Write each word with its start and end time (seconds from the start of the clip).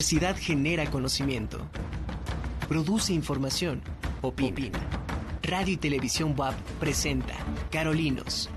universidad 0.00 0.36
genera 0.36 0.88
conocimiento, 0.92 1.58
produce 2.68 3.12
información, 3.12 3.82
opina. 4.22 4.78
Radio 5.42 5.74
y 5.74 5.76
Televisión 5.76 6.36
WAP 6.38 6.54
presenta 6.78 7.34
Carolinos. 7.72 8.48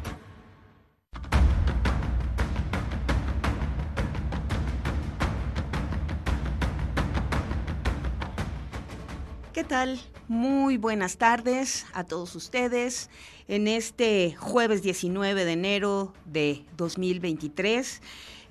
¿Qué 9.51 9.63
tal? 9.63 9.99
Muy 10.28 10.78
buenas 10.78 11.17
tardes 11.17 11.87
a 11.94 12.03
todos 12.03 12.35
ustedes 12.35 13.10
en 13.47 13.67
este 13.67 14.35
jueves 14.37 14.83
19 14.83 15.44
de 15.44 15.51
enero 15.51 16.13
de 16.26 16.63
2023. 16.77 17.99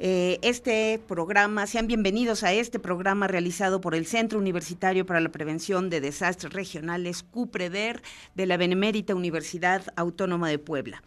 Eh, 0.03 0.39
este 0.41 0.99
programa, 1.07 1.67
sean 1.67 1.87
bienvenidos 1.87 2.43
a 2.43 2.55
este 2.55 2.79
programa 2.79 3.27
realizado 3.27 3.83
por 3.83 3.95
el 3.95 4.07
Centro 4.07 4.39
Universitario 4.39 5.05
para 5.05 5.21
la 5.21 5.29
Prevención 5.29 5.91
de 5.91 6.01
Desastres 6.01 6.55
Regionales, 6.55 7.23
CUPREDER, 7.23 8.01
de 8.35 8.47
la 8.47 8.57
Benemérita 8.57 9.15
Universidad 9.15 9.83
Autónoma 9.97 10.49
de 10.49 10.59
Puebla. 10.59 11.03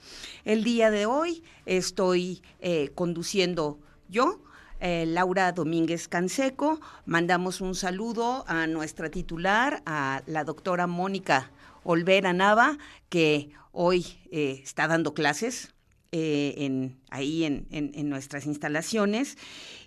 El 0.46 0.64
día 0.64 0.92
de 0.92 1.08
hoy 1.08 1.44
estoy 1.66 2.44
eh, 2.60 2.92
conduciendo 2.94 3.80
yo, 4.10 4.44
eh, 4.80 5.06
Laura 5.08 5.52
Domínguez 5.54 6.08
Canseco. 6.08 6.80
Mandamos 7.08 7.62
un 7.62 7.74
saludo 7.74 8.46
a 8.48 8.68
nuestra 8.68 9.10
titular, 9.10 9.82
a 9.88 10.22
la 10.28 10.44
doctora 10.44 10.86
Mónica 10.86 11.52
Olvera 11.84 12.32
Nava, 12.32 12.78
que 13.10 13.50
hoy 13.72 14.06
está 14.30 14.88
dando 14.88 15.16
clases 15.16 15.74
eh, 16.16 16.54
en, 16.60 16.96
ahí 17.10 17.44
en, 17.44 17.66
nuestras 18.08 18.46
instalaciones. 18.46 19.36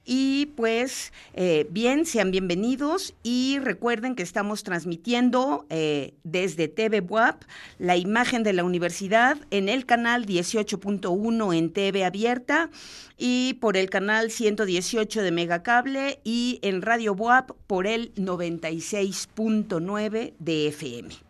Y 0.04 0.46
pues 0.56 1.12
eh, 1.34 1.68
bien, 1.70 2.04
sean 2.04 2.32
bienvenidos 2.32 3.14
y 3.22 3.60
recuerden 3.60 4.16
que 4.16 4.24
estamos 4.24 4.64
transmitiendo 4.64 5.66
eh, 5.70 6.14
desde 6.24 6.66
TV 6.66 6.98
WAP 6.98 7.44
la 7.78 7.96
imagen 7.96 8.42
de 8.42 8.54
la 8.54 8.64
universidad 8.64 9.38
en 9.52 9.68
el 9.68 9.86
canal 9.86 10.26
18.1 10.26 11.56
en 11.56 11.72
TV 11.72 12.04
abierta 12.04 12.70
y 13.16 13.54
por 13.60 13.76
el 13.76 13.88
canal 13.88 14.32
118 14.32 15.22
de 15.22 15.30
Megacable 15.30 16.18
y 16.24 16.58
en 16.62 16.82
Radio 16.82 17.12
WAP 17.12 17.52
por 17.68 17.86
el 17.86 18.12
96.9 18.16 20.32
de 20.40 20.66
FM 20.66 21.25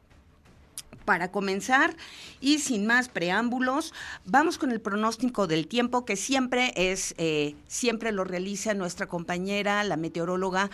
para 1.06 1.30
comenzar 1.30 1.96
y 2.40 2.58
sin 2.58 2.86
más 2.86 3.08
preámbulos, 3.08 3.94
vamos 4.26 4.58
con 4.58 4.72
el 4.72 4.82
pronóstico 4.82 5.46
del 5.46 5.66
tiempo 5.66 6.04
que 6.04 6.16
siempre 6.16 6.74
es, 6.76 7.14
eh, 7.16 7.56
siempre 7.66 8.12
lo 8.12 8.24
realiza 8.24 8.74
nuestra 8.74 9.06
compañera, 9.06 9.82
la 9.84 9.96
meteoróloga 9.96 10.68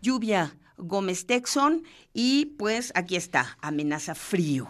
Lluvia 0.00 0.54
Gómez 0.76 1.26
Texon 1.26 1.82
y 2.14 2.46
pues 2.58 2.92
aquí 2.94 3.16
está, 3.16 3.58
amenaza 3.60 4.14
frío. 4.14 4.68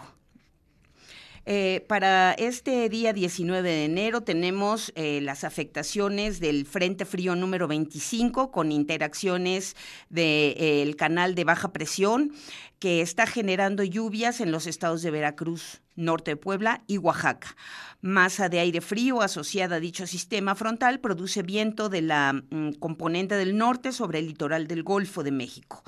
Eh, 1.45 1.83
para 1.87 2.33
este 2.33 2.87
día 2.87 3.13
19 3.13 3.67
de 3.67 3.85
enero 3.85 4.21
tenemos 4.21 4.91
eh, 4.95 5.21
las 5.21 5.43
afectaciones 5.43 6.39
del 6.39 6.65
Frente 6.67 7.03
Frío 7.05 7.35
número 7.35 7.67
25 7.67 8.51
con 8.51 8.71
interacciones 8.71 9.75
del 10.09 10.95
canal 10.95 11.33
de 11.33 11.43
baja 11.43 11.73
presión 11.73 12.31
que 12.77 13.01
está 13.01 13.25
generando 13.25 13.83
lluvias 13.83 14.39
en 14.39 14.51
los 14.51 14.67
estados 14.67 15.01
de 15.01 15.11
Veracruz, 15.11 15.81
norte 15.95 16.31
de 16.31 16.37
Puebla 16.37 16.83
y 16.87 16.97
Oaxaca. 16.97 17.55
Masa 18.01 18.49
de 18.49 18.59
aire 18.59 18.81
frío 18.81 19.21
asociada 19.21 19.75
a 19.75 19.79
dicho 19.79 20.07
sistema 20.07 20.55
frontal 20.55 20.99
produce 20.99 21.43
viento 21.43 21.89
de 21.89 22.01
la 22.01 22.33
mm, 22.33 22.73
componente 22.79 23.35
del 23.35 23.57
norte 23.57 23.91
sobre 23.91 24.19
el 24.19 24.27
litoral 24.27 24.67
del 24.67 24.83
Golfo 24.83 25.23
de 25.23 25.31
México. 25.31 25.83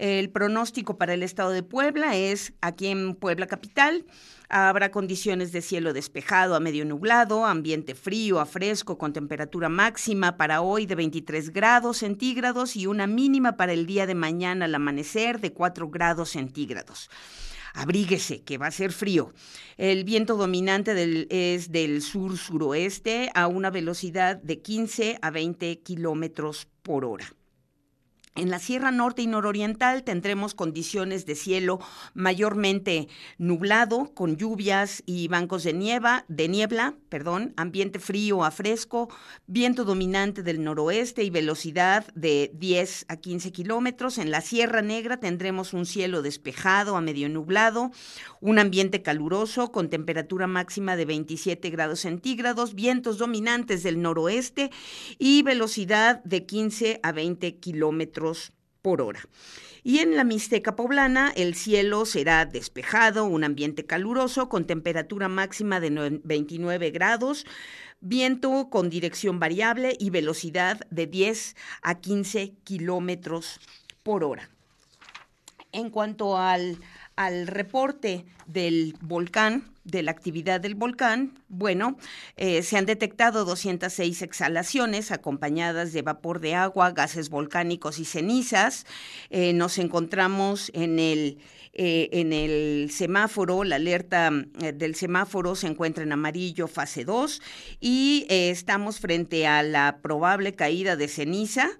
El 0.00 0.30
pronóstico 0.30 0.96
para 0.96 1.12
el 1.12 1.22
estado 1.22 1.50
de 1.50 1.62
Puebla 1.62 2.16
es 2.16 2.54
aquí 2.62 2.86
en 2.86 3.14
Puebla 3.14 3.46
capital. 3.46 4.06
Habrá 4.48 4.90
condiciones 4.90 5.52
de 5.52 5.60
cielo 5.60 5.92
despejado 5.92 6.54
a 6.54 6.60
medio 6.60 6.86
nublado, 6.86 7.44
ambiente 7.44 7.94
frío 7.94 8.40
a 8.40 8.46
fresco 8.46 8.96
con 8.96 9.12
temperatura 9.12 9.68
máxima 9.68 10.38
para 10.38 10.62
hoy 10.62 10.86
de 10.86 10.94
23 10.94 11.50
grados 11.50 11.98
centígrados 11.98 12.76
y 12.76 12.86
una 12.86 13.06
mínima 13.06 13.58
para 13.58 13.74
el 13.74 13.84
día 13.84 14.06
de 14.06 14.14
mañana 14.14 14.64
al 14.64 14.74
amanecer 14.74 15.38
de 15.38 15.52
4 15.52 15.90
grados 15.90 16.30
centígrados 16.30 17.10
abríguese, 17.74 18.42
que 18.42 18.58
va 18.58 18.68
a 18.68 18.72
ser 18.72 18.92
frío. 18.92 19.32
El 19.76 20.04
viento 20.04 20.36
dominante 20.36 20.92
es 21.28 21.70
del 21.70 22.02
sur-suroeste 22.02 23.30
a 23.34 23.46
una 23.46 23.70
velocidad 23.70 24.36
de 24.36 24.60
15 24.60 25.18
a 25.20 25.30
20 25.30 25.78
kilómetros 25.80 26.66
por 26.82 27.04
hora. 27.04 27.32
En 28.40 28.48
la 28.48 28.58
Sierra 28.58 28.90
Norte 28.90 29.20
y 29.20 29.26
Nororiental 29.26 30.02
tendremos 30.02 30.54
condiciones 30.54 31.26
de 31.26 31.34
cielo 31.34 31.78
mayormente 32.14 33.06
nublado, 33.36 34.14
con 34.14 34.38
lluvias 34.38 35.02
y 35.04 35.28
bancos 35.28 35.62
de 35.62 35.74
nieva, 35.74 36.24
de 36.28 36.48
niebla, 36.48 36.94
perdón, 37.10 37.52
ambiente 37.58 37.98
frío 37.98 38.42
a 38.42 38.50
fresco, 38.50 39.10
viento 39.46 39.84
dominante 39.84 40.42
del 40.42 40.64
noroeste 40.64 41.22
y 41.22 41.28
velocidad 41.28 42.06
de 42.14 42.50
10 42.54 43.04
a 43.08 43.16
15 43.18 43.52
kilómetros. 43.52 44.16
En 44.16 44.30
la 44.30 44.40
Sierra 44.40 44.80
Negra 44.80 45.18
tendremos 45.18 45.74
un 45.74 45.84
cielo 45.84 46.22
despejado 46.22 46.96
a 46.96 47.02
medio 47.02 47.28
nublado, 47.28 47.90
un 48.40 48.58
ambiente 48.58 49.02
caluroso 49.02 49.70
con 49.70 49.90
temperatura 49.90 50.46
máxima 50.46 50.96
de 50.96 51.04
27 51.04 51.68
grados 51.68 52.00
centígrados, 52.00 52.74
vientos 52.74 53.18
dominantes 53.18 53.82
del 53.82 54.00
noroeste 54.00 54.70
y 55.18 55.42
velocidad 55.42 56.24
de 56.24 56.46
15 56.46 57.00
a 57.02 57.12
20 57.12 57.56
kilómetros 57.56 58.29
por 58.82 59.02
hora. 59.02 59.20
Y 59.82 59.98
en 59.98 60.16
la 60.16 60.24
Mixteca 60.24 60.76
poblana 60.76 61.32
el 61.36 61.54
cielo 61.54 62.04
será 62.04 62.44
despejado, 62.44 63.24
un 63.24 63.44
ambiente 63.44 63.86
caluroso 63.86 64.48
con 64.48 64.66
temperatura 64.66 65.28
máxima 65.28 65.80
de 65.80 66.20
29 66.22 66.90
grados, 66.90 67.46
viento 68.00 68.68
con 68.70 68.90
dirección 68.90 69.38
variable 69.38 69.96
y 69.98 70.10
velocidad 70.10 70.80
de 70.90 71.06
10 71.06 71.56
a 71.82 72.00
15 72.00 72.54
kilómetros 72.64 73.60
por 74.02 74.24
hora. 74.24 74.50
En 75.72 75.90
cuanto 75.90 76.36
al, 76.36 76.78
al 77.16 77.46
reporte 77.46 78.24
del 78.46 78.96
volcán, 79.00 79.64
de 79.84 80.02
la 80.02 80.10
actividad 80.10 80.60
del 80.60 80.74
volcán, 80.74 81.38
bueno, 81.48 81.96
eh, 82.36 82.62
se 82.62 82.76
han 82.76 82.86
detectado 82.86 83.44
206 83.44 84.22
exhalaciones 84.22 85.10
acompañadas 85.10 85.92
de 85.92 86.02
vapor 86.02 86.40
de 86.40 86.54
agua, 86.54 86.92
gases 86.92 87.30
volcánicos 87.30 87.98
y 87.98 88.04
cenizas. 88.04 88.86
Eh, 89.30 89.52
nos 89.52 89.78
encontramos 89.78 90.70
en 90.74 90.98
el, 90.98 91.38
eh, 91.72 92.08
en 92.12 92.32
el 92.32 92.90
semáforo, 92.90 93.64
la 93.64 93.76
alerta 93.76 94.30
del 94.30 94.94
semáforo 94.94 95.54
se 95.54 95.66
encuentra 95.66 96.04
en 96.04 96.12
amarillo 96.12 96.68
fase 96.68 97.04
2 97.04 97.40
y 97.80 98.26
estamos 98.28 99.00
frente 99.00 99.46
a 99.46 99.62
la 99.62 99.98
probable 100.02 100.54
caída 100.54 100.96
de 100.96 101.08
ceniza 101.08 101.70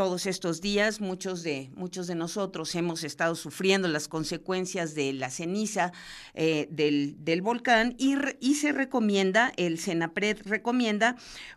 todos 0.00 0.24
estos 0.24 0.62
días 0.62 1.02
muchos 1.02 1.42
de, 1.42 1.70
muchos 1.74 2.06
de 2.06 2.14
nosotros 2.14 2.74
hemos 2.74 3.04
estado 3.04 3.34
sufriendo 3.34 3.86
las 3.86 4.08
consecuencias 4.08 4.94
de 4.94 5.12
la 5.12 5.28
ceniza 5.28 5.92
eh, 6.32 6.68
del, 6.70 7.42
volcán 7.42 7.96
y, 7.98 8.54
se 8.54 8.72
recomienda, 8.72 9.52
el 9.58 9.78
Senapred 9.78 10.38
recomienda 10.46 11.16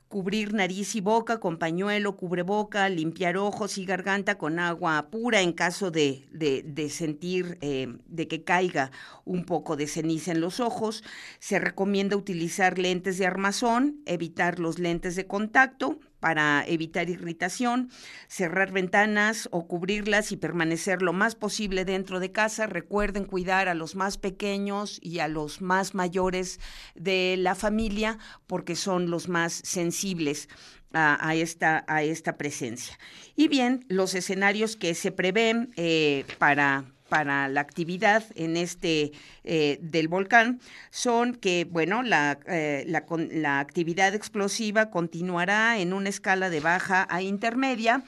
cubrir 0.10 0.54
nariz 0.54 0.94
y 0.96 1.00
boca 1.00 1.40
con 1.40 1.58
pañuelo, 1.58 2.18
cubreboca, 2.18 2.90
limpiar 2.90 3.38
ojos 3.38 3.78
y 3.78 3.86
garganta 3.86 4.38
con 4.38 4.60
agua 4.60 5.08
pura 5.10 5.40
en 5.40 5.54
caso 5.54 5.90
de, 5.90 6.28
de, 6.34 6.90
sentir 6.90 7.58
eh, 7.62 7.96
de 8.08 8.28
que 8.28 8.44
caiga 8.44 8.92
un 9.24 9.46
poco 9.46 9.78
de 9.78 9.88
ceniza 9.88 10.34
en 10.34 10.42
los 10.42 10.60
ojos. 10.60 11.06
Se 11.40 11.60
recomienda 11.60 12.18
utilizar 12.18 12.78
lentes 12.78 13.18
de 13.18 13.26
armazón, 13.26 14.02
evitar 14.06 14.60
los 14.60 14.80
lentes 14.80 15.16
de 15.16 15.28
contacto 15.28 16.02
para 16.24 16.64
evitar 16.66 17.10
irritación, 17.10 17.90
cerrar 18.30 18.72
ventanas 18.72 19.50
o 19.52 19.68
cubrirlas 19.68 20.32
y 20.32 20.38
permanecer 20.38 21.02
lo 21.02 21.12
más 21.12 21.36
posible 21.36 21.84
dentro 21.84 22.22
de 22.22 22.32
casa. 22.32 22.66
Recuerden 22.66 23.26
cuidar 23.26 23.68
a 23.68 23.74
los 23.74 23.96
más 23.96 24.18
pequeños 24.18 25.00
y 25.02 25.20
a 25.20 25.28
los 25.28 25.62
más 25.62 25.94
mayores 25.94 26.62
de 26.96 27.36
la 27.38 27.56
familia 27.56 28.20
porque 28.48 28.78
son 28.78 29.10
los 29.10 29.28
más 29.28 29.52
sensibles 29.52 30.48
a, 30.94 31.36
esta, 31.36 31.84
a 31.90 32.04
esta 32.04 32.38
presencia. 32.38 32.98
Y 33.36 33.50
bien, 33.50 33.84
los 33.90 34.16
escenarios 34.16 34.78
que 34.78 34.96
se 34.96 35.12
prevén 35.12 35.74
eh, 35.76 36.24
para 36.38 36.86
para 37.14 37.48
la 37.48 37.62
actividad 37.62 38.24
en 38.34 38.58
este 38.58 39.12
eh, 39.44 39.78
del 39.84 40.08
volcán 40.08 40.60
son 40.90 41.36
que, 41.36 41.68
bueno, 41.70 42.02
la, 42.02 42.40
eh, 42.48 42.86
la, 42.88 43.60
actividad 43.60 44.16
explosiva 44.16 44.90
continuará 44.90 45.78
en 45.78 45.94
una 45.94 46.10
escala 46.10 46.50
de 46.50 46.60
baja 46.60 47.06
a 47.12 47.22
intermedia. 47.22 48.04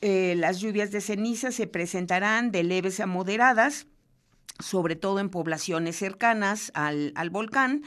Eh, 0.00 0.32
las 0.38 0.60
lluvias 0.60 0.90
de 0.92 1.02
ceniza 1.02 1.52
se 1.52 1.66
presentarán 1.66 2.50
de 2.50 2.62
leves 2.62 3.00
a 3.00 3.06
moderadas 3.06 3.86
sobre 4.60 4.96
todo 4.96 5.20
en 5.20 5.28
poblaciones 5.28 5.96
cercanas 5.96 6.72
al, 6.74 7.12
al, 7.16 7.30
volcán 7.30 7.82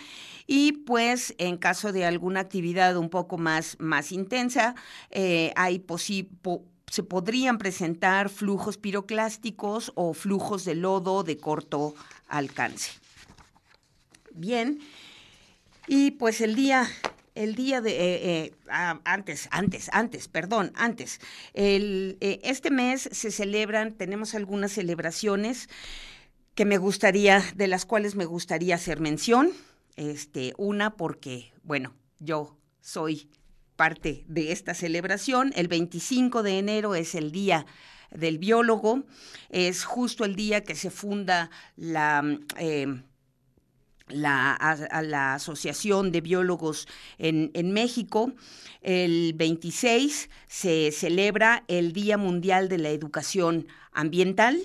y 0.46 0.72
pues 0.72 1.34
en 1.40 1.58
caso 1.58 1.92
de 1.92 2.06
alguna 2.06 2.40
actividad 2.40 2.96
un 2.96 3.10
poco 3.10 3.38
más, 3.38 3.76
más 3.80 4.14
intensa 4.14 4.76
hay 5.56 5.80
posible 5.80 6.30
se 6.92 7.04
podrían 7.04 7.58
presentar 7.58 8.28
flujos 8.28 8.78
piroclásticos 8.78 9.94
o 9.96 10.14
flujos 10.14 10.66
de 10.66 10.76
lodo 10.76 11.24
de 11.24 11.38
corto 11.38 11.96
alcance. 12.28 12.92
Bien, 14.34 14.78
y 15.88 16.12
pues 16.12 16.42
el 16.42 16.54
día 16.54 16.90
el 17.34 17.56
día 17.56 17.80
de, 17.80 17.92
eh, 17.92 17.96
eh, 18.24 18.56
ah, 18.70 19.00
antes, 19.06 19.48
antes, 19.52 19.90
antes, 19.94 20.28
perdón, 20.28 20.74
antes, 20.76 21.22
el, 21.54 22.18
eh, 22.20 22.42
este 22.44 22.72
mes 22.72 23.08
se 23.10 23.32
celebran, 23.32 23.94
tenemos 23.94 24.36
algunas 24.36 24.74
celebraciones 24.74 25.70
que 26.56 26.66
me 26.66 26.78
gustaría, 26.78 27.42
de 27.56 27.68
las 27.68 27.86
cuales 27.86 28.16
me 28.16 28.26
gustaría 28.26 28.76
hacer 28.76 29.00
mención. 29.00 29.52
Este, 29.96 30.54
una 30.58 30.98
porque, 30.98 31.54
bueno, 31.64 31.94
yo 32.20 32.58
soy 32.82 33.30
parte 33.82 34.24
de 34.28 34.52
esta 34.52 34.76
celebración. 34.76 35.54
El 35.56 35.68
25 35.68 36.44
de 36.44 36.60
enero 36.60 36.94
es 36.94 37.16
el 37.16 37.32
Día 37.32 37.66
del 38.12 38.38
Biólogo, 38.38 39.06
es 39.50 39.86
justo 39.86 40.24
el 40.24 40.36
día 40.36 40.64
que 40.64 40.76
se 40.76 40.92
funda 40.92 41.50
la... 41.76 42.24
Eh, 42.60 43.02
la, 44.08 44.54
Asociación 45.34 46.12
de 46.12 46.22
Biólogos 46.22 46.88
en, 47.18 47.50
en, 47.56 47.72
México. 47.72 48.34
El 48.82 49.34
26 49.34 50.30
se 50.48 50.92
celebra 50.92 51.64
el 51.68 51.92
Día 51.92 52.18
Mundial 52.18 52.70
de 52.70 52.78
la 52.78 52.90
Educación 52.90 53.66
Ambiental 53.94 54.60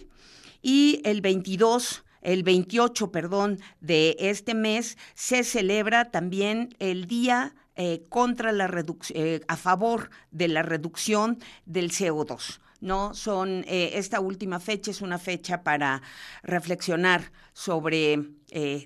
y 0.60 1.00
el 1.04 1.22
22 1.22 2.04
el 2.20 2.42
28, 2.42 3.12
perdón, 3.12 3.60
de 3.80 4.16
este 4.18 4.54
mes 4.54 4.98
se 5.14 5.44
celebra 5.44 6.10
también 6.10 6.74
el 6.80 7.06
Día 7.06 7.54
eh, 7.76 8.04
contra 8.08 8.52
la 8.52 8.70
eh, 9.10 9.40
a 9.48 9.56
favor 9.56 10.10
de 10.30 10.48
la 10.48 10.62
reducción 10.62 11.38
del 11.66 11.90
CO2. 11.90 12.60
¿no? 12.80 13.14
Son, 13.14 13.64
eh, 13.66 13.92
esta 13.94 14.20
última 14.20 14.60
fecha 14.60 14.90
es 14.90 15.02
una 15.02 15.18
fecha 15.18 15.62
para 15.62 16.02
reflexionar 16.42 17.32
sobre 17.52 18.30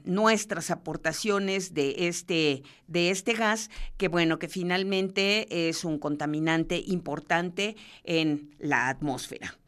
nuestras 0.05 0.73
aportaciones 0.73 1.75
de 1.75 2.09
este, 2.09 2.65
de 2.89 3.11
este 3.11 3.35
gas, 3.35 3.71
que 3.99 4.09
bueno, 4.09 4.41
que 4.41 4.49
finalmente 4.49 5.69
es 5.69 5.85
un 5.85 5.99
contaminante 5.99 6.83
importante 6.85 7.77
en 8.03 8.57
la 8.59 8.89
atmósfera. 8.89 9.61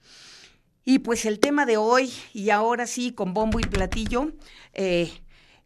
Y 0.84 0.98
pues 1.00 1.24
el 1.26 1.38
tema 1.38 1.64
de 1.64 1.76
hoy, 1.76 2.12
y 2.32 2.50
ahora 2.50 2.86
sí, 2.86 3.12
con 3.12 3.34
bombo 3.34 3.60
y 3.60 3.64
platillo, 3.64 4.32
eh, 4.72 5.12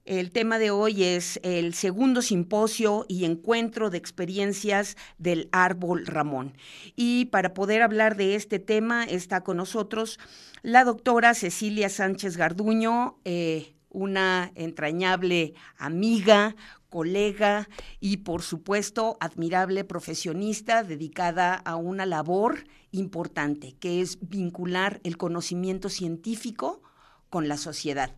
el 0.06 0.30
tema 0.30 0.58
de 0.58 0.70
hoy 0.70 1.02
es 1.02 1.40
el 1.42 1.74
segundo 1.74 2.22
simposio 2.22 3.04
y 3.08 3.24
encuentro 3.24 3.90
de 3.90 3.98
experiencias 3.98 4.96
del 5.18 5.48
árbol 5.52 6.06
Ramón. 6.06 6.56
Y 6.94 7.26
para 7.26 7.54
poder 7.54 7.82
hablar 7.82 8.16
de 8.16 8.36
este 8.36 8.58
tema 8.58 9.04
está 9.04 9.42
con 9.42 9.56
nosotros 9.56 10.18
la 10.62 10.84
doctora 10.84 11.34
Cecilia 11.34 11.88
Sánchez 11.88 12.36
Garduño, 12.36 13.18
eh, 13.24 13.74
una 13.90 14.52
entrañable 14.54 15.54
amiga, 15.76 16.54
colega 16.88 17.68
y 17.98 18.18
por 18.18 18.42
supuesto 18.42 19.16
admirable 19.20 19.84
profesionista 19.84 20.84
dedicada 20.84 21.54
a 21.54 21.76
una 21.76 22.06
labor 22.06 22.64
importante, 22.92 23.74
que 23.80 24.00
es 24.00 24.18
vincular 24.20 25.00
el 25.02 25.16
conocimiento 25.16 25.88
científico 25.88 26.82
con 27.28 27.48
la 27.48 27.56
sociedad. 27.56 28.16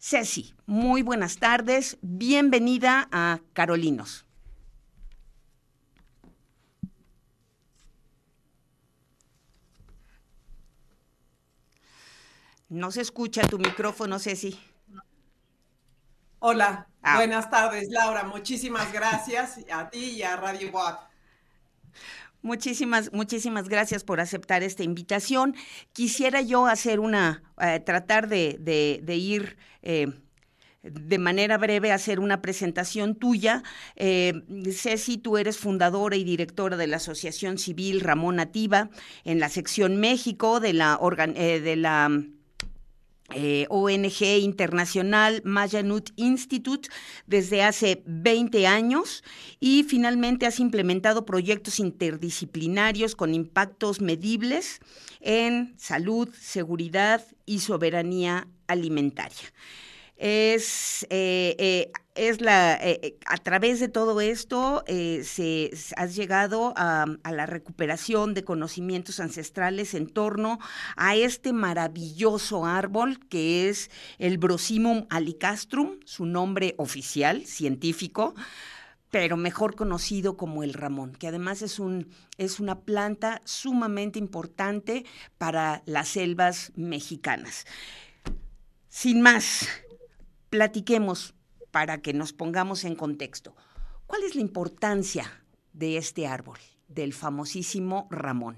Ceci, 0.00 0.54
muy 0.66 1.02
buenas 1.02 1.38
tardes, 1.38 1.98
bienvenida 2.02 3.08
a 3.10 3.40
Carolinos. 3.52 4.24
No 12.68 12.92
se 12.92 13.00
escucha 13.00 13.42
tu 13.48 13.58
micrófono, 13.58 14.20
Ceci. 14.20 14.60
Hola, 16.38 16.86
ah. 17.02 17.16
buenas 17.16 17.50
tardes, 17.50 17.88
Laura. 17.90 18.22
Muchísimas 18.22 18.92
gracias 18.92 19.58
a 19.72 19.90
ti 19.90 20.10
y 20.10 20.22
a 20.22 20.36
Radio 20.36 20.70
WAP. 20.70 21.00
Muchísimas, 22.42 23.12
muchísimas 23.12 23.68
gracias 23.68 24.04
por 24.04 24.20
aceptar 24.20 24.62
esta 24.62 24.84
invitación. 24.84 25.56
Quisiera 25.92 26.40
yo 26.40 26.66
hacer 26.66 27.00
una, 27.00 27.42
eh, 27.60 27.80
tratar 27.80 28.28
de, 28.28 29.02
ir 29.08 29.56
eh, 29.82 30.06
de 30.82 31.18
manera 31.18 31.58
breve, 31.58 31.90
hacer 31.90 32.20
una 32.20 32.40
presentación 32.40 33.16
tuya. 33.16 33.64
Eh, 33.96 34.34
Ceci, 34.72 35.18
tú 35.18 35.36
eres 35.36 35.58
fundadora 35.58 36.14
y 36.14 36.22
directora 36.22 36.76
de 36.76 36.86
la 36.86 36.98
Asociación 36.98 37.58
Civil 37.58 38.00
Ramón 38.00 38.36
Nativa 38.36 38.88
en 39.24 39.40
la 39.40 39.48
sección 39.48 39.96
México 39.96 40.60
de 40.60 40.74
la, 40.74 40.96
de 40.96 41.76
la 41.76 42.22
eh, 43.34 43.66
ONG 43.68 44.22
internacional 44.40 45.42
Mayanut 45.44 46.10
Institute 46.16 46.88
desde 47.26 47.62
hace 47.62 48.02
20 48.06 48.66
años 48.66 49.22
y 49.60 49.84
finalmente 49.84 50.46
has 50.46 50.60
implementado 50.60 51.26
proyectos 51.26 51.78
interdisciplinarios 51.78 53.14
con 53.14 53.34
impactos 53.34 54.00
medibles 54.00 54.80
en 55.20 55.74
salud, 55.76 56.28
seguridad 56.40 57.22
y 57.44 57.58
soberanía 57.60 58.48
alimentaria. 58.66 59.52
Es, 60.16 61.06
eh, 61.10 61.54
eh, 61.58 61.92
es 62.18 62.40
la, 62.40 62.74
eh, 62.74 63.16
a 63.26 63.36
través 63.36 63.78
de 63.78 63.88
todo 63.88 64.20
esto 64.20 64.82
se, 64.86 65.70
has 65.96 66.16
llegado 66.16 66.74
a, 66.76 67.06
la 67.30 67.46
recuperación 67.46 68.34
de 68.34 68.44
conocimientos 68.44 69.20
ancestrales 69.20 69.94
en 69.94 70.08
torno 70.08 70.58
a 70.96 71.14
este 71.14 71.52
maravilloso 71.52 72.66
árbol 72.66 73.20
que 73.28 73.68
es 73.68 73.90
el 74.18 74.38
Brosimum 74.38 75.06
alicastrum, 75.10 76.00
su 76.04 76.26
nombre 76.26 76.74
oficial, 76.78 77.46
científico, 77.46 78.34
pero 79.10 79.36
mejor 79.36 79.74
conocido 79.74 80.36
como 80.36 80.62
el 80.62 80.74
ramón, 80.74 81.12
que 81.12 81.28
además 81.28 81.62
es, 81.62 81.78
un, 81.78 82.08
es 82.36 82.60
una 82.60 82.80
planta 82.80 83.40
sumamente 83.44 84.18
importante 84.18 85.04
para 85.38 85.82
las 85.86 86.08
selvas 86.08 86.72
mexicanas. 86.76 87.64
Sin 88.88 89.22
más, 89.22 89.68
platiquemos 90.50 91.34
para 91.70 92.00
que 92.00 92.12
nos 92.12 92.32
pongamos 92.32 92.84
en 92.84 92.96
contexto. 92.96 93.54
¿Cuál 94.06 94.22
es 94.24 94.34
la 94.34 94.40
importancia 94.40 95.44
de 95.74 95.96
este 95.98 96.26
árbol, 96.26 96.58
del 96.88 97.12
famosísimo 97.12 98.08
Ramón? 98.10 98.56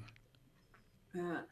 Ah, 1.14 1.44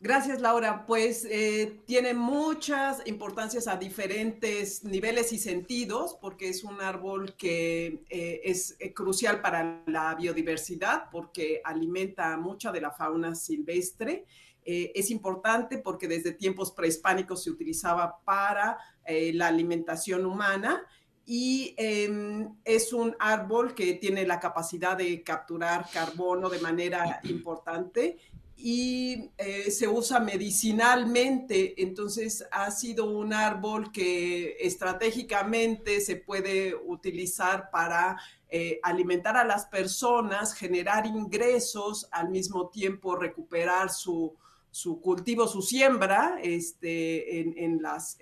gracias, 0.00 0.40
Laura. 0.40 0.84
Pues 0.86 1.26
eh, 1.30 1.80
tiene 1.86 2.12
muchas 2.12 3.02
importancias 3.06 3.66
a 3.66 3.76
diferentes 3.76 4.84
niveles 4.84 5.32
y 5.32 5.38
sentidos, 5.38 6.18
porque 6.20 6.50
es 6.50 6.62
un 6.62 6.80
árbol 6.82 7.34
que 7.36 8.04
eh, 8.10 8.42
es 8.44 8.76
eh, 8.78 8.92
crucial 8.92 9.40
para 9.40 9.82
la 9.86 10.14
biodiversidad, 10.14 11.04
porque 11.10 11.62
alimenta 11.64 12.36
mucha 12.36 12.70
de 12.70 12.80
la 12.80 12.90
fauna 12.90 13.34
silvestre. 13.34 14.26
es 14.70 15.10
importante 15.10 15.78
porque 15.78 16.06
desde 16.06 16.32
tiempos 16.32 16.72
prehispánicos 16.72 17.42
se 17.42 17.50
utilizaba 17.50 18.18
para 18.22 18.76
la 19.06 19.46
alimentación 19.46 20.26
humana 20.26 20.84
y 21.30 21.74
em, 21.76 22.56
es 22.64 22.90
un 22.94 23.14
árbol 23.18 23.74
que 23.74 23.92
tiene 23.94 24.26
la 24.26 24.40
capacidad 24.40 24.96
de 24.96 25.22
capturar 25.22 25.84
carbono 25.92 26.48
de 26.48 26.58
manera 26.58 27.20
importante 27.24 28.16
y 28.56 29.30
eh, 29.36 29.70
se 29.70 29.86
usa 29.86 30.20
medicinalmente, 30.20 31.82
entonces 31.82 32.46
ha 32.50 32.70
sido 32.70 33.04
un 33.04 33.34
árbol 33.34 33.92
que 33.92 34.56
estratégicamente 34.58 36.00
se 36.00 36.16
puede 36.16 36.74
utilizar 36.74 37.70
para 37.70 38.18
eh, 38.48 38.80
alimentar 38.82 39.36
a 39.36 39.44
las 39.44 39.66
personas, 39.66 40.54
generar 40.54 41.04
ingresos, 41.04 42.08
al 42.10 42.30
mismo 42.30 42.70
tiempo 42.70 43.16
recuperar 43.16 43.90
su, 43.90 44.34
su 44.70 45.00
cultivo, 45.00 45.48
su 45.48 45.62
siembra 45.62 46.38
este, 46.42 47.40
en, 47.40 47.82
las, 47.82 48.18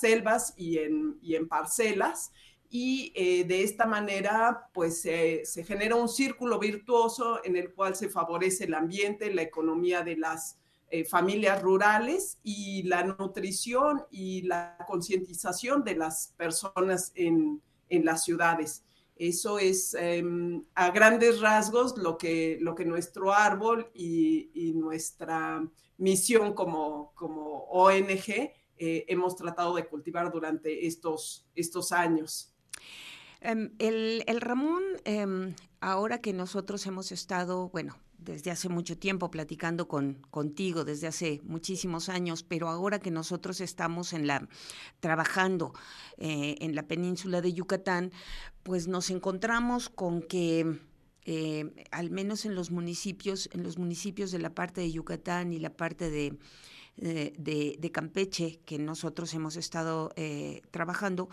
selvas 0.00 0.54
y 0.56 0.78
en, 0.78 1.18
en 1.22 1.48
parcelas. 1.48 2.32
Y 2.70 3.12
eh, 3.14 3.44
de 3.44 3.62
esta 3.62 3.86
manera, 3.86 4.68
pues 4.74 5.00
se 5.00 5.64
genera 5.64 5.96
un 5.96 6.08
círculo 6.08 6.58
virtuoso 6.58 7.42
en 7.44 7.56
el 7.56 7.72
cual 7.72 7.96
se 7.96 8.10
favorece 8.10 8.64
el 8.64 8.74
ambiente, 8.74 9.32
la 9.32 9.42
economía 9.42 10.02
de 10.02 10.16
las 10.16 10.58
eh, 10.90 11.04
familias 11.04 11.60
rurales 11.60 12.38
y 12.42 12.82
la 12.84 13.04
nutrición 13.04 14.04
y 14.10 14.40
la 14.42 14.78
concientización 14.86 15.84
de 15.84 15.94
las 15.94 16.32
personas 16.38 17.12
en, 17.14 17.60
las 17.90 18.24
ciudades. 18.24 18.84
Eso 19.18 19.58
es 19.58 19.94
em, 19.94 20.64
a 20.74 20.90
grandes 20.90 21.40
rasgos 21.40 21.98
lo 21.98 22.16
que, 22.16 22.56
lo 22.60 22.74
que 22.74 22.84
nuestro 22.84 23.32
árbol 23.32 23.90
y, 23.92 24.72
nuestra 24.74 25.68
misión 25.96 26.54
como, 26.54 27.12
como 27.14 27.64
ONG 27.64 28.52
eh, 28.78 29.04
hemos 29.08 29.34
tratado 29.34 29.74
de 29.74 29.86
cultivar 29.86 30.30
durante 30.30 30.86
estos, 30.86 31.48
estos 31.56 31.90
años. 31.90 32.54
Em, 33.40 33.74
el, 33.78 34.40
Ramón, 34.40 34.82
em, 35.04 35.54
ahora 35.80 36.20
que 36.20 36.32
nosotros 36.32 36.86
hemos 36.86 37.10
estado, 37.10 37.68
bueno, 37.70 37.96
desde 38.18 38.50
hace 38.50 38.68
mucho 38.68 38.98
tiempo 38.98 39.30
platicando 39.30 39.88
con, 39.88 40.14
contigo, 40.30 40.84
desde 40.84 41.06
hace 41.06 41.40
muchísimos 41.44 42.08
años, 42.08 42.42
pero 42.42 42.68
ahora 42.68 42.98
que 42.98 43.10
nosotros 43.10 43.60
estamos 43.60 44.12
en 44.12 44.26
la, 44.26 44.48
trabajando 45.00 45.72
eh, 46.18 46.56
en 46.60 46.74
la 46.74 46.86
península 46.86 47.40
de 47.40 47.52
Yucatán, 47.52 48.12
pues 48.64 48.88
nos 48.88 49.10
encontramos 49.10 49.88
con 49.88 50.20
que 50.20 50.80
eh, 51.24 51.86
al 51.90 52.10
menos 52.10 52.44
en 52.44 52.54
los 52.54 52.70
municipios, 52.70 53.48
en 53.52 53.62
los 53.62 53.78
municipios 53.78 54.30
de 54.30 54.40
la 54.40 54.54
parte 54.54 54.80
de 54.80 54.90
Yucatán 54.90 55.52
y 55.52 55.58
la 55.58 55.76
parte 55.76 56.10
de, 56.10 56.38
eh, 56.96 57.32
de, 57.38 57.90
Campeche 57.92 58.60
que 58.64 58.78
nosotros 58.78 59.32
hemos 59.34 59.56
estado 59.56 60.12
trabajando, 60.70 61.28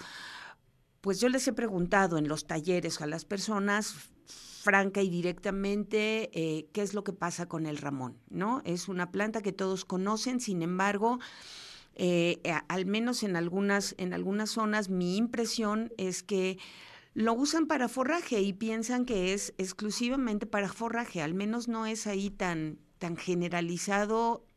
pues 1.02 1.20
yo 1.20 1.30
les 1.30 1.48
he 1.48 1.54
preguntado 1.54 2.18
en 2.18 2.28
los 2.28 2.46
talleres 2.46 3.02
a 3.02 3.08
las 3.08 3.26
personas 3.26 3.96
franca 4.66 5.04
y 5.04 5.10
directamente 5.12 6.32
eh, 6.34 6.68
qué 6.74 6.82
es 6.82 6.96
lo 6.96 7.04
que 7.04 7.14
pasa 7.14 7.48
con 7.48 7.68
el 7.68 7.78
ramón, 7.78 8.18
¿no? 8.32 8.64
Es 8.66 8.90
una 8.90 9.12
planta 9.12 9.44
que 9.44 9.54
todos 9.54 9.86
conocen, 9.86 10.40
sin 10.40 10.64
embargo, 10.64 11.20
eh, 11.94 12.42
al 12.68 12.88
menos 12.88 13.22
en 13.22 13.36
algunas, 13.36 13.94
en 14.00 14.14
algunas 14.14 14.50
zonas, 14.50 14.90
mi 14.90 15.18
impresión 15.18 15.94
es 16.00 16.24
que 16.24 16.58
lo 17.14 17.34
usan 17.34 17.68
para 17.68 17.88
forraje 17.88 18.42
y 18.42 18.54
piensan 18.54 19.06
que 19.06 19.34
es 19.34 19.54
exclusivamente 19.60 20.48
para 20.48 20.68
forraje, 20.68 21.22
al 21.22 21.36
menos 21.36 21.68
no 21.68 21.86
es 21.86 22.08
ahí 22.08 22.32
tan, 22.32 22.80
tan 22.98 23.18
generalizado 23.18 24.48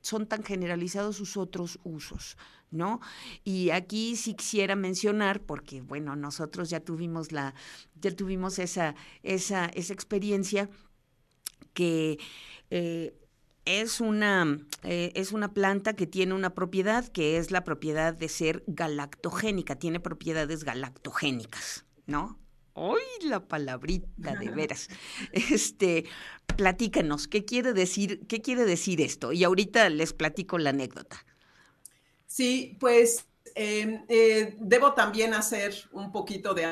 son 0.00 0.26
tan 0.26 0.42
generalizados 0.42 1.16
sus 1.16 1.36
otros 1.36 1.80
usos, 1.84 2.36
¿no? 2.72 3.00
Y 3.44 3.70
aquí 3.70 4.16
sí 4.16 4.34
quisiera 4.34 4.74
mencionar, 4.74 5.40
porque 5.40 5.82
bueno, 5.82 6.16
nosotros 6.16 6.70
ya 6.70 6.80
tuvimos 6.80 7.30
la, 7.30 7.54
ya 8.00 8.10
tuvimos 8.16 8.58
esa, 8.58 8.96
esa, 9.22 9.66
esa 9.66 9.92
experiencia 9.92 10.68
que 11.74 12.18
eh, 12.70 13.14
es 13.64 14.00
una, 14.00 14.58
eh, 14.82 15.12
es 15.14 15.32
una 15.32 15.52
planta 15.54 15.94
que 15.94 16.06
tiene 16.06 16.34
una 16.34 16.54
propiedad 16.54 17.06
que 17.06 17.36
es 17.36 17.50
la 17.50 17.62
propiedad 17.62 18.14
de 18.14 18.28
ser 18.28 18.64
galactogénica, 18.66 19.76
tiene 19.76 20.00
propiedades 20.00 20.64
galactogénicas, 20.64 21.84
¿no? 22.06 22.38
¡Ay, 22.74 23.28
la 23.28 23.46
palabrita 23.46 24.34
de 24.34 24.50
veras! 24.50 24.88
Este, 25.32 26.06
platícanos, 26.56 27.28
¿qué 27.28 27.44
quiere 27.44 27.74
decir, 27.74 28.26
qué 28.26 28.40
quiere 28.40 28.64
decir 28.64 29.00
esto? 29.00 29.32
Y 29.32 29.44
ahorita 29.44 29.88
les 29.90 30.12
platico 30.14 30.58
la 30.58 30.70
anécdota. 30.70 31.24
Sí, 32.32 32.78
pues 32.80 33.26
em, 33.54 34.06
eh, 34.08 34.56
debo 34.58 34.94
también 34.94 35.34
hacer 35.34 35.74
un 35.92 36.10
poquito 36.10 36.54
de 36.54 36.66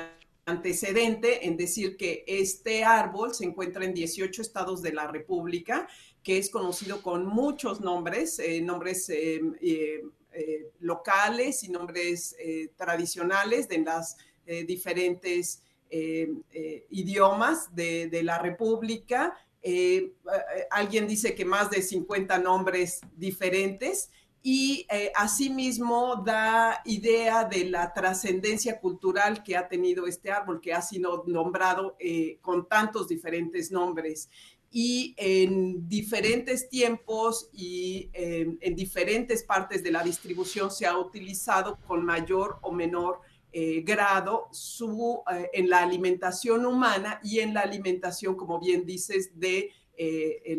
antecedente 0.47 1.47
en 1.47 1.59
decir 1.59 1.99
que 1.99 2.25
este 2.27 2.83
árbol 2.83 3.35
se 3.35 3.45
encuentra 3.45 3.85
en 3.85 3.93
18 3.93 4.41
estados 4.41 4.81
de 4.81 4.95
la 4.95 5.07
República, 5.07 5.87
que 6.23 6.39
es 6.39 6.49
conocido 6.49 7.03
con 7.03 7.27
muchos 7.27 7.83
nombres, 7.83 8.39
eh, 8.39 8.63
nombres 8.63 9.11
em, 9.11 9.55
eh, 9.61 10.01
locales 10.79 11.63
y 11.63 11.69
nombres 11.69 12.35
tradicionales 12.77 13.69
de 13.69 13.79
las 13.81 14.17
diferentes 14.67 15.63
idiomas 16.89 17.75
de, 17.75 18.07
de, 18.07 18.23
la 18.23 18.39
República. 18.39 19.37
alguien 20.71 21.09
dice 21.09 21.35
que 21.35 21.45
más 21.45 21.69
de 21.69 21.83
50 21.83 22.39
nombres 22.39 23.01
diferentes 23.17 24.11
y 24.43 24.87
eh, 24.91 25.13
asimismo 25.15 26.23
da 26.25 26.81
idea 26.85 27.45
de 27.45 27.67
la 27.67 27.93
trascendencia 27.93 28.81
cultural 28.81 29.43
que 29.43 29.57
ha 29.57 29.69
tenido 29.69 30.07
este 30.07 30.31
árbol, 30.31 30.61
que 30.61 30.73
ha 30.73 30.81
sido 30.81 31.25
nombrado 31.27 31.97
eh, 31.99 32.39
con 32.41 32.67
tantos 32.67 33.09
diferentes 33.09 33.71
nombres. 33.71 34.31
Y 34.73 35.15
en 35.19 35.89
diferentes 35.89 36.69
tiempos 36.69 37.51
y 37.53 38.09
en 38.13 38.77
diferentes 38.77 39.43
partes 39.43 39.83
de 39.83 39.91
la 39.91 40.05
distribución 40.05 40.71
se 40.71 40.87
ha 40.87 40.97
utilizado 40.97 41.77
con 41.89 42.05
mayor 42.05 42.59
o 42.63 42.71
menor 42.71 43.21
eh, 43.53 43.83
grado 43.85 44.47
su, 44.53 45.25
en 45.53 45.69
la 45.69 45.83
alimentación 45.83 46.65
humana 46.65 47.19
y 47.25 47.41
en 47.41 47.53
la 47.53 47.63
alimentación, 47.63 48.37
como 48.37 48.61
bien 48.61 48.87
dices, 48.87 49.41
de 49.41 49.73
eh, 50.03 50.57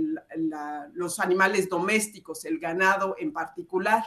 los 0.94 1.20
animales 1.20 1.68
domésticos, 1.68 2.46
el 2.46 2.60
ganado 2.60 3.16
en 3.18 3.34
particular. 3.34 4.04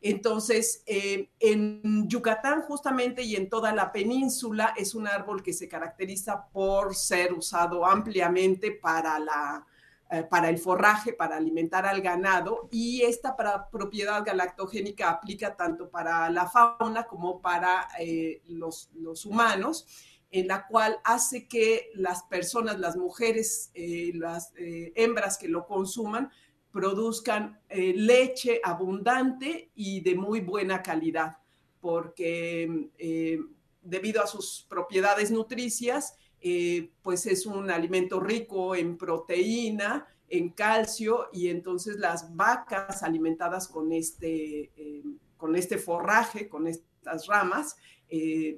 Entonces, 0.00 0.82
eh, 0.86 1.28
en 1.38 2.08
Yucatán 2.08 2.62
justamente 2.62 3.22
y 3.22 3.36
en 3.36 3.50
toda 3.50 3.74
la 3.74 3.92
península 3.92 4.72
es 4.78 4.94
un 4.94 5.06
árbol 5.06 5.42
que 5.42 5.52
se 5.52 5.68
caracteriza 5.68 6.48
por 6.48 6.94
ser 6.94 7.34
usado 7.34 7.84
ampliamente 7.84 8.70
para, 8.70 9.18
la, 9.18 9.66
eh, 10.10 10.22
para 10.22 10.48
el 10.48 10.56
forraje, 10.56 11.12
para 11.12 11.36
alimentar 11.36 11.84
al 11.84 12.00
ganado 12.00 12.70
y 12.70 13.02
esta 13.02 13.36
propiedad 13.70 14.24
galactogénica 14.24 15.10
aplica 15.10 15.54
tanto 15.54 15.90
para 15.90 16.30
la 16.30 16.48
fauna 16.48 17.04
como 17.04 17.42
para 17.42 17.88
los, 18.46 18.88
los 18.94 19.26
humanos 19.26 19.86
en 20.30 20.48
la 20.48 20.66
cual 20.66 20.98
hace 21.04 21.48
que 21.48 21.90
las 21.94 22.22
personas, 22.24 22.78
las 22.78 22.96
mujeres, 22.96 23.70
eh, 23.74 24.12
las 24.14 24.52
eh, 24.56 24.92
hembras 24.94 25.38
que 25.38 25.48
lo 25.48 25.66
consuman, 25.66 26.30
produzcan 26.70 27.60
eh, 27.68 27.94
leche 27.96 28.60
abundante 28.62 29.70
y 29.74 30.00
de 30.00 30.14
muy 30.14 30.40
buena 30.40 30.82
calidad, 30.82 31.38
porque 31.80 32.90
debido 33.80 34.22
a 34.22 34.26
sus 34.26 34.66
propiedades 34.68 35.30
nutricias, 35.30 36.16
pues 37.02 37.26
es 37.26 37.46
un 37.46 37.70
alimento 37.70 38.20
rico 38.20 38.74
en 38.74 38.98
proteína, 38.98 40.06
en 40.28 40.50
calcio, 40.50 41.28
y 41.32 41.48
entonces 41.48 41.96
las 41.96 42.34
vacas 42.34 43.02
alimentadas 43.02 43.68
con 43.68 43.92
este, 43.92 44.72
con 45.36 45.56
este 45.56 45.78
forraje, 45.78 46.48
con 46.48 46.66
estas 46.66 47.26
ramas, 47.28 47.76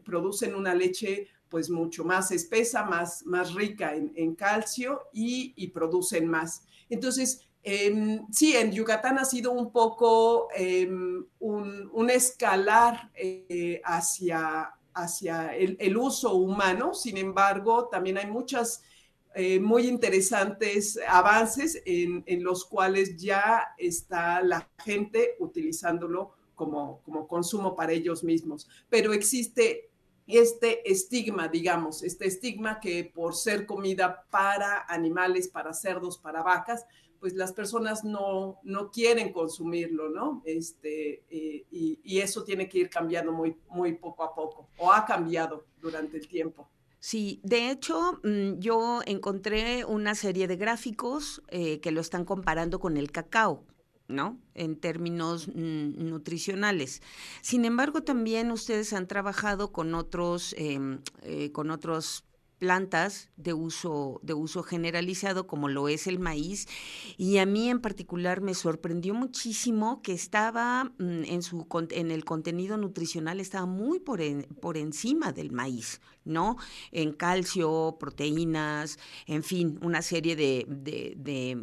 producen 0.02 0.54
una 0.54 0.74
leche 0.74 1.28
pues 1.50 1.69
mucho 1.69 2.04
más 2.04 2.30
espesa, 2.30 2.85
más, 2.85 3.26
más 3.26 3.52
rica 3.54 3.95
en, 3.95 4.35
calcio 4.35 5.02
y, 5.12 5.66
producen 5.69 6.28
más. 6.28 6.62
Entonces, 6.88 7.47
em, 7.62 8.25
sí, 8.30 8.57
en 8.57 8.73
Yucatán 8.73 9.19
ha 9.19 9.25
sido 9.25 9.50
un 9.50 9.73
poco 9.73 10.49
em, 10.54 11.26
un, 11.40 12.11
escalar 12.11 13.11
eh, 13.14 13.83
hacia, 13.85 14.73
hacia 14.95 15.54
el, 15.57 15.97
uso 15.97 16.35
humano, 16.37 16.95
sin 16.95 17.16
embargo, 17.16 17.88
también 17.88 18.19
hay 18.19 18.26
muchas 18.26 18.83
eh, 19.35 19.61
muy 19.61 19.87
interesantes 19.87 20.99
avances 21.07 21.83
en, 21.85 22.25
los 22.42 22.64
cuales 22.64 23.16
ya 23.16 23.75
está 23.76 24.40
la 24.40 24.69
gente 24.85 25.37
utilizándolo 25.40 26.33
como, 26.54 27.00
como 27.02 27.26
consumo 27.26 27.75
para 27.75 27.92
ellos 27.92 28.23
mismos. 28.23 28.69
Pero 28.88 29.12
existe 29.12 29.89
este 30.38 30.90
estigma, 30.90 31.49
digamos, 31.49 32.02
este 32.02 32.26
estigma 32.26 32.80
que 32.80 33.04
por 33.04 33.34
ser 33.34 33.66
comida 33.66 34.26
para 34.30 34.84
animales, 34.88 35.49
para 35.49 35.72
cerdos, 35.72 36.18
para 36.18 36.42
vacas, 36.42 36.87
pues 37.20 37.34
las 37.34 37.52
personas 37.52 38.02
no, 38.02 38.58
no 38.62 38.90
quieren 38.90 39.32
consumirlo, 39.32 40.08
¿no? 40.08 40.42
Este, 40.46 41.22
eh, 41.30 41.66
y, 41.70 42.18
eso 42.18 42.44
tiene 42.44 42.68
que 42.68 42.78
ir 42.78 42.90
cambiando 42.90 43.32
muy, 43.32 43.56
muy 43.68 43.94
poco 43.94 44.25
a 44.25 44.34
poco, 44.34 44.68
o 44.78 44.90
ha 44.92 45.04
cambiado 45.04 45.66
durante 45.80 46.16
el 46.16 46.26
tiempo. 46.26 46.68
Sí, 46.99 47.40
de 47.42 47.70
hecho, 47.70 48.20
mm, 48.25 48.58
yo 48.58 49.00
encontré 49.06 49.84
una 49.84 50.14
serie 50.14 50.49
de 50.49 50.56
gráficos 50.56 51.42
eh, 51.49 51.80
que 51.80 51.92
lo 51.92 52.00
están 52.00 52.25
comparando 52.25 52.78
con 52.78 52.96
el 52.96 53.10
cacao. 53.10 53.64
¿No? 54.10 54.38
En 54.54 54.76
términos 54.76 55.48
mm, 55.48 56.08
nutricionales. 56.08 57.02
Sin 57.40 57.64
embargo, 57.64 58.02
también 58.02 58.50
ustedes 58.50 58.92
han 58.92 59.06
trabajado 59.06 59.72
con 59.72 59.94
otros, 59.94 60.54
em, 60.58 61.00
eh, 61.22 61.52
con 61.52 61.70
otros 61.70 62.24
plantas 62.60 63.30
de 63.36 63.54
uso, 63.54 64.20
de 64.22 64.34
uso 64.34 64.62
generalizado, 64.62 65.46
como 65.46 65.68
lo 65.68 65.88
es 65.88 66.06
el 66.06 66.18
maíz, 66.18 66.68
y 67.16 67.38
a 67.38 67.46
mí 67.46 67.70
en 67.70 67.80
particular 67.80 68.42
me 68.42 68.54
sorprendió 68.54 69.14
muchísimo 69.14 70.02
que 70.02 70.12
estaba 70.12 70.84
mm, 70.84 71.24
en, 71.24 71.42
su, 71.42 71.66
en 71.90 72.10
el 72.10 72.24
contenido 72.24 72.76
nutricional, 72.76 73.40
estaba 73.40 73.66
muy 73.66 73.98
por, 73.98 74.20
por 74.60 74.76
encima 74.76 75.32
del 75.32 75.50
maíz, 75.50 76.02
¿no? 76.30 76.56
En 76.92 77.12
calcio, 77.12 77.96
proteínas, 77.99 78.99
en 79.26 79.42
fin, 79.42 79.78
una 79.82 80.00
serie 80.00 80.37
de, 80.37 81.56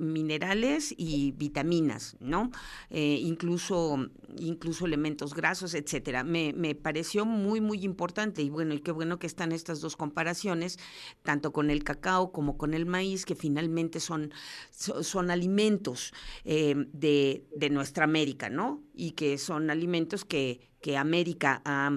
minerales 0.00 0.94
y 0.96 1.32
vitaminas, 1.32 2.16
¿no? 2.20 2.50
Eh, 2.90 3.18
incluso, 3.20 4.08
incluso 4.38 4.86
elementos 4.86 5.34
grasos, 5.34 5.74
etcétera. 5.74 6.24
Me, 6.24 6.74
pareció 6.74 7.26
muy, 7.26 7.60
muy 7.60 7.84
importante 7.84 8.42
y 8.42 8.50
bueno, 8.50 8.74
y 8.74 8.80
qué 8.80 8.92
bueno 8.92 9.18
que 9.18 9.26
están 9.26 9.52
estas 9.52 9.80
dos 9.80 9.96
comparaciones, 9.96 10.78
tanto 11.22 11.52
con 11.52 11.70
el 11.70 11.84
cacao 11.84 12.32
como 12.32 12.56
con 12.56 12.74
el 12.74 12.86
maíz, 12.86 13.24
que 13.26 13.34
finalmente 13.34 14.00
son, 14.00 14.32
son 14.70 15.30
alimentos 15.30 16.12
eh, 16.44 16.74
de, 16.92 17.44
de 17.56 17.70
nuestra 17.70 18.04
América, 18.04 18.48
¿no? 18.48 18.82
Y 18.94 19.12
que 19.12 19.38
son 19.38 19.70
alimentos 19.70 20.24
que, 20.24 20.60
que 20.80 20.96
América 20.96 21.62
ha 21.64 21.90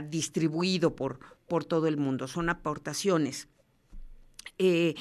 distribuido 0.00 0.94
por, 0.94 1.20
por 1.46 1.64
todo 1.64 1.86
el 1.86 1.96
mundo, 1.96 2.28
son 2.28 2.48
aportaciones. 2.48 3.48
Eh, 4.58 4.94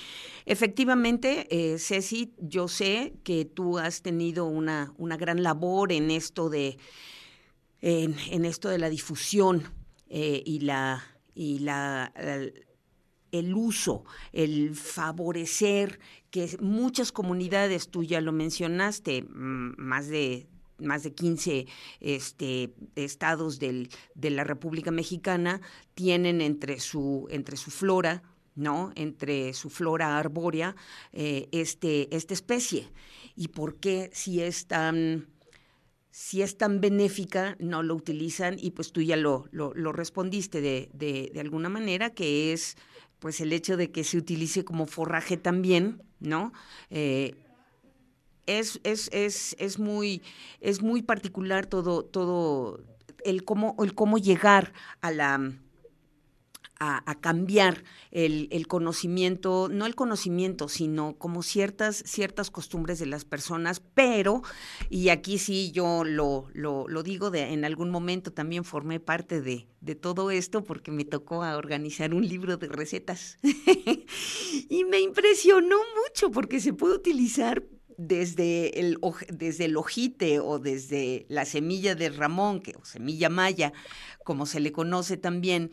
efectivamente, 0.45 1.47
eh, 1.49 1.77
Ceci, 1.77 2.33
yo 2.39 2.67
sé 2.67 3.13
que 3.23 3.45
tú 3.45 3.77
has 3.77 4.01
tenido 4.01 4.45
una, 4.45 4.93
una 4.97 5.17
gran 5.17 5.43
labor 5.43 5.91
en 5.91 6.09
esto 6.09 6.49
de, 6.49 6.77
en, 7.81 8.45
esto 8.45 8.69
de 8.69 8.77
la 8.77 8.89
difusión 8.89 9.63
eh, 10.09 10.41
y 10.45 10.59
la 10.59 11.03
y 11.33 11.59
la, 11.59 12.11
el 13.31 13.55
uso, 13.55 14.03
el 14.33 14.75
favorecer 14.75 15.99
que 16.29 16.57
muchas 16.59 17.11
comunidades, 17.11 17.89
tú 17.89 18.03
ya 18.03 18.19
lo 18.21 18.31
mencionaste, 18.31 19.25
más 19.29 20.07
de 20.07 20.47
más 20.81 21.03
de 21.03 21.13
15 21.13 21.67
este, 21.99 22.73
estados 22.95 23.59
del, 23.59 23.89
de 24.15 24.29
la 24.29 24.43
República 24.43 24.91
Mexicana 24.91 25.61
tienen 25.93 26.41
entre 26.41 26.79
su, 26.79 27.27
entre 27.31 27.57
su 27.57 27.71
flora, 27.71 28.23
¿no? 28.55 28.91
Entre 28.95 29.53
su 29.53 29.69
flora 29.69 30.17
arbórea, 30.17 30.75
eh, 31.13 31.47
este, 31.51 32.15
esta 32.15 32.33
especie. 32.33 32.91
¿Y 33.35 33.49
por 33.49 33.77
qué 33.77 34.09
si 34.13 34.41
es 34.41 34.67
tan 34.67 35.27
si 36.13 36.41
es 36.41 36.57
tan 36.57 36.81
benéfica, 36.81 37.55
no 37.59 37.83
lo 37.83 37.95
utilizan 37.95 38.57
y 38.59 38.71
pues 38.71 38.91
tú 38.91 39.01
ya 39.01 39.15
lo, 39.15 39.45
lo, 39.51 39.93
respondiste 39.93 40.59
de, 40.59 40.89
de, 40.93 41.31
de, 41.33 41.39
alguna 41.39 41.69
manera, 41.69 42.09
que 42.09 42.51
es 42.51 42.75
pues 43.19 43.39
el 43.39 43.53
hecho 43.53 43.77
de 43.77 43.91
que 43.91 44.03
se 44.03 44.17
utilice 44.17 44.65
como 44.65 44.87
forraje 44.87 45.37
también, 45.37 46.01
¿no? 46.19 46.51
Eh, 46.89 47.35
es, 48.45 48.79
es, 48.83 49.09
es, 49.13 49.55
es, 49.59 49.79
muy, 49.79 50.21
es 50.59 50.81
muy 50.81 51.01
particular 51.01 51.65
todo, 51.65 52.03
todo 52.03 52.79
el 53.23 53.43
cómo, 53.43 53.75
el 53.79 53.93
cómo 53.93 54.17
llegar 54.17 54.73
a 55.01 55.11
la 55.11 55.51
a, 56.83 57.15
cambiar 57.21 57.83
el, 58.09 58.67
conocimiento, 58.67 59.69
no 59.71 59.85
el 59.85 59.93
conocimiento, 59.93 60.67
sino 60.67 61.15
como 61.19 61.43
ciertas, 61.43 62.03
ciertas 62.07 62.49
costumbres 62.49 62.97
de 62.97 63.05
las 63.05 63.23
personas, 63.23 63.83
pero, 63.93 64.41
y 64.89 65.09
aquí 65.09 65.37
sí 65.37 65.71
yo 65.71 66.03
lo, 66.03 66.47
lo, 66.53 67.03
digo, 67.03 67.29
de, 67.29 67.53
en 67.53 67.65
algún 67.65 67.91
momento 67.91 68.33
también 68.33 68.63
formé 68.63 68.99
parte 68.99 69.41
de, 69.41 69.67
de 69.79 69.93
todo 69.93 70.31
esto 70.31 70.63
porque 70.63 70.91
me 70.91 71.05
tocó 71.05 71.43
a 71.43 71.55
organizar 71.55 72.15
un 72.15 72.27
libro 72.27 72.57
de 72.57 72.67
recetas. 72.67 73.37
y 74.69 74.83
me 74.85 75.01
impresionó 75.01 75.77
mucho 76.03 76.31
porque 76.31 76.59
se 76.59 76.73
puede 76.73 76.95
utilizar 76.95 77.63
desde 77.97 78.79
el, 78.79 78.99
desde 79.29 79.65
el 79.65 79.77
ojite 79.77 80.39
o 80.39 80.59
desde 80.59 81.25
la 81.29 81.45
semilla 81.45 81.95
de 81.95 82.09
Ramón, 82.09 82.61
que, 82.61 82.75
o 82.75 82.85
semilla 82.85 83.29
maya, 83.29 83.73
como 84.23 84.45
se 84.45 84.59
le 84.59 84.71
conoce 84.71 85.17
también, 85.17 85.71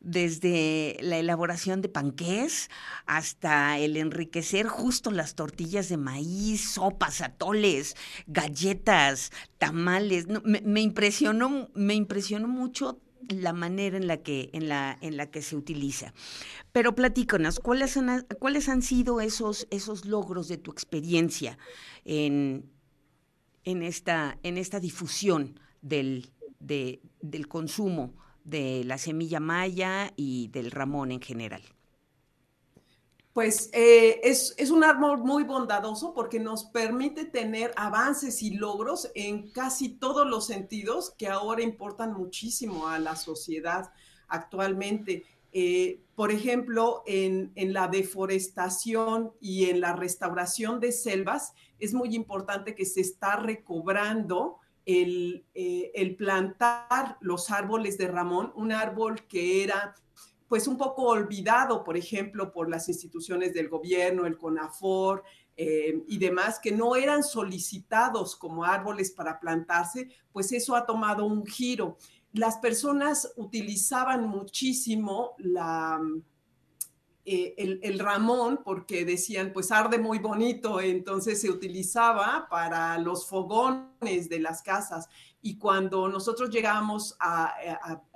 desde 0.00 0.96
la 1.00 1.18
elaboración 1.18 1.82
de 1.82 1.88
panqués 1.88 2.70
hasta 3.06 3.78
el 3.78 3.96
enriquecer 3.96 4.66
justo 4.66 5.10
las 5.10 5.34
tortillas 5.34 5.88
de 5.88 5.96
maíz, 5.96 6.70
sopas, 6.70 7.20
atoles, 7.20 7.96
galletas, 8.26 9.32
tamales. 9.58 10.26
me, 10.44 10.80
impresionó, 10.80 11.70
me 11.74 11.94
impresionó 11.94 12.46
mucho 12.46 13.00
la 13.28 13.52
manera 13.52 13.96
en 13.96 14.06
la 14.06 14.18
que, 14.18 14.50
en 14.52 14.68
la, 14.68 14.98
en 15.00 15.16
la 15.16 15.30
que 15.30 15.42
se 15.42 15.56
utiliza. 15.56 16.12
Pero 16.72 16.94
platícanos, 16.94 17.60
¿cuáles 17.60 17.96
han, 17.96 18.26
cuáles 18.38 18.68
han 18.68 18.82
sido 18.82 19.20
esos, 19.20 19.66
esos 19.70 20.04
logros 20.04 20.48
de 20.48 20.58
tu 20.58 20.70
experiencia 20.70 21.58
en, 22.04 22.70
en, 23.64 23.82
esta, 23.82 24.38
en 24.42 24.58
esta 24.58 24.80
difusión 24.80 25.58
del, 25.82 26.30
del 26.58 27.48
consumo 27.48 28.14
de 28.44 28.84
la 28.84 28.98
semilla 28.98 29.40
maya 29.40 30.12
y 30.16 30.48
del 30.48 30.70
ramón 30.70 31.12
en 31.12 31.20
general? 31.20 31.62
Pues 33.36 33.68
eh, 33.74 34.18
es, 34.24 34.70
un 34.70 34.82
árbol 34.82 35.18
muy 35.18 35.44
bondadoso 35.44 36.14
porque 36.14 36.40
nos 36.40 36.64
permite 36.64 37.26
tener 37.26 37.70
avances 37.76 38.42
y 38.42 38.52
logros 38.52 39.10
en 39.14 39.50
casi 39.50 39.90
todos 39.90 40.26
los 40.26 40.46
sentidos 40.46 41.14
que 41.18 41.28
ahora 41.28 41.60
importan 41.60 42.14
muchísimo 42.14 42.88
a 42.88 42.98
la 42.98 43.14
sociedad 43.14 43.92
actualmente. 44.28 45.26
Eh, 45.52 46.00
por 46.14 46.32
ejemplo, 46.32 47.02
en, 47.06 47.52
en, 47.56 47.74
la 47.74 47.88
deforestación 47.88 49.32
y 49.38 49.66
en 49.66 49.82
la 49.82 49.92
restauración 49.92 50.80
de 50.80 50.92
selvas, 50.92 51.52
es 51.78 51.92
muy 51.92 52.14
importante 52.14 52.74
que 52.74 52.86
se 52.86 53.02
está 53.02 53.36
recobrando 53.36 54.60
eh, 54.88 55.90
el, 55.94 56.14
plantar 56.14 57.18
los 57.20 57.50
árboles 57.50 57.98
de 57.98 58.06
Ramón, 58.06 58.52
un 58.54 58.70
árbol 58.70 59.26
que 59.26 59.64
era 59.64 59.96
pues 60.48 60.68
un 60.68 60.76
poco 60.76 61.02
olvidado, 61.02 61.82
por 61.82 61.96
ejemplo, 61.96 62.52
por 62.52 62.68
las 62.68 62.88
instituciones 62.88 63.52
del 63.52 63.68
gobierno, 63.68 64.26
el 64.26 64.36
CONAFOR 64.36 65.24
eh, 65.56 66.02
y 66.06 66.18
demás, 66.18 66.60
que 66.60 66.72
no 66.72 66.96
eran 66.96 67.22
solicitados 67.22 68.36
como 68.36 68.64
árboles 68.64 69.10
para 69.10 69.40
plantarse, 69.40 70.08
pues 70.32 70.52
eso 70.52 70.76
ha 70.76 70.86
tomado 70.86 71.24
un 71.24 71.46
giro. 71.46 71.96
Las 72.32 72.58
personas 72.58 73.32
utilizaban 73.36 74.28
muchísimo 74.28 75.32
la, 75.38 76.00
eh, 77.28 77.80
el, 77.82 77.98
ramón, 77.98 78.60
porque 78.64 79.04
decían, 79.04 79.52
pues 79.52 79.72
arde 79.72 79.98
muy 79.98 80.20
bonito, 80.20 80.80
entonces 80.80 81.40
se 81.40 81.50
utilizaba 81.50 82.46
para 82.48 82.96
los 82.98 83.28
fogones 83.28 84.28
de 84.28 84.38
las 84.38 84.62
casas. 84.62 85.08
Y 85.42 85.58
cuando 85.58 86.08
nosotros 86.08 86.50
llegamos 86.50 87.16
a, 87.18 87.52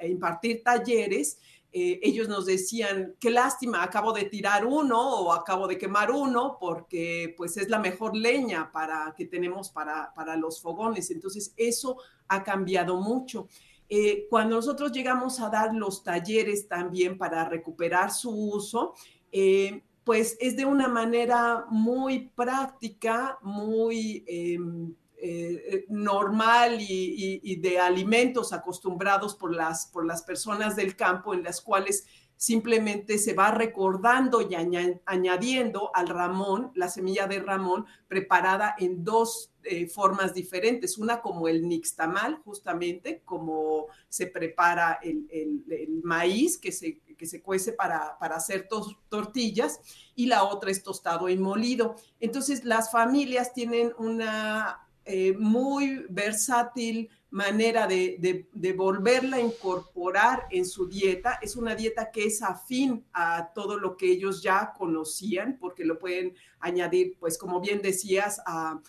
impartir 0.09 0.63
talleres, 0.63 1.41
eh, 1.73 2.01
ellos 2.03 2.29
nos 2.29 2.47
decían, 2.47 3.15
qué 3.21 3.31
lástima, 3.31 3.83
acabo 3.83 4.13
de 4.13 4.25
tirar 4.25 4.67
uno 4.67 5.21
o 5.21 5.33
acabo 5.33 5.69
de 5.69 5.79
quemar 5.79 6.11
uno 6.11 6.57
porque 6.59 7.35
pues 7.37 7.57
es 7.57 7.69
la 7.69 7.79
mejor 7.79 8.17
leña 8.17 8.73
para, 8.73 9.15
que 9.17 9.27
tenemos 9.27 9.71
para, 9.71 10.13
para 10.15 10.37
los 10.37 10.61
fogones. 10.61 11.11
Entonces 11.11 11.55
eso 11.57 11.99
ha 12.29 12.43
cambiado 12.43 12.97
mucho. 12.97 13.47
Eh, 13.89 14.27
cuando 14.31 14.57
nosotros 14.57 14.93
llegamos 14.93 15.41
a 15.41 15.49
dar 15.49 15.75
los 15.75 16.03
talleres 16.03 16.69
también 16.69 17.19
para 17.19 17.49
recuperar 17.49 18.13
su 18.13 18.31
uso, 18.31 18.95
eh, 19.33 19.83
pues 20.05 20.37
es 20.41 20.57
de 20.57 20.65
una 20.65 20.89
manera 20.89 21.67
muy 21.71 22.31
práctica, 22.35 23.39
muy 23.43 24.25
em, 24.27 24.95
eh, 25.23 25.85
normal 25.89 26.79
y, 26.81 27.57
de 27.57 27.79
alimentos 27.79 28.53
acostumbrados 28.53 29.35
por 29.35 29.55
las, 29.55 29.87
por 29.87 30.07
las 30.07 30.23
personas 30.23 30.77
del 30.77 30.97
campo 30.97 31.35
en 31.35 31.43
las 31.43 31.61
cuales 31.61 32.07
simplemente 32.41 33.19
se 33.19 33.35
va 33.35 33.51
recordando 33.51 34.41
y 34.41 34.55
añadiendo 35.05 35.91
al 35.95 36.09
ramón, 36.09 36.73
la 36.75 36.89
semilla 36.89 37.27
de 37.27 37.41
ramón, 37.41 37.85
preparada 38.09 38.75
en 38.79 39.05
dos 39.05 39.53
eh, 39.63 39.87
formas 39.87 40.33
diferentes. 40.33 40.97
Una 40.97 41.21
como 41.21 41.49
el 41.49 41.69
nixtamal, 41.69 42.41
justamente, 42.43 43.21
como 43.27 43.89
se 44.09 44.27
prepara 44.27 45.01
el, 45.03 46.01
maíz 46.03 46.57
que 46.57 46.73
se, 46.73 47.01
que 47.01 47.27
se 47.27 47.43
cuece 47.43 47.75
para, 47.75 48.17
para 48.19 48.37
hacer 48.37 48.67
tortillas, 49.11 49.79
y 50.15 50.25
la 50.25 50.45
otra 50.45 50.71
es 50.71 50.83
tostado 50.83 51.29
y 51.29 51.37
molido. 51.37 51.97
Entonces, 52.21 52.65
las 52.65 52.91
familias 52.91 53.53
tienen 53.53 53.93
una 53.99 54.87
eh, 55.13 55.35
muy 55.37 56.07
versátil 56.09 57.11
manera 57.31 57.89
de, 57.89 58.47
volverla 58.77 59.39
a 59.39 59.41
incorporar 59.41 60.47
en 60.51 60.65
su 60.65 60.87
dieta. 60.87 61.41
Es 61.43 61.57
una 61.57 61.75
dieta 61.75 62.13
que 62.13 62.27
es 62.27 62.43
afín 62.43 63.05
a 63.13 63.53
todo 63.53 63.77
lo 63.77 63.97
que 63.97 64.07
ellos 64.07 64.41
ya 64.41 64.73
conocían, 64.77 65.59
porque 65.61 65.85
lo 65.85 65.99
pueden 65.99 66.35
añadir, 66.61 67.17
pues 67.19 67.39
como 67.39 67.61
bien 67.61 67.83
decías, 67.83 68.41
a, 68.47 68.81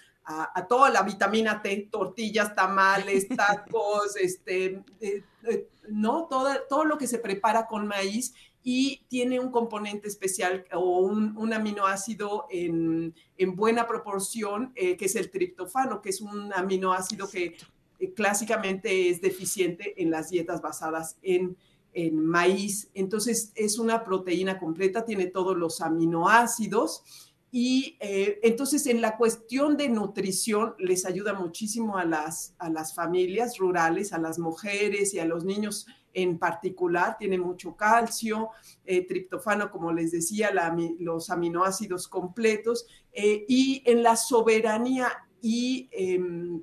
toda 0.70 0.92
la 0.92 1.02
vitamina 1.02 1.62
T, 1.62 1.90
tortillas, 1.92 2.54
tamales, 2.54 3.28
tacos, 3.36 4.16
este, 4.16 4.84
eh, 5.00 5.24
eh, 5.44 5.68
¿no? 5.90 6.28
Todo, 6.30 6.50
todo 6.70 6.86
lo 6.86 7.00
que 7.00 7.08
se 7.08 7.18
prepara 7.18 7.66
con 7.66 7.88
maíz 7.88 8.34
y 8.64 9.02
tiene 9.08 9.40
un 9.40 9.52
componente 9.52 10.08
especial 10.08 10.66
o 10.74 11.00
un, 11.00 11.54
aminoácido 11.54 12.46
en, 12.50 13.14
buena 13.56 13.88
proporción, 13.88 14.72
eh, 14.76 14.96
que 14.98 15.06
es 15.06 15.16
el 15.16 15.32
triptofano, 15.32 16.02
que 16.02 16.10
es 16.10 16.22
un 16.22 16.54
aminoácido 16.54 17.28
que 17.28 17.58
eh, 18.00 18.14
clásicamente 18.14 19.10
es 19.10 19.20
deficiente 19.22 20.02
en 20.02 20.12
las 20.12 20.30
dietas 20.30 20.62
basadas 20.62 21.18
en, 21.22 21.58
maíz. 22.14 22.90
Entonces 22.94 23.52
es 23.54 23.78
una 23.78 24.06
proteína 24.06 24.58
completa, 24.58 25.04
tiene 25.04 25.26
todos 25.28 25.58
los 25.58 25.82
aminoácidos 25.82 27.04
y 27.52 27.98
eh, 28.00 28.40
entonces 28.44 28.88
en 28.88 29.02
la 29.02 29.18
cuestión 29.18 29.76
de 29.76 29.90
nutrición 29.90 30.74
les 30.80 31.06
ayuda 31.06 31.34
muchísimo 31.34 31.98
a 31.98 32.06
las, 32.06 32.56
a 32.60 32.70
las 32.70 32.96
familias 32.96 33.58
rurales, 33.58 34.14
a 34.14 34.20
las 34.20 34.40
mujeres 34.40 35.14
y 35.14 35.20
a 35.20 35.26
los 35.26 35.44
niños 35.44 35.86
en 36.14 36.38
particular, 36.38 37.18
tiene 37.18 37.38
mucho 37.38 37.76
calcio, 37.76 38.50
eh, 38.86 39.06
triptofano, 39.06 39.72
como 39.72 39.92
les 39.92 40.12
decía, 40.12 40.52
los 41.00 41.30
aminoácidos 41.30 42.08
completos, 42.08 42.86
y 43.14 43.84
en 43.86 44.04
la 44.04 44.16
soberanía 44.16 45.10
y 45.42 45.90
em, 45.92 46.62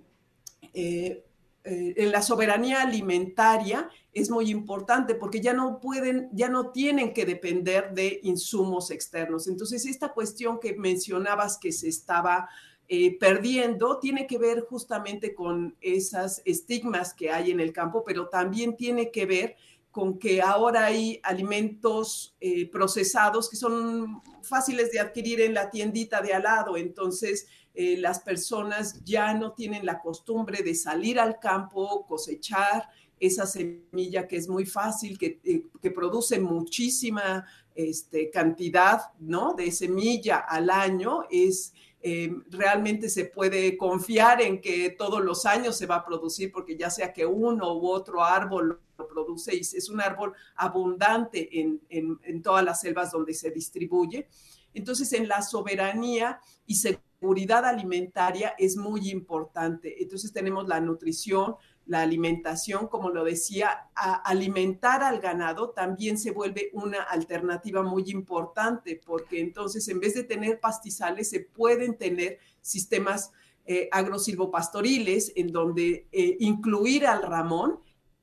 eh, 1.71 1.95
en 1.99 2.13
la 2.13 2.23
soberanía 2.23 2.81
alimentaria 2.81 3.91
es 4.15 4.31
muy 4.31 4.51
importante 4.51 5.15
porque 5.15 5.41
ya 5.41 5.53
no 5.53 5.81
pueden, 5.81 6.31
ya 6.33 6.49
no 6.49 6.71
tienen 6.71 7.13
que 7.13 7.27
depender 7.27 7.93
de 7.93 8.21
insumos 8.23 8.91
externos. 8.91 9.49
Entonces, 9.49 9.85
esta 9.85 10.15
cuestión 10.15 10.61
que 10.61 10.75
mencionabas 10.75 11.59
que 11.59 11.73
se 11.73 11.89
estaba 11.89 12.49
eh, 12.89 13.19
perdiendo 13.19 13.99
tiene 13.99 14.27
que 14.27 14.39
ver 14.39 14.63
justamente 14.63 15.35
con 15.35 15.77
esas 15.81 16.43
estigmas 16.45 17.15
que 17.15 17.31
hay 17.31 17.51
en 17.51 17.61
el 17.61 17.73
campo, 17.73 18.03
pero 18.05 18.29
también 18.29 18.77
tiene 18.77 19.11
que 19.11 19.27
ver 19.27 19.57
con 19.91 20.19
que 20.19 20.41
ahora 20.43 20.85
hay 20.85 21.19
alimentos 21.23 22.37
eh, 22.41 22.71
procesados 22.71 23.49
que 23.49 23.57
son 23.57 24.23
fáciles 24.43 24.93
de 24.93 25.01
adquirir 25.01 25.41
en 25.41 25.55
la 25.55 25.71
tiendita 25.71 26.21
de 26.21 26.35
al 26.35 26.45
lado. 26.45 26.77
Entonces, 26.77 27.47
eh, 27.75 27.97
las 27.97 28.21
personas 28.21 29.03
ya 29.05 29.35
no 29.35 29.53
tienen 29.53 29.87
la 29.87 30.01
costumbre 30.01 30.63
de 30.63 30.75
salir 30.75 31.19
al 31.19 31.39
campo, 31.39 32.07
cosechar 32.07 32.89
esa 33.21 33.47
semilla 33.47 34.29
que 34.29 34.37
es 34.37 34.49
muy 34.49 34.67
fácil, 34.67 35.19
que, 35.19 35.41
eh, 35.45 35.91
produce 35.91 36.39
muchísima 36.39 37.47
este, 37.75 38.31
cantidad 38.31 39.13
¿no? 39.19 39.55
de 39.55 39.71
semilla 39.73 40.39
al 40.39 40.71
año, 40.71 41.23
es 41.31 41.73
eh, 42.01 42.33
realmente 42.51 43.09
se 43.09 43.25
puede 43.25 43.77
confiar 43.77 44.41
en 44.41 44.61
que 44.61 44.91
todos 44.91 45.23
los 45.23 45.47
años 45.47 45.77
se 45.77 45.87
va 45.87 45.97
a 45.97 46.07
producir, 46.07 46.53
porque 46.53 46.77
ya 46.77 46.91
sea 46.91 47.13
que 47.13 47.27
uno 47.27 47.75
u 47.75 47.89
otro 47.89 48.23
árbol 48.23 48.81
lo 48.97 49.09
produce, 49.09 49.57
es 49.57 49.89
un 49.89 50.01
árbol 50.01 50.33
abundante 50.57 51.49
en 51.61 52.43
todas 52.43 52.65
las 52.65 52.81
selvas 52.81 53.11
donde 53.11 53.35
se 53.35 53.51
distribuye. 53.51 54.29
Entonces, 54.75 55.13
en 55.13 55.29
la 55.29 55.43
soberanía 55.43 56.41
y 56.67 56.77
seguridad 56.77 57.65
alimentaria 57.65 58.55
es 58.59 58.77
muy 58.77 59.11
importante. 59.11 60.03
Entonces, 60.03 60.33
tenemos 60.33 60.69
la 60.69 60.81
nutrición, 60.81 61.57
la 61.89 62.03
alimentación, 62.03 62.87
como 62.87 63.09
lo 63.09 63.25
decía, 63.25 63.89
alimentar 63.95 65.03
al 65.03 65.21
ganado 65.21 65.71
también 65.71 66.19
se 66.19 66.31
vuelve 66.31 66.71
una 66.75 67.03
alternativa 67.03 67.83
muy 67.83 68.05
importante, 68.11 69.01
porque 69.05 69.41
entonces 69.41 69.89
en 69.89 69.99
vez 69.99 70.15
de 70.15 70.23
tener 70.23 70.61
pastizales, 70.61 71.31
se 71.31 71.41
pueden 71.41 71.97
tener 71.97 72.39
sistemas 72.61 73.33
eh, 73.65 73.89
agrosilvopastoriles 73.91 75.33
en 75.35 75.51
donde 75.51 76.07
eh, 76.13 76.37
incluir 76.41 77.07
al 77.07 77.23
ramón 77.23 77.81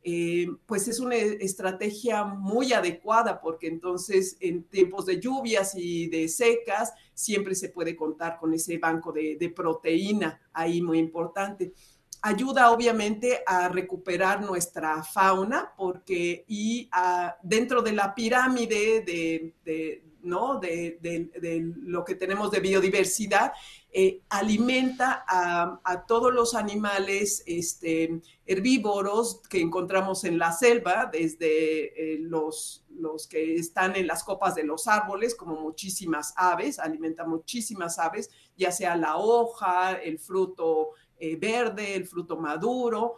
eh, 0.08 0.46
pues 0.68 0.88
es 0.88 1.00
una 1.00 1.16
estrategia 1.16 2.26
muy 2.26 2.74
adecuada 2.74 3.42
porque 3.42 3.66
entonces 3.66 4.38
en 4.40 4.66
tiempos 4.66 5.08
de 5.08 5.20
lluvias 5.20 5.74
y 5.76 6.06
de 6.10 6.30
secas 6.30 6.94
siempre 7.16 7.56
se 7.56 7.70
puede 7.70 7.96
contar 7.96 8.38
con 8.38 8.54
ese 8.54 8.78
banco 8.78 9.12
de, 9.12 9.52
proteína 9.56 10.40
ahí 10.54 10.80
muy 10.80 11.00
importante. 11.00 11.74
Ayuda 12.28 12.72
obviamente 12.72 13.44
a 13.46 13.70
recuperar 13.70 14.42
nuestra 14.42 15.04
fauna 15.04 15.74
porque 15.78 16.44
y 16.48 16.90
dentro 17.44 17.84
de 17.84 17.92
la 17.92 18.16
pirámide 18.16 19.02
de, 19.02 20.04
¿no? 20.24 20.60
de, 20.60 20.98
lo 21.84 22.04
que 22.04 22.16
tenemos 22.16 22.50
de 22.50 22.62
biodiversidad, 22.62 23.54
eh, 23.92 24.24
alimenta 24.30 25.24
a, 25.28 26.06
todos 26.08 26.34
los 26.34 26.56
animales 26.56 27.44
este, 27.46 28.20
herbívoros 28.48 29.42
que 29.48 29.62
encontramos 29.62 30.24
en 30.24 30.40
la 30.40 30.52
selva, 30.52 31.08
desde 31.14 32.16
eh, 32.16 32.18
los, 32.22 32.84
los 32.90 33.28
que 33.28 33.54
están 33.54 33.96
en 33.96 34.08
las 34.08 34.24
copas 34.24 34.56
de 34.56 34.64
los 34.64 34.88
árboles, 34.88 35.36
como 35.36 35.62
muchísimas 35.62 36.34
aves, 36.36 36.80
alimenta 36.80 37.24
muchísimas 37.24 38.00
aves, 38.00 38.32
ya 38.58 38.72
sea 38.72 38.96
la 38.96 39.18
hoja, 39.18 39.94
el 39.94 40.18
fruto 40.18 40.90
eh, 41.20 41.36
verde, 41.36 41.96
el 41.96 42.06
fruto 42.06 42.38
maduro, 42.38 43.18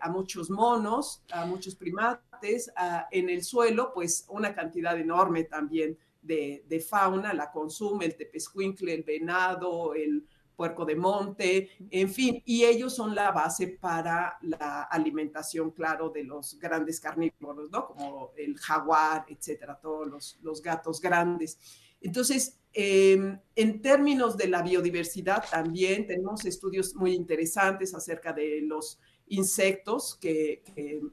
a 0.00 0.08
muchos 0.08 0.50
monos, 0.50 1.22
a 1.30 1.46
muchos 1.46 1.76
primates, 1.76 2.72
en 3.10 3.30
el 3.30 3.44
suelo, 3.44 3.92
pues 3.94 4.26
una 4.28 4.54
cantidad 4.54 4.98
enorme 4.98 5.44
también 5.44 5.96
de, 6.22 6.86
fauna, 6.88 7.34
la 7.34 7.50
consume 7.50 8.06
el 8.06 8.16
tepezcuincle, 8.16 8.94
el 8.94 9.02
venado, 9.02 9.94
el 9.94 10.26
puerco 10.54 10.84
de 10.84 10.94
monte, 10.94 11.70
en 11.90 12.08
fin, 12.08 12.42
y 12.44 12.64
ellos 12.64 12.94
son 12.94 13.14
la 13.14 13.32
base 13.32 13.66
para 13.68 14.38
la 14.42 14.82
alimentación, 14.82 15.72
claro, 15.72 16.10
de 16.10 16.24
los 16.24 16.58
grandes 16.58 17.00
carnívoros, 17.00 17.70
¿no? 17.70 17.86
Como 17.86 18.32
el 18.36 18.56
jaguar, 18.58 19.24
etcétera, 19.28 19.78
todos 19.80 20.38
los, 20.40 20.62
gatos 20.62 21.00
grandes. 21.00 21.58
Entonces, 22.00 22.60
em, 22.74 23.38
en 23.54 23.82
términos 23.82 24.36
de 24.36 24.48
la 24.48 24.62
biodiversidad, 24.62 25.44
también 25.50 26.06
tenemos 26.06 26.44
estudios 26.44 26.94
muy 26.94 27.14
interesantes 27.14 27.94
acerca 27.94 28.32
de 28.32 28.62
los 28.62 28.98
insectos 29.28 30.18
que, 30.20 30.62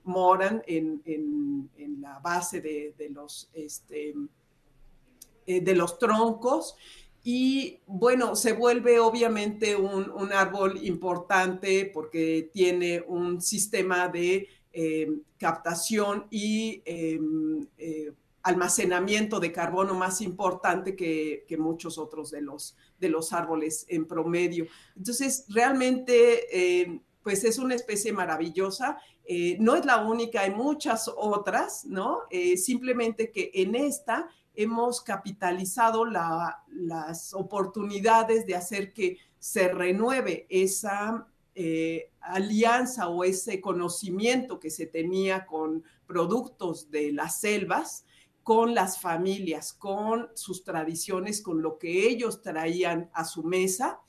moran 0.04 0.62
en, 0.68 1.70
la 2.02 2.20
base 2.20 2.62
de, 2.62 2.94
de 2.98 3.10
los 3.10 3.50
este, 3.54 4.14
eh, 5.50 5.62
de 5.62 5.74
los 5.74 5.98
troncos. 5.98 6.76
Y 7.24 7.80
bueno, 7.88 8.36
se 8.36 8.54
vuelve 8.54 9.00
obviamente 9.00 9.76
un, 9.76 10.32
árbol 10.32 10.80
importante 10.86 11.90
porque 11.92 12.52
tiene 12.54 13.04
un 13.08 13.42
sistema 13.42 14.08
de 14.10 14.48
eh, 14.72 15.12
captación 15.40 16.28
y 16.30 16.84
em, 16.86 17.66
eh, 17.80 18.12
almacenamiento 18.44 19.40
de 19.40 19.52
carbono 19.52 19.94
más 19.96 20.22
importante 20.22 20.96
que, 20.96 21.46
muchos 21.58 21.98
otros 21.98 22.32
de 22.32 22.42
los, 22.42 22.76
de 23.00 23.10
los 23.10 23.34
árboles 23.34 23.86
en 23.90 24.08
promedio. 24.08 24.68
Entonces, 24.96 25.46
realmente, 25.50 27.02
pues 27.22 27.44
es 27.44 27.58
una 27.58 27.76
especie 27.76 28.14
maravillosa. 28.14 28.98
no 29.60 29.76
es 29.76 29.86
la 29.86 30.06
única, 30.06 30.42
hay 30.42 30.52
muchas 30.52 31.10
otras, 31.14 31.86
¿no? 31.86 32.22
simplemente 32.56 33.32
que 33.32 33.52
en 33.54 33.76
esta 33.76 34.30
hemos 34.56 35.02
capitalizado 35.02 36.06
las 36.06 37.34
oportunidades 37.34 38.46
de 38.46 38.56
hacer 38.56 38.94
que 38.94 39.18
se 39.40 39.70
renueve 39.70 40.46
esa 40.50 41.28
eh, 41.56 42.12
alianza 42.20 43.08
o 43.08 43.24
ese 43.24 43.62
conocimiento 43.62 44.60
que 44.60 44.70
se 44.70 44.86
tenía 44.86 45.46
con 45.46 45.84
productos 46.06 46.92
de 46.92 47.14
las 47.14 47.40
selvas, 47.40 48.06
con 48.44 48.74
las 48.74 49.00
familias, 49.00 49.74
con 49.74 50.30
sus 50.34 50.64
tradiciones, 50.64 51.42
con 51.42 51.62
lo 51.62 51.78
que 51.78 52.08
ellos 52.08 52.42
traían 52.42 53.10
a 53.14 53.26
su 53.26 53.44
mesa 53.44 54.00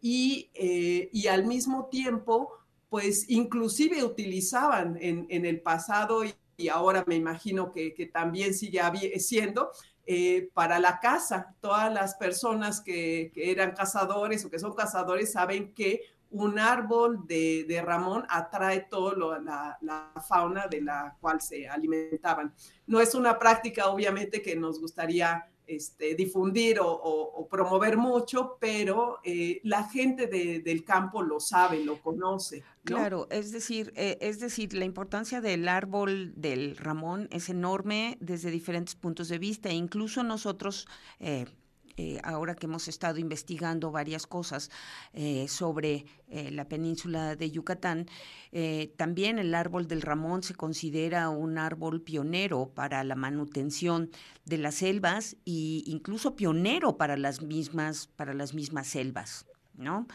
y, 0.00 0.50
eh, 0.54 1.10
al 1.30 1.46
mismo 1.46 1.86
tiempo, 1.86 2.50
pues 2.88 3.28
inclusive 3.28 4.02
utilizaban 4.02 4.96
en, 5.00 5.44
el 5.44 5.60
pasado 5.60 6.24
y, 6.24 6.34
ahora 6.68 7.04
me 7.06 7.14
imagino 7.14 7.72
que, 7.72 7.94
que 7.94 8.06
también 8.06 8.52
sigue 8.52 8.82
siendo 9.18 9.70
eh, 10.12 10.50
para 10.54 10.80
la 10.80 10.98
caza. 10.98 11.54
Todas 11.60 11.92
las 11.92 12.16
personas 12.16 12.80
que, 12.80 13.30
eran 13.36 13.76
cazadores 13.76 14.44
o 14.44 14.50
que 14.50 14.58
son 14.58 14.74
cazadores 14.74 15.30
saben 15.30 15.72
que 15.72 16.02
un 16.30 16.58
árbol 16.58 17.26
de, 17.26 17.82
Ramón 17.84 18.24
atrae 18.28 18.86
toda 18.88 19.40
la, 19.40 19.78
la, 19.80 20.12
fauna 20.26 20.66
de 20.68 20.80
la 20.82 21.16
cual 21.20 21.40
se 21.40 21.68
alimentaban. 21.68 22.54
No 22.86 23.00
es 23.00 23.14
una 23.14 23.38
práctica, 23.38 23.88
obviamente, 23.88 24.40
que 24.40 24.54
nos 24.54 24.80
gustaría 24.80 25.50
este, 25.70 26.16
difundir 26.16 26.78
o, 26.82 27.46
promover 27.48 27.96
mucho, 27.96 28.56
pero 28.60 29.18
eh, 29.24 29.60
la 29.64 29.84
gente 29.84 30.26
del 30.26 30.84
campo 30.84 31.22
lo 31.22 31.38
sabe, 31.40 31.84
lo 31.84 32.00
conoce. 32.00 32.64
Claro, 32.84 33.28
es 33.30 33.52
decir, 33.52 33.92
eh, 33.94 34.18
es 34.20 34.40
decir, 34.40 34.74
la 34.74 34.84
importancia 34.84 35.40
del 35.40 35.68
árbol 35.68 36.32
del 36.36 36.76
Ramón 36.76 37.28
es 37.30 37.48
enorme 37.48 38.18
desde 38.20 38.50
diferentes 38.50 38.94
puntos 38.94 39.28
de 39.28 39.38
vista, 39.38 39.70
incluso 39.70 40.22
nosotros 40.22 40.88
eh, 41.18 41.46
eh, 41.96 42.20
ahora 42.22 42.54
que 42.54 42.66
hemos 42.66 42.88
estado 42.88 43.18
investigando 43.18 43.90
varias 43.90 44.26
cosas 44.26 44.70
eh, 45.12 45.46
sobre 45.48 46.06
eh, 46.28 46.50
la 46.50 46.68
península 46.68 47.36
de 47.36 47.50
Yucatán, 47.50 48.06
también 48.96 49.38
el 49.38 49.54
árbol 49.54 49.86
del 49.86 50.02
Ramón 50.02 50.42
se 50.42 50.54
considera 50.54 51.28
un 51.28 51.56
árbol 51.56 52.02
pionero 52.02 52.72
para 52.74 53.04
la 53.04 53.14
manutención 53.14 54.10
de 54.44 54.58
las 54.58 54.76
selvas 54.76 55.34
e 55.46 55.82
incluso 55.86 56.34
pionero 56.34 56.96
para 56.96 57.16
las 57.16 57.42
mismas, 57.42 58.08
para 58.08 58.34
las 58.34 58.52
mismas 58.52 58.88
selvas, 58.88 59.46
¿no? 59.74 60.08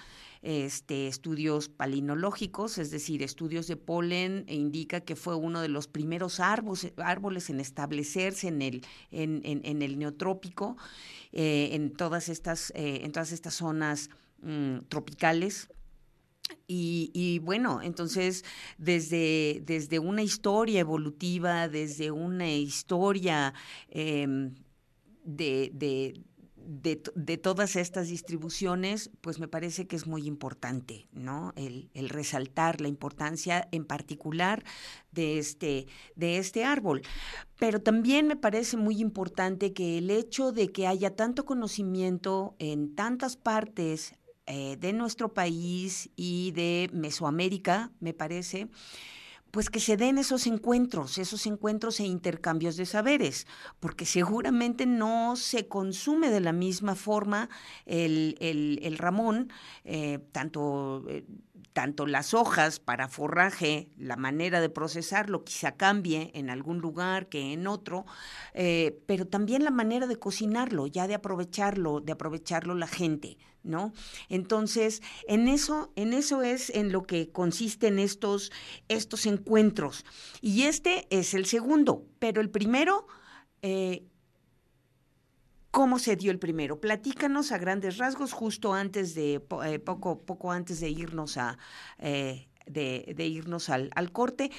Este, 0.46 1.08
estudios 1.08 1.70
palinológicos, 1.70 2.78
es 2.78 2.92
decir, 2.92 3.24
estudios 3.24 3.66
de 3.66 3.78
polen, 3.78 4.44
e 4.48 4.54
indica 4.54 5.02
que 5.02 5.16
fue 5.16 5.36
uno 5.36 5.60
de 5.60 5.70
los 5.70 5.88
primeros 5.88 6.40
árboles, 6.40 7.50
en 7.50 7.60
establecerse 7.60 8.48
en 8.48 8.62
el, 8.62 9.98
neotrópico, 9.98 10.78
eh, 11.32 11.70
en, 11.72 11.92
todas 11.92 12.30
estas, 12.30 12.72
eh, 12.76 13.02
en 13.04 13.12
todas 13.12 13.32
estas 13.32 13.56
zonas 13.56 14.12
mm, 14.44 14.82
tropicales. 14.88 15.68
Y, 16.68 17.40
bueno, 17.40 17.82
entonces 17.82 18.46
desde, 18.78 19.64
desde 19.66 19.98
una 19.98 20.22
historia 20.22 20.80
evolutiva, 20.80 21.68
desde 21.68 22.12
una 22.12 22.52
historia 22.52 23.56
em, 23.90 24.54
de, 25.24 26.22
todas 27.42 27.76
estas 27.76 28.08
distribuciones, 28.08 29.12
pues 29.22 29.40
me 29.40 29.48
parece 29.48 29.88
que 29.88 29.96
es 29.96 30.08
muy 30.08 30.28
importante, 30.28 31.08
¿no? 31.12 31.54
El, 31.56 31.90
resaltar 32.10 32.82
la 32.82 32.88
importancia 32.88 33.68
en 33.72 33.86
particular 33.86 34.64
de 35.12 35.38
este, 35.38 35.88
de 36.16 36.38
este 36.38 36.64
árbol. 36.64 37.02
Pero 37.60 37.82
también 37.82 38.28
me 38.28 38.36
parece 38.36 38.78
muy 38.78 39.00
importante 39.00 39.74
que 39.74 39.98
el 39.98 40.10
hecho 40.12 40.52
de 40.52 40.72
que 40.72 40.88
haya 40.88 41.16
tanto 41.16 41.46
conocimiento 41.46 42.56
en 42.60 42.96
tantas 42.96 43.38
partes 43.38 44.16
eh, 44.48 44.78
de 44.80 44.94
nuestro 44.94 45.34
país 45.34 46.10
y 46.16 46.52
de 46.52 46.90
Mesoamérica, 46.94 47.92
me 48.00 48.14
parece, 48.14 48.68
pues 49.56 49.70
que 49.70 49.80
se 49.80 49.96
den 49.96 50.18
esos 50.18 50.48
encuentros, 50.48 51.18
esos 51.18 51.46
encuentros 51.46 52.02
e 52.02 52.04
intercambios 52.04 52.76
de 52.76 52.86
saberes, 52.86 53.48
porque 53.80 54.06
seguramente 54.06 54.86
no 54.86 55.38
se 55.38 55.70
consume 55.70 56.30
de 56.30 56.42
la 56.42 56.52
misma 56.52 56.94
forma 56.94 57.48
el, 57.86 58.36
el, 58.42 58.98
ramón, 58.98 59.54
eh, 59.86 60.20
tanto... 60.34 61.06
Eh, 61.08 61.24
tanto 61.76 62.08
las 62.08 62.34
hojas 62.34 62.80
para 62.80 63.10
forraje, 63.10 63.90
la 63.98 64.16
manera 64.16 64.62
de 64.62 64.70
procesarlo 64.70 65.44
quizá 65.44 65.76
cambie 65.76 66.32
en 66.34 66.50
algún 66.50 66.80
lugar 66.80 67.28
que 67.28 67.52
en 67.52 67.68
otro, 67.68 68.06
eh, 68.54 68.98
pero 69.08 69.28
también 69.28 69.66
la 69.66 69.72
manera 69.72 70.08
de 70.08 70.16
cocinarlo, 70.16 70.88
ya 70.88 71.06
de 71.06 71.16
aprovecharlo, 71.16 72.00
de 72.00 72.14
aprovecharlo 72.14 72.76
la 72.76 72.88
gente, 72.88 73.38
¿no? 73.62 73.92
Entonces, 74.30 75.02
en 75.28 75.50
eso, 75.50 75.92
en 75.98 76.14
eso 76.14 76.44
es 76.44 76.70
en 76.70 76.94
lo 76.94 77.04
que 77.04 77.34
consisten 77.34 78.00
estos, 78.00 78.54
estos 78.88 79.26
encuentros. 79.26 80.06
Y 80.40 80.62
este 80.62 81.08
es 81.10 81.34
el 81.34 81.46
segundo, 81.46 82.06
pero 82.20 82.40
el 82.40 82.50
primero, 82.50 83.06
eh, 83.62 84.06
¿cómo 85.76 86.00
se 86.00 86.16
dio 86.16 86.32
el 86.32 86.40
primero? 86.40 86.80
Platícanos 86.80 87.52
a 87.52 87.58
grandes 87.58 87.98
rasgos, 87.98 88.32
justo 88.32 88.74
antes 88.74 89.14
de, 89.14 89.42
eh, 89.66 89.80
poco, 89.80 90.22
poco 90.22 90.54
antes 90.54 90.80
de 90.80 90.90
irnos 90.90 91.36
a, 91.36 91.58
eh, 92.00 92.48
de, 92.66 93.26
irnos 93.26 93.68
al, 93.68 93.90
al 93.94 94.14
corte. 94.14 94.52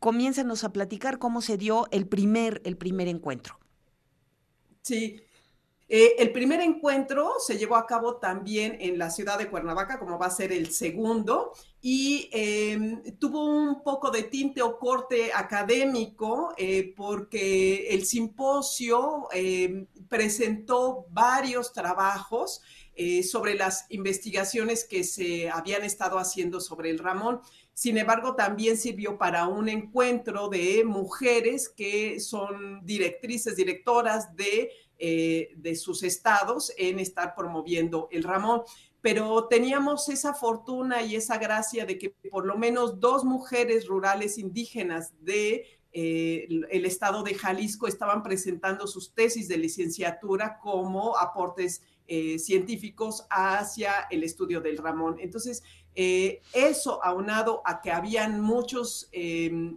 Comiénzanos 0.00 0.64
a 0.64 0.72
platicar 0.72 1.20
cómo 1.20 1.42
se 1.42 1.58
dio 1.58 1.86
el 1.92 2.08
primer, 2.08 2.60
el 2.64 2.76
primer 2.76 3.06
encuentro. 3.06 3.60
Sí, 4.82 5.20
eh, 5.90 6.16
el 6.18 6.32
primer 6.32 6.60
encuentro 6.60 7.32
se 7.38 7.56
llevó 7.56 7.76
a 7.76 7.86
cabo 7.86 8.16
también 8.16 8.76
en 8.78 8.98
la 8.98 9.10
ciudad 9.10 9.38
de 9.38 9.48
Cuernavaca, 9.48 9.98
como 9.98 10.18
va 10.18 10.26
a 10.26 10.30
ser 10.30 10.52
el 10.52 10.70
segundo, 10.70 11.52
y 11.80 12.28
em, 12.32 13.02
tuvo 13.18 13.46
un 13.46 13.82
poco 13.82 14.10
de 14.10 14.24
tinte 14.24 14.60
o 14.60 14.78
corte 14.78 15.32
académico 15.32 16.52
eh, 16.58 16.92
porque 16.94 17.88
el 17.88 18.04
simposio 18.04 19.28
em, 19.32 19.86
presentó 20.08 21.06
varios 21.10 21.72
trabajos 21.72 22.60
eh, 22.94 23.22
sobre 23.22 23.54
las 23.54 23.86
investigaciones 23.90 24.84
que 24.84 25.04
se 25.04 25.48
habían 25.48 25.84
estado 25.84 26.18
haciendo 26.18 26.60
sobre 26.60 26.90
el 26.90 26.98
Ramón. 26.98 27.40
Sin 27.72 27.96
embargo, 27.96 28.34
también 28.34 28.76
sirvió 28.76 29.16
para 29.16 29.46
un 29.46 29.68
encuentro 29.68 30.48
de 30.48 30.82
mujeres 30.84 31.68
que 31.68 32.18
son 32.18 32.84
directrices, 32.84 33.54
directoras 33.54 34.34
de 34.34 34.70
eh, 34.98 35.50
de 35.56 35.76
sus 35.76 36.02
estados 36.02 36.72
en 36.76 36.98
estar 36.98 37.34
promoviendo 37.34 38.08
el 38.10 38.22
Ramón. 38.24 38.62
Pero 39.00 39.46
teníamos 39.46 40.08
esa 40.08 40.34
fortuna 40.34 41.02
y 41.02 41.14
esa 41.14 41.38
gracia 41.38 41.86
de 41.86 41.98
que 41.98 42.10
por 42.30 42.44
lo 42.44 42.58
menos 42.58 42.98
dos 42.98 43.24
mujeres 43.24 43.86
rurales 43.86 44.38
indígenas 44.38 45.12
de 45.20 45.66
eh, 45.92 46.46
el 46.70 46.84
estado 46.84 47.22
de 47.22 47.34
Jalisco 47.34 47.86
estaban 47.86 48.22
presentando 48.22 48.86
sus 48.86 49.14
tesis 49.14 49.48
de 49.48 49.56
licenciatura 49.56 50.58
como 50.58 51.16
aportes 51.16 51.82
eh, 52.06 52.38
científicos 52.38 53.26
hacia 53.30 54.06
el 54.10 54.22
estudio 54.22 54.60
del 54.60 54.78
Ramón. 54.78 55.16
Entonces, 55.18 55.62
eso 56.00 57.04
aunado 57.04 57.60
a 57.64 57.80
que 57.80 57.90
habían 57.90 58.40
muchos 58.40 59.10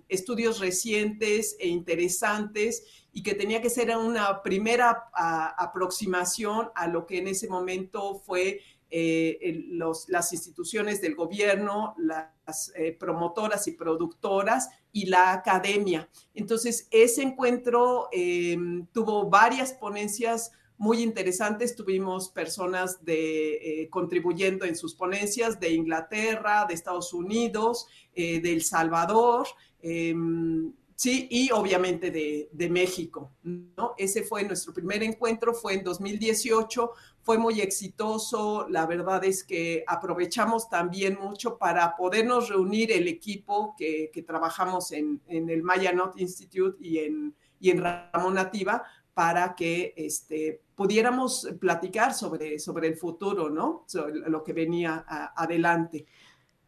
estudios 0.08 0.60
recientes 0.60 1.56
e 1.60 1.68
interesantes 1.68 2.84
y 3.12 3.24
que 3.24 3.34
tenía 3.34 3.60
que 3.60 3.72
ser 3.72 3.96
una 3.98 4.44
primera 4.44 5.10
aproximación 5.58 6.70
a 6.76 6.88
lo 6.88 7.08
que 7.08 7.18
en 7.18 7.28
ese 7.28 7.48
momento 7.48 8.22
fue 8.24 8.62
eh, 8.94 9.66
las 10.10 10.34
instituciones 10.34 11.00
del 11.00 11.16
gobierno, 11.16 11.96
las 11.98 12.74
eh, 12.76 12.92
promotoras 12.92 13.66
y 13.68 13.72
productoras 13.72 14.70
y 14.92 15.06
la 15.06 15.32
academia. 15.32 16.10
Entonces, 16.34 16.90
ese 16.92 17.22
encuentro 17.22 18.10
em, 18.12 18.86
tuvo 18.88 19.30
varias 19.30 19.72
ponencias 19.72 20.52
muy 20.82 21.02
interesantes. 21.02 21.76
Tuvimos 21.76 22.30
personas 22.30 23.06
de, 23.06 23.84
eh, 23.84 23.89
contribuyendo 23.89 24.65
en 24.65 24.76
sus 24.76 24.96
ponencias 24.96 25.60
de 25.60 25.72
Inglaterra, 25.74 26.65
de 26.67 26.74
Estados 26.74 27.13
Unidos, 27.13 27.88
de 28.15 28.52
El 28.52 28.62
Salvador. 28.63 29.48
Em, 29.82 30.74
Sí, 31.02 31.28
y 31.32 31.50
obviamente 31.52 32.12
de, 32.12 32.70
México, 32.70 33.32
¿no? 33.41 33.96
Ese 33.98 34.22
fue 34.22 34.44
nuestro 34.44 34.72
primer 34.72 35.02
encuentro, 35.02 35.52
fue 35.52 35.74
en 35.74 35.84
2018, 35.84 36.91
fue 37.24 37.39
muy 37.39 37.60
exitoso, 37.60 38.67
la 38.70 38.86
verdad 38.86 39.24
es 39.26 39.44
que 39.44 39.84
aprovechamos 39.88 40.70
también 40.70 41.17
mucho 41.20 41.58
para 41.58 41.96
podernos 41.96 42.50
reunir 42.50 42.91
el 42.91 43.08
equipo 43.08 43.74
que, 43.76 44.12
trabajamos 44.28 44.91
en, 44.91 45.20
el 45.28 45.63
Maya 45.63 45.91
Not 45.91 46.20
Institute 46.20 46.78
y 46.80 47.00
en, 47.00 47.34
y 47.60 47.72
en 47.72 47.82
Ramón 47.82 48.36
Nativa 48.36 48.84
para 49.22 49.54
que 49.54 49.94
este, 49.98 50.64
pudiéramos 50.74 51.48
platicar 51.60 52.16
sobre, 52.16 52.58
sobre 52.58 52.88
el 52.88 52.96
futuro, 52.96 53.52
¿no? 53.52 53.86
lo 54.26 54.44
que 54.44 54.52
venía 54.52 55.06
adelante. 55.36 56.08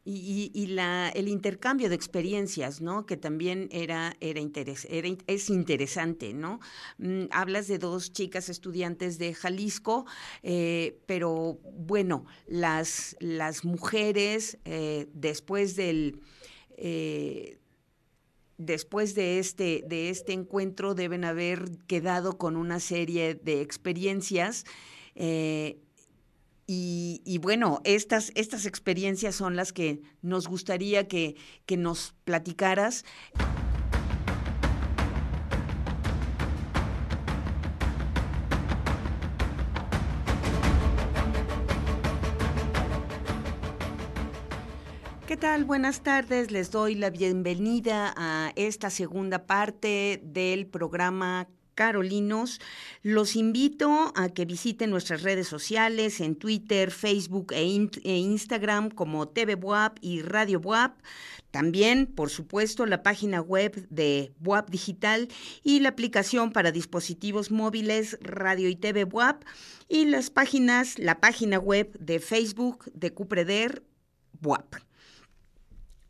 Y, 0.05 0.67
la, 0.67 1.09
el 1.09 1.29
intercambio 1.29 1.89
de 1.89 1.95
experiencias, 1.95 2.79
¿no? 2.79 3.07
Que 3.07 3.17
también 3.17 3.69
era, 3.71 4.15
era, 4.19 4.39
es 5.25 5.49
interesante, 5.49 6.35
¿no? 6.35 6.59
Mm, 6.99 7.23
hablas 7.31 7.67
de 7.67 7.79
dos 7.79 8.13
chicas 8.13 8.49
estudiantes 8.49 9.17
de 9.17 9.33
Jalisco, 9.33 10.05
eh, 10.43 11.01
pero 11.07 11.57
bueno, 11.73 12.27
las, 12.45 13.15
las 13.19 13.65
mujeres 13.65 14.59
eh, 14.65 15.07
después 15.11 15.75
del... 15.75 16.19
Eh, 16.77 17.57
después 18.57 19.15
de 19.15 19.39
este, 19.39 19.83
de 19.87 20.09
este 20.09 20.33
encuentro 20.33 20.95
deben 20.95 21.25
haber 21.25 21.77
quedado 21.87 22.37
con 22.37 22.55
una 22.55 22.79
serie 22.79 23.35
de 23.35 23.61
experiencias 23.61 24.65
y, 26.65 27.37
bueno, 27.41 27.81
estas, 27.83 28.31
estas 28.35 28.65
experiencias 28.65 29.35
son 29.35 29.55
las 29.55 29.73
que 29.73 30.01
nos 30.21 30.47
gustaría 30.47 31.07
que, 31.07 31.35
que 31.65 31.77
nos 31.77 32.15
platicaras. 32.23 33.03
¿Qué 45.33 45.37
tal? 45.37 45.65
Buenas 45.65 46.03
tardes. 46.03 46.51
Les 46.51 46.69
doy 46.69 46.93
la 46.93 47.09
bienvenida 47.09 48.13
a 48.15 48.53
esta 48.55 48.91
segunda 48.91 49.47
parte 49.47 50.21
del 50.23 50.67
programa 50.67 51.47
Carolinos. 51.73 52.61
Los 53.01 53.35
invito 53.35 54.13
a 54.15 54.29
que 54.29 54.45
visiten 54.45 54.91
nuestras 54.91 55.23
redes 55.23 55.47
sociales 55.47 56.21
en 56.21 56.35
Twitter, 56.35 56.91
Facebook 56.91 57.51
e, 57.51 57.63
e 58.03 58.17
Instagram 58.17 58.91
como 58.91 59.27
TV 59.27 59.55
Buap 59.55 59.97
y 60.01 60.21
Radio 60.21 60.59
Buap. 60.59 61.01
También, 61.49 62.05
por 62.05 62.29
supuesto, 62.29 62.85
la 62.85 63.01
página 63.01 63.41
web 63.41 63.87
de 63.89 64.33
Buap 64.37 64.69
Digital 64.69 65.29
y 65.63 65.79
la 65.79 65.89
aplicación 65.89 66.51
para 66.51 66.71
dispositivos 66.71 67.49
móviles 67.49 68.19
Radio 68.21 68.69
y 68.69 68.75
TV 68.75 69.05
Buap 69.05 69.43
y 69.89 70.05
las 70.05 70.29
páginas, 70.29 70.99
la 70.99 71.19
página 71.19 71.57
web 71.57 71.91
de 71.97 72.19
Facebook 72.19 72.85
de 72.93 73.13
Cupreder 73.15 73.81
Buap. 74.39 74.75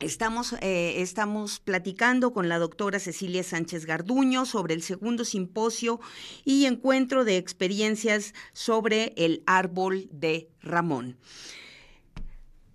Estamos, 0.00 0.54
eh, 0.60 1.00
estamos 1.02 1.60
platicando 1.60 2.32
con 2.32 2.48
la 2.48 2.58
doctora 2.58 2.98
Cecilia 2.98 3.44
Sánchez 3.44 3.86
Garduño 3.86 4.44
sobre 4.44 4.74
el 4.74 4.82
segundo 4.82 5.24
simposio 5.24 6.00
y 6.44 6.66
encuentro 6.66 7.24
de 7.24 7.36
experiencias 7.36 8.34
sobre 8.52 9.14
el 9.16 9.44
árbol 9.46 10.08
de 10.10 10.50
Ramón. 10.60 11.16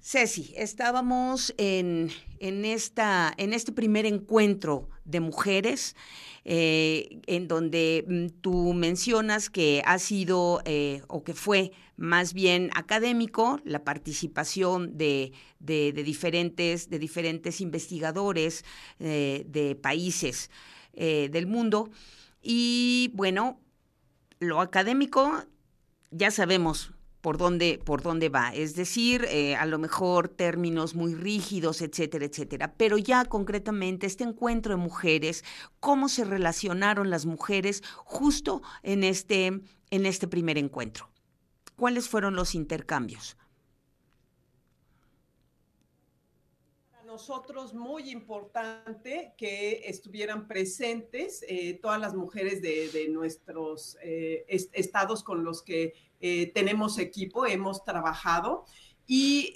Ceci, 0.01 0.53
estábamos 0.55 1.53
en, 1.57 2.09
en, 2.39 2.63
esta, 2.63 3.33
en 3.37 3.53
este 3.53 3.73
primer 3.73 4.05
encuentro 4.05 4.89
de 5.03 5.19
mujeres, 5.19 5.95
eh, 6.45 7.19
en 7.27 7.47
donde 7.47 8.05
mm, 8.07 8.41
tú 8.41 8.73
mencionas 8.73 9.49
que 9.49 9.81
ha 9.85 9.99
sido 9.99 10.61
eh, 10.65 11.01
o 11.07 11.23
que 11.23 11.33
fue 11.33 11.71
más 11.97 12.33
bien 12.33 12.69
académico 12.75 13.59
la 13.65 13.83
participación 13.83 14.97
de, 14.97 15.33
diferentes, 15.59 16.89
de 16.89 16.99
diferentes 16.99 17.61
investigadores 17.61 18.63
eh, 18.99 19.45
de 19.47 19.75
países 19.75 20.49
del 20.93 21.47
mundo. 21.47 21.89
Y 22.41 23.11
bueno, 23.13 23.61
lo 24.39 24.59
académico 24.59 25.45
ya 26.11 26.29
sabemos 26.29 26.91
por 27.21 27.37
dónde, 27.37 27.79
por 27.83 28.01
dónde 28.01 28.29
va, 28.29 28.49
es 28.49 28.75
decir, 28.75 29.25
eh, 29.29 29.55
a 29.55 29.65
lo 29.65 29.77
mejor 29.77 30.29
términos 30.29 30.95
muy 30.95 31.15
rígidos, 31.15 31.81
etcétera, 31.81 32.25
etcétera. 32.25 32.73
Pero 32.77 32.97
ya 32.97 33.25
concretamente 33.25 34.07
este 34.07 34.23
encuentro 34.23 34.75
de 34.75 34.81
mujeres, 34.81 35.43
cómo 35.79 36.09
se 36.09 36.23
relacionaron 36.23 37.09
las 37.09 37.25
mujeres 37.25 37.83
justo 38.05 38.61
en 38.83 39.03
este, 39.03 39.47
en 39.89 40.05
este 40.05 40.27
primer 40.27 40.57
encuentro. 40.57 41.09
¿Cuáles 41.75 42.09
fueron 42.09 42.35
los 42.35 42.55
intercambios? 42.55 43.37
Muy 47.73 48.11
importante 48.11 49.33
que 49.37 49.81
estuvieran 49.85 50.47
presentes 50.47 51.43
eh, 51.47 51.79
todas 51.81 51.99
las 51.99 52.15
mujeres 52.15 52.61
de, 52.61 53.07
nuestros 53.09 53.97
eh, 54.01 54.45
estados 54.47 55.23
con 55.23 55.43
los 55.43 55.61
que 55.61 55.93
eh, 56.19 56.51
tenemos 56.53 56.97
equipo, 56.97 57.45
hemos 57.45 57.83
trabajado. 57.83 58.65
Y 59.11 59.55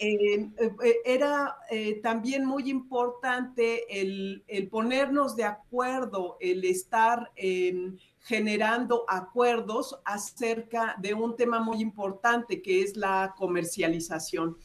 era 1.05 1.55
también 2.01 2.43
muy 2.43 2.71
importante 2.71 4.01
el, 4.01 4.43
el, 4.47 4.67
ponernos 4.67 5.35
de 5.35 5.43
acuerdo, 5.43 6.37
el 6.39 6.65
estar 6.65 7.31
em, 7.35 7.95
generando 8.21 9.05
acuerdos 9.07 9.95
acerca 10.05 10.95
de 10.99 11.13
un 11.13 11.35
tema 11.35 11.59
muy 11.59 11.81
importante 11.81 12.63
que 12.63 12.81
es 12.81 12.97
la 12.97 13.35
comercialización. 13.37 14.57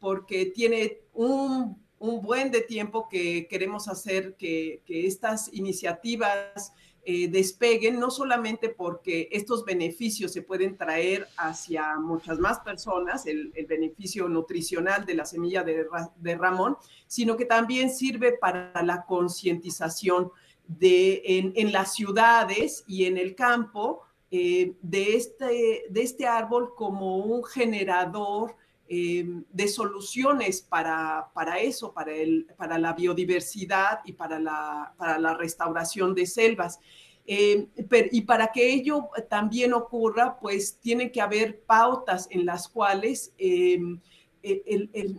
porque 0.00 0.52
tiene 0.54 0.98
un 1.14 1.87
un 1.98 2.22
buen 2.22 2.50
de 2.50 2.60
tiempo 2.60 3.08
que 3.08 3.46
queremos 3.48 3.88
hacer 3.88 4.34
que, 4.36 4.82
estas 4.86 5.52
iniciativas 5.52 6.72
eh, 7.04 7.28
despeguen, 7.28 7.98
no 7.98 8.10
solamente 8.10 8.68
porque 8.68 9.28
estos 9.32 9.64
beneficios 9.64 10.32
se 10.32 10.42
pueden 10.42 10.76
traer 10.76 11.26
hacia 11.36 11.96
muchas 11.96 12.38
más 12.38 12.60
personas, 12.60 13.26
el, 13.26 13.52
beneficio 13.68 14.28
nutricional 14.28 15.06
de 15.06 15.14
la 15.14 15.24
semilla 15.24 15.64
de, 15.64 16.36
Ramón, 16.36 16.76
sino 17.06 17.36
que 17.36 17.46
también 17.46 17.90
sirve 17.90 18.32
para 18.32 18.82
la 18.82 19.04
concientización 19.04 20.30
de, 20.66 21.22
en, 21.54 21.72
las 21.72 21.94
ciudades 21.94 22.84
y 22.86 23.06
en 23.06 23.16
el 23.16 23.34
campo 23.34 24.02
eh, 24.30 24.74
de, 24.82 25.16
este, 25.16 25.84
de 25.88 26.02
este 26.02 26.26
árbol 26.26 26.74
como 26.76 27.16
un 27.16 27.42
generador 27.42 28.54
eh, 28.88 29.26
de 29.52 29.68
soluciones 29.68 30.62
para, 30.62 31.30
para 31.34 31.58
eso, 31.60 31.92
para, 31.92 32.12
el, 32.12 32.46
para 32.56 32.78
la 32.78 32.92
biodiversidad 32.94 34.00
y 34.04 34.12
para 34.12 34.38
la, 34.38 34.94
para 34.96 35.18
la 35.18 35.34
restauración 35.34 36.14
de 36.14 36.26
selvas. 36.26 36.80
Eh, 37.26 37.68
y 38.10 38.22
para 38.22 38.50
que 38.52 38.72
ello 38.72 39.10
también 39.28 39.74
ocurra, 39.74 40.38
pues 40.40 40.78
tiene 40.80 41.12
que 41.12 41.20
haber 41.20 41.60
pautas 41.60 42.26
en 42.30 42.46
las 42.46 42.68
cuales 42.68 43.34
em, 43.36 44.00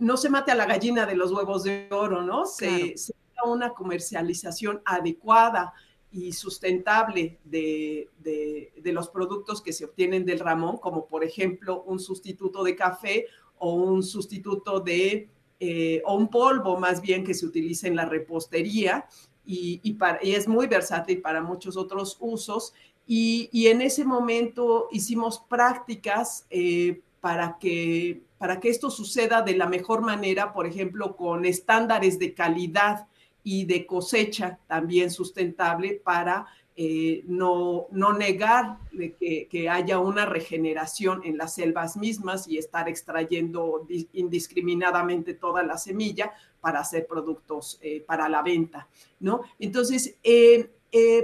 no 0.00 0.16
se 0.16 0.28
mate 0.28 0.50
a 0.50 0.56
la 0.56 0.66
gallina 0.66 1.06
de 1.06 1.14
los 1.14 1.30
huevos 1.30 1.62
de 1.62 1.86
oro, 1.92 2.22
¿no? 2.22 2.46
Se, 2.46 2.96
se 2.96 3.14
una 3.44 3.70
comercialización 3.70 4.82
adecuada 4.84 5.72
y 6.12 6.32
sustentable 6.32 7.38
de, 7.44 8.08
de, 8.18 8.72
de, 8.76 8.92
los 8.92 9.08
productos 9.08 9.62
que 9.62 9.72
se 9.72 9.84
obtienen 9.84 10.24
del 10.24 10.40
ramón, 10.40 10.78
como 10.78 11.06
por 11.06 11.22
ejemplo 11.22 11.82
un 11.84 12.00
sustituto 12.00 12.64
de 12.64 12.74
café 12.74 13.26
o 13.60 13.74
un 13.74 14.02
sustituto 14.02 14.80
de, 14.80 15.28
eh, 15.60 16.02
o 16.04 16.16
un 16.16 16.28
polvo 16.28 16.78
más 16.78 17.00
bien 17.00 17.22
que 17.22 17.34
se 17.34 17.46
utiliza 17.46 17.86
en 17.86 17.94
la 17.94 18.06
repostería 18.06 19.06
y, 19.46 19.80
y, 19.82 19.96
es 20.34 20.48
muy 20.48 20.66
versátil 20.66 21.20
para 21.20 21.42
muchos 21.42 21.76
otros 21.76 22.16
usos. 22.20 22.72
Y, 23.06 23.66
en 23.66 23.80
ese 23.82 24.04
momento 24.04 24.88
hicimos 24.90 25.38
prácticas 25.38 26.46
eh, 26.50 27.00
para, 27.20 27.58
que, 27.58 28.22
para 28.38 28.60
que 28.60 28.70
esto 28.70 28.90
suceda 28.90 29.42
de 29.42 29.56
la 29.56 29.66
mejor 29.66 30.00
manera, 30.00 30.52
por 30.52 30.66
ejemplo, 30.66 31.16
con 31.16 31.44
estándares 31.44 32.18
de 32.18 32.32
calidad 32.34 33.08
y 33.42 33.64
de 33.64 33.86
cosecha 33.86 34.58
también 34.66 35.10
sustentable 35.10 36.00
para 36.02 36.46
eh, 36.82 37.24
no, 37.26 37.88
no 37.90 38.14
negar 38.14 38.78
que, 38.90 39.48
que, 39.50 39.68
haya 39.68 39.98
una 39.98 40.24
regeneración 40.24 41.20
en 41.26 41.36
las 41.36 41.52
selvas 41.52 41.98
mismas 41.98 42.48
y 42.48 42.56
estar 42.56 42.88
extrayendo 42.88 43.86
indiscriminadamente 44.14 45.34
toda 45.34 45.62
la 45.62 45.76
semilla 45.76 46.32
para 46.62 46.80
hacer 46.80 47.06
productos 47.06 47.78
eh, 47.82 48.02
para 48.06 48.30
la 48.30 48.40
venta, 48.40 48.88
¿no? 49.18 49.42
Entonces, 49.58 50.16
eh, 50.22 50.70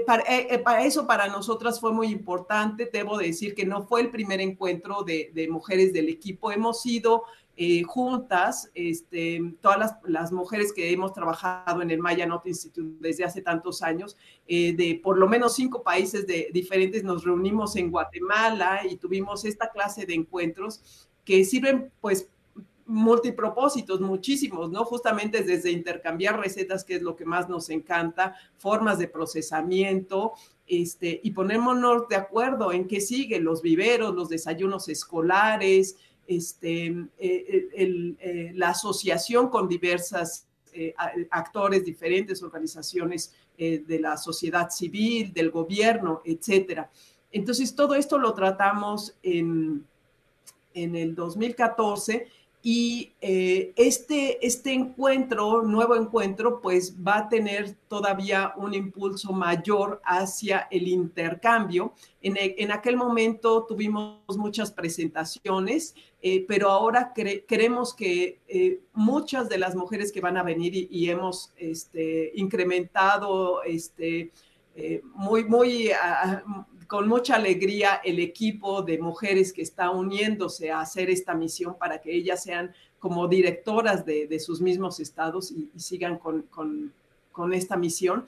para, 0.05 0.85
eso 0.85 1.07
para 1.07 1.27
nosotras 1.29 1.81
fue 1.81 1.91
muy 1.91 2.09
importante. 2.09 2.91
Debo 2.93 3.17
decir 3.17 3.55
que 3.55 3.65
no 3.65 3.87
fue 3.87 4.03
el 4.03 4.11
primer 4.11 4.43
encuentro 4.43 5.05
de, 5.05 5.31
de 5.33 5.49
mujeres 5.49 5.91
del 5.95 6.11
equipo. 6.11 6.53
Hemos 6.53 6.83
sido 6.83 7.23
eh, 7.59 7.83
juntas, 7.85 8.71
este, 8.75 9.41
todas 9.63 9.97
las, 10.05 10.31
mujeres 10.31 10.75
que 10.75 10.93
hemos 10.93 11.15
trabajado 11.15 11.81
en 11.81 11.91
el 11.91 12.01
Maya 12.01 12.27
Not 12.27 12.47
Institute 12.47 12.99
desde 13.01 13.25
hace 13.25 13.41
tantos 13.41 13.83
años, 13.83 14.17
eh, 14.47 14.75
de 14.77 15.01
por 15.03 15.17
lo 15.17 15.27
menos 15.27 15.55
cinco 15.55 15.83
países 15.83 16.27
de, 16.27 16.51
diferentes, 16.53 17.03
nos 17.03 17.25
reunimos 17.25 17.75
en 17.77 17.91
Guatemala 17.91 18.83
y 18.87 18.97
tuvimos 18.97 19.47
esta 19.47 19.71
clase 19.71 20.05
de 20.05 20.15
encuentros 20.15 21.09
que 21.25 21.47
sirven 21.47 21.91
pues 22.03 22.29
multipropósitos, 22.87 24.01
muchísimos, 24.01 24.71
¿no? 24.71 24.85
Justamente 24.85 25.43
desde 25.43 25.73
intercambiar 25.73 26.39
recetas, 26.39 26.85
que 26.85 26.97
es 26.97 27.03
lo 27.03 27.17
que 27.17 27.25
más 27.25 27.49
nos 27.49 27.69
encanta, 27.71 28.37
formas 28.59 28.99
de 28.99 29.09
procesamiento, 29.09 30.35
este, 30.67 31.21
y 31.23 31.31
ponémonos 31.33 32.09
de 32.09 32.17
acuerdo 32.17 32.73
en 32.73 32.87
qué 32.87 33.01
sigue, 33.01 33.41
los 33.41 33.63
viveros, 33.63 34.15
los 34.15 34.29
desayunos 34.29 34.89
escolares, 34.89 35.97
este, 36.27 36.87
eh, 37.19 37.69
eh, 37.75 38.53
la 38.55 38.71
asociación 38.71 39.49
con 39.49 39.69
diversas 39.69 40.47
eh, 40.73 40.95
actores, 41.31 41.85
diferentes 41.85 42.43
organizaciones 42.43 43.35
de 43.57 43.99
la 43.99 44.19
sociedad 44.19 44.69
civil, 44.69 45.33
del 45.33 45.51
gobierno, 45.51 46.21
etcétera. 46.27 46.91
Entonces, 47.33 47.75
todo 47.75 47.95
esto 47.95 48.19
lo 48.19 48.35
tratamos 48.35 49.17
en, 49.23 49.83
en 50.75 50.95
el 50.95 51.15
2014 51.15 52.29
y 52.69 53.13
eh, 53.21 53.73
este, 53.77 54.45
este 54.45 54.73
encuentro, 54.73 55.63
nuevo 55.63 55.95
encuentro, 55.95 56.61
pues 56.61 56.97
va 56.97 57.19
a 57.19 57.29
tener 57.29 57.77
todavía 57.87 58.55
un 58.57 58.75
impulso 58.75 59.33
mayor 59.33 60.01
hacia 60.05 60.67
el 60.73 60.89
intercambio. 60.89 61.93
En, 62.21 62.35
en 62.37 62.73
aquel 62.73 62.97
momento 62.97 63.65
tuvimos 63.67 64.37
muchas 64.37 64.73
presentaciones, 64.73 65.95
eh, 66.29 66.45
pero 66.49 66.71
ahora 66.71 67.13
queremos 67.15 67.95
que 67.95 68.41
eh, 68.49 68.81
muchas 68.93 69.49
de 69.49 69.59
las 69.59 69.77
mujeres 69.77 70.11
que 70.11 70.21
van 70.21 70.37
a 70.37 70.43
venir 70.43 70.75
y, 70.75 71.09
hemos 71.09 71.53
este, 71.57 72.33
incrementado 72.35 73.63
este, 73.63 74.33
muy, 75.15 75.45
muy... 75.45 75.91
Ah, 75.93 76.43
con 76.89 77.09
mucha 77.09 77.37
alegría 77.37 78.01
el 78.05 78.19
equipo 78.21 78.83
de 78.83 78.99
mujeres 78.99 79.53
que 79.53 79.63
está 79.63 79.91
uniéndose 79.91 80.71
a 80.71 80.81
hacer 80.81 81.11
esta 81.11 81.35
misión 81.35 81.77
para 81.77 82.01
que 82.01 82.15
ellas 82.15 82.43
sean 82.45 82.73
como 82.99 83.29
directoras 83.29 84.05
de, 84.05 84.39
sus 84.41 84.61
mismos 84.61 84.99
estados 84.99 85.53
y, 85.53 85.71
sigan 85.79 86.19
con, 86.19 86.93
esta 87.53 87.77
misión. 87.77 88.25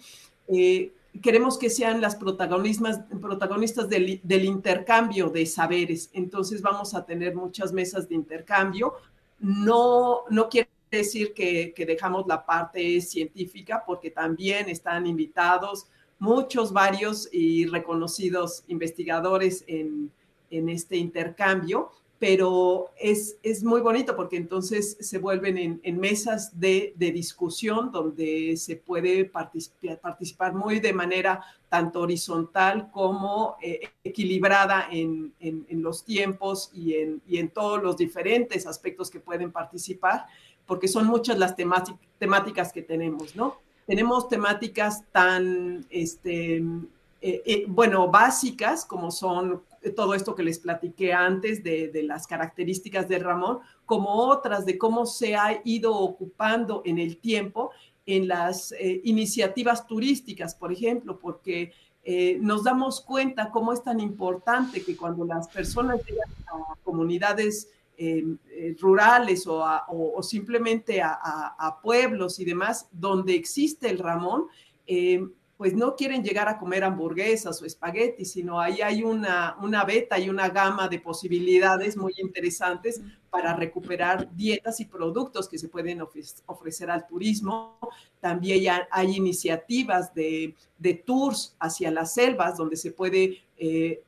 Eh, 0.47 0.93
queremos 1.23 1.59
que 1.59 1.71
sean 1.71 2.01
las 2.01 2.17
protagonistas, 2.17 3.01
protagonistas 3.21 3.89
del, 3.89 4.45
intercambio 4.45 5.29
de 5.31 5.47
saberes. 5.47 6.11
Entonces 6.13 6.63
vamos 6.63 6.95
a 6.95 7.05
tener 7.05 7.35
muchas 7.35 7.73
mesas 7.73 8.09
de 8.09 8.15
intercambio. 8.15 8.95
No, 9.39 10.25
no 10.31 10.49
quiere 10.49 10.69
decir 10.91 11.35
que, 11.35 11.73
que 11.75 11.87
dejamos 11.87 12.27
la 12.27 12.45
parte 12.45 13.01
científica 13.01 13.85
porque 13.87 14.11
también 14.11 14.69
están 14.69 15.07
invitados 15.07 15.89
muchos, 16.19 16.73
varios 16.73 17.29
y 17.33 17.67
reconocidos 17.67 18.65
investigadores 18.69 19.65
en, 19.67 20.11
este 20.51 20.97
intercambio, 20.97 21.93
pero 22.19 22.91
es, 22.99 23.37
es, 23.43 23.63
muy 23.63 23.81
bonito 23.81 24.17
porque 24.17 24.37
entonces 24.37 24.97
se 25.01 25.19
vuelven 25.19 25.81
en, 25.83 26.01
mesas 26.01 26.59
de, 26.59 26.95
discusión 26.99 27.93
donde 27.93 28.57
se 28.57 28.77
puede 28.77 29.25
participar, 29.25 30.01
participar, 30.01 30.55
muy 30.55 30.81
de 30.81 30.93
manera 30.93 31.45
tanto 31.69 32.01
horizontal 32.01 32.91
como 32.91 33.57
eh, 33.63 33.91
equilibrada 34.03 34.89
en, 34.91 35.33
los 35.71 36.05
tiempos 36.05 36.71
y 36.75 36.95
en, 36.95 37.23
y 37.29 37.39
en 37.39 37.51
todos 37.51 37.83
los 37.83 37.97
diferentes 37.97 38.67
aspectos 38.67 39.11
que 39.11 39.21
pueden 39.21 39.53
participar, 39.53 40.27
porque 40.67 40.89
son 40.89 41.07
muchas 41.07 41.39
las 41.39 41.55
temáticas 41.57 42.73
que 42.73 42.83
tenemos, 42.83 43.37
¿no? 43.37 43.59
tenemos 43.89 44.29
temáticas 44.29 45.03
tan, 45.13 45.87
este, 45.89 46.59
eh, 47.23 47.43
eh, 47.47 47.65
bueno, 47.67 48.09
básicas 48.09 48.85
como 48.85 49.11
son 49.11 49.63
todo 49.95 50.15
esto 50.15 50.35
que 50.35 50.43
les 50.43 50.59
platiqué 50.59 51.13
antes 51.13 51.63
de, 51.63 51.91
las 52.03 52.27
características 52.27 53.09
de 53.09 53.19
Ramón, 53.19 53.61
como 53.87 54.11
otras 54.11 54.67
de 54.67 54.79
cómo 54.79 55.07
se 55.07 55.37
ha 55.37 55.61
ido 55.65 55.95
ocupando 55.95 56.83
en 56.85 56.99
el 56.99 57.19
tiempo 57.19 57.71
en 58.07 58.27
las 58.27 58.73
eh, 58.73 59.01
iniciativas 59.05 59.87
turísticas, 59.87 60.55
por 60.55 60.73
ejemplo, 60.73 61.19
porque 61.19 61.73
eh, 62.05 62.39
nos 62.41 62.65
damos 62.65 63.03
cuenta 63.03 63.51
cómo 63.51 63.73
es 63.73 63.83
tan 63.83 64.01
importante 64.01 64.83
que 64.83 64.97
cuando 64.97 65.27
las 65.27 65.47
personas 65.49 66.01
llegan 66.07 66.31
a 66.47 66.75
comunidades 66.83 67.69
eh, 67.99 68.25
rurales 68.81 69.45
o, 69.47 70.23
simplemente 70.23 71.03
a, 71.03 71.79
pueblos 71.83 72.41
y 72.41 72.45
demás 72.45 72.89
donde 72.93 73.35
existe 73.35 73.91
el 73.91 73.99
Ramón, 73.99 74.47
pues 75.59 75.75
no 75.75 75.97
quieren 75.97 76.23
llegar 76.23 76.49
a 76.49 76.57
comer 76.57 76.85
hamburguesas 76.85 77.61
o 77.61 77.67
espaguetis, 77.67 78.31
sino 78.31 78.61
ahí 78.61 78.81
hay 78.81 79.03
una, 79.03 79.57
una 79.61 79.85
beta 79.85 80.17
y 80.17 80.31
una 80.31 80.49
gama 80.49 80.87
de 80.87 81.01
posibilidades 81.01 81.97
muy 81.97 82.15
interesantes 82.19 83.03
para 83.29 83.55
recuperar 83.55 84.33
dietas 84.37 84.79
y 84.79 84.85
productos 84.85 85.49
que 85.49 85.59
se 85.59 85.69
pueden 85.69 86.01
ofrecer 86.47 86.93
al 86.93 87.09
turismo. 87.09 87.77
También 88.21 88.73
hay, 88.89 89.17
iniciativas 89.17 90.15
de, 90.15 90.55
tours 91.05 91.57
hacia 91.59 91.91
las 91.91 92.15
selvas 92.15 92.57
donde 92.57 92.77
se 92.77 92.93
puede 92.93 93.43
eh, 93.57 94.05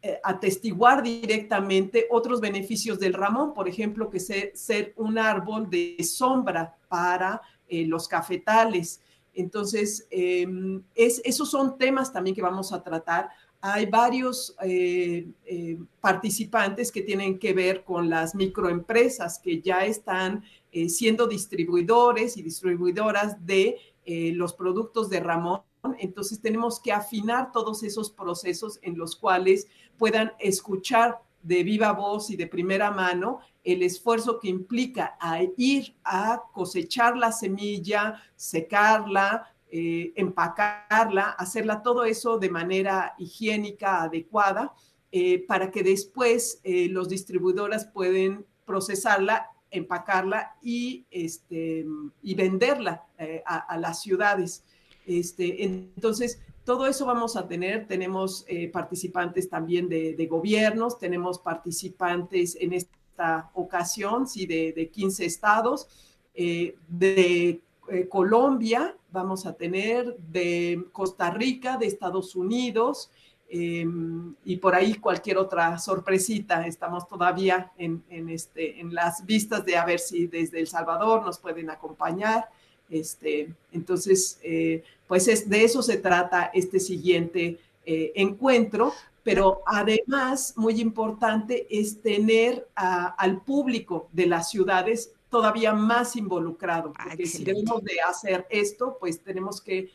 eh, 0.00 0.20
atestiguar 0.22 1.02
directamente 1.02 2.06
otros 2.08 2.40
beneficios 2.40 3.00
del 3.00 3.14
ramón, 3.14 3.52
por 3.52 3.68
ejemplo, 3.68 4.08
que 4.08 4.20
ser, 4.20 4.52
ser 4.54 4.94
un 4.96 5.18
árbol 5.18 5.68
de 5.68 5.96
sombra 6.04 6.76
para 6.88 7.42
eh, 7.66 7.84
los 7.84 8.06
cafetales 8.06 9.00
entonces, 9.34 10.06
em, 10.10 10.82
esos 10.94 11.50
son 11.50 11.76
temas 11.76 12.12
también 12.12 12.34
que 12.34 12.42
vamos 12.42 12.72
a 12.72 12.82
tratar. 12.82 13.28
Hay 13.60 13.86
varios 13.86 14.54
eh, 14.62 15.26
eh, 15.44 15.78
participantes 16.00 16.92
que 16.92 17.02
tienen 17.02 17.38
que 17.38 17.52
ver 17.52 17.82
con 17.82 18.10
las 18.10 18.34
microempresas 18.34 19.38
que 19.38 19.60
ya 19.60 19.84
están 19.84 20.44
eh, 20.70 20.88
siendo 20.88 21.26
distribuidores 21.26 22.36
y 22.36 22.42
distribuidoras 22.42 23.44
de 23.44 23.76
los 24.06 24.52
productos 24.52 25.08
de 25.08 25.18
Ramón. 25.18 25.62
Entonces, 25.98 26.38
tenemos 26.38 26.78
que 26.78 26.92
afinar 26.92 27.52
todos 27.52 27.82
esos 27.82 28.10
procesos 28.10 28.78
en 28.82 28.98
los 28.98 29.16
cuales 29.16 29.66
puedan 29.96 30.32
escuchar 30.38 31.22
de 31.42 31.62
viva 31.62 31.92
voz 31.92 32.28
y 32.28 32.36
de 32.36 32.46
primera 32.46 32.90
mano 32.90 33.40
el 33.64 33.82
esfuerzo 33.82 34.38
que 34.38 34.48
implica 34.48 35.16
ir 35.56 35.96
a 36.04 36.42
cosechar 36.52 37.16
la 37.16 37.32
semilla, 37.32 38.22
secarla, 38.36 39.54
eh, 39.70 40.12
empacarla, 40.14 41.30
hacerla 41.30 41.82
todo 41.82 42.04
eso 42.04 42.38
de 42.38 42.50
manera 42.50 43.14
higiénica, 43.18 44.02
adecuada, 44.02 44.72
eh, 45.10 45.44
para 45.48 45.70
que 45.70 45.82
después 45.82 46.60
eh, 46.62 46.88
los 46.88 47.08
distribuidores 47.08 47.86
pueden 47.86 48.44
procesarla, 48.66 49.50
empacarla 49.70 50.56
y, 50.62 51.06
este, 51.10 51.86
y 52.22 52.34
venderla 52.34 53.04
a, 53.44 53.76
las 53.78 54.00
ciudades. 54.00 54.62
Este, 55.06 55.64
entonces, 55.64 56.40
todo 56.64 56.86
eso 56.86 57.06
vamos 57.06 57.34
a 57.36 57.48
tener. 57.48 57.88
Tenemos 57.88 58.46
participantes 58.72 59.48
también 59.48 59.88
de, 59.88 60.14
de, 60.14 60.26
gobiernos, 60.26 60.98
tenemos 61.00 61.40
participantes 61.40 62.56
en 62.60 62.74
este 62.74 63.03
esta 63.14 63.48
ocasión, 63.54 64.26
sí, 64.26 64.44
de, 64.44 64.90
15 64.92 65.24
estados. 65.24 65.86
Eh, 66.34 66.74
de 66.88 67.60
eh, 67.88 68.08
Colombia 68.08 68.96
vamos 69.12 69.46
a 69.46 69.52
tener, 69.52 70.16
de 70.18 70.84
Costa 70.90 71.30
Rica, 71.30 71.76
de 71.76 71.86
Estados 71.86 72.34
Unidos, 72.34 73.12
em, 73.48 74.34
y 74.44 74.56
por 74.56 74.74
ahí 74.74 74.94
cualquier 74.94 75.38
otra 75.38 75.78
sorpresita. 75.78 76.66
Estamos 76.66 77.06
todavía 77.06 77.70
en, 77.78 78.02
este, 78.28 78.80
en 78.80 78.92
las 78.92 79.24
vistas 79.24 79.64
de 79.64 79.76
a 79.76 79.84
ver 79.84 80.00
si 80.00 80.26
desde 80.26 80.58
El 80.58 80.66
Salvador 80.66 81.22
nos 81.24 81.38
pueden 81.38 81.70
acompañar. 81.70 82.48
Este, 82.90 83.54
entonces, 83.70 84.40
eh, 84.42 84.82
pues 85.06 85.28
es, 85.28 85.48
de 85.48 85.62
eso 85.62 85.82
se 85.82 85.98
trata 85.98 86.50
este 86.52 86.80
siguiente 86.80 87.60
encuentro 87.86 88.94
pero 89.24 89.62
además, 89.66 90.52
muy 90.56 90.80
importante, 90.80 91.66
es 91.70 92.00
tener 92.02 92.68
al 92.76 93.42
público 93.42 94.08
de 94.12 94.26
las 94.26 94.50
ciudades 94.50 95.14
todavía 95.30 95.72
más 95.72 96.14
involucrado, 96.14 96.92
ah, 96.96 97.06
porque 97.08 97.26
si 97.26 97.42
debemos 97.42 97.82
de 97.82 98.00
hacer 98.06 98.46
esto, 98.50 98.98
pues 99.00 99.24
tenemos 99.24 99.60
que, 99.60 99.90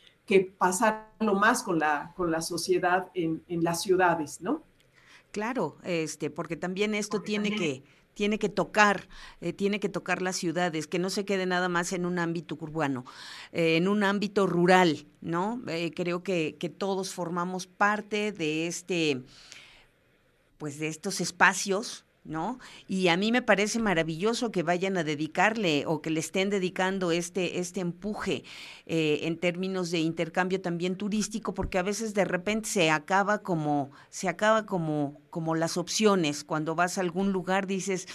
pasarlo 0.57 1.34
más 1.34 1.63
con 1.63 1.80
la, 1.80 2.13
con 2.15 2.30
la 2.30 2.41
sociedad 2.41 3.09
en, 3.13 3.41
las 3.63 3.82
ciudades, 3.82 4.41
¿no? 4.41 4.63
Claro, 5.32 5.77
este, 5.84 6.30
porque 6.30 6.55
también 6.55 6.93
esto 6.93 7.21
tiene 7.21 7.55
que 7.55 7.84
tiene 8.20 8.38
que 8.38 8.49
tocar, 8.49 9.07
eh, 9.39 9.53
tiene 9.53 9.80
que 9.80 9.88
tocar 9.88 10.22
las 10.22 10.36
ciudades, 10.36 10.88
que 10.88 10.99
no 10.99 11.09
se 11.09 11.24
quede 11.24 11.45
nada 11.45 11.70
más 11.70 11.93
en 11.93 12.05
un 12.05 12.20
ámbito 12.20 12.57
urbano, 12.59 13.05
eh, 13.53 13.78
en 13.78 13.88
un 13.88 14.03
ámbito 14.03 14.45
rural, 14.45 15.07
¿no? 15.22 15.61
Eh, 15.67 15.93
creo 15.95 16.22
que, 16.22 16.57
que 16.59 16.67
todos 16.67 17.13
formamos 17.13 17.65
parte 17.65 18.34
de 18.34 18.67
este, 18.67 19.22
pues 20.57 20.80
de 20.80 20.89
estos 20.89 21.22
espacios 21.22 22.03
¿no? 22.24 22.59
Y 22.88 23.07
a 23.07 23.17
mí 23.17 23.32
me 23.32 23.41
parece 23.41 23.80
maravilloso 23.80 24.51
que 24.51 24.63
vayan 24.63 24.97
a 24.97 25.03
dedicarle 25.03 25.86
o 25.88 26.01
que 26.01 26.09
le 26.09 26.20
estén 26.20 26.49
dedicando 26.49 27.11
este, 27.11 27.59
este 27.59 27.80
empuje 27.80 28.43
eh, 28.86 29.22
en 29.24 29.38
términos 29.38 29.91
de 29.91 29.99
intercambio 29.99 30.61
también 30.61 30.95
turístico, 30.95 31.53
porque 31.53 31.80
a 31.80 31.84
veces 31.84 32.13
de 32.13 32.26
repente 32.26 32.70
se 32.70 32.91
acaba 32.91 33.39
como, 33.39 33.91
se 34.09 34.30
acaba 34.30 34.65
como, 34.65 35.20
como 35.30 35.55
las 35.55 35.78
opciones. 35.78 36.43
Cuando 36.43 36.76
vas 36.76 36.97
a 36.97 37.01
algún 37.01 37.32
lugar 37.32 37.67
dices, 37.67 38.07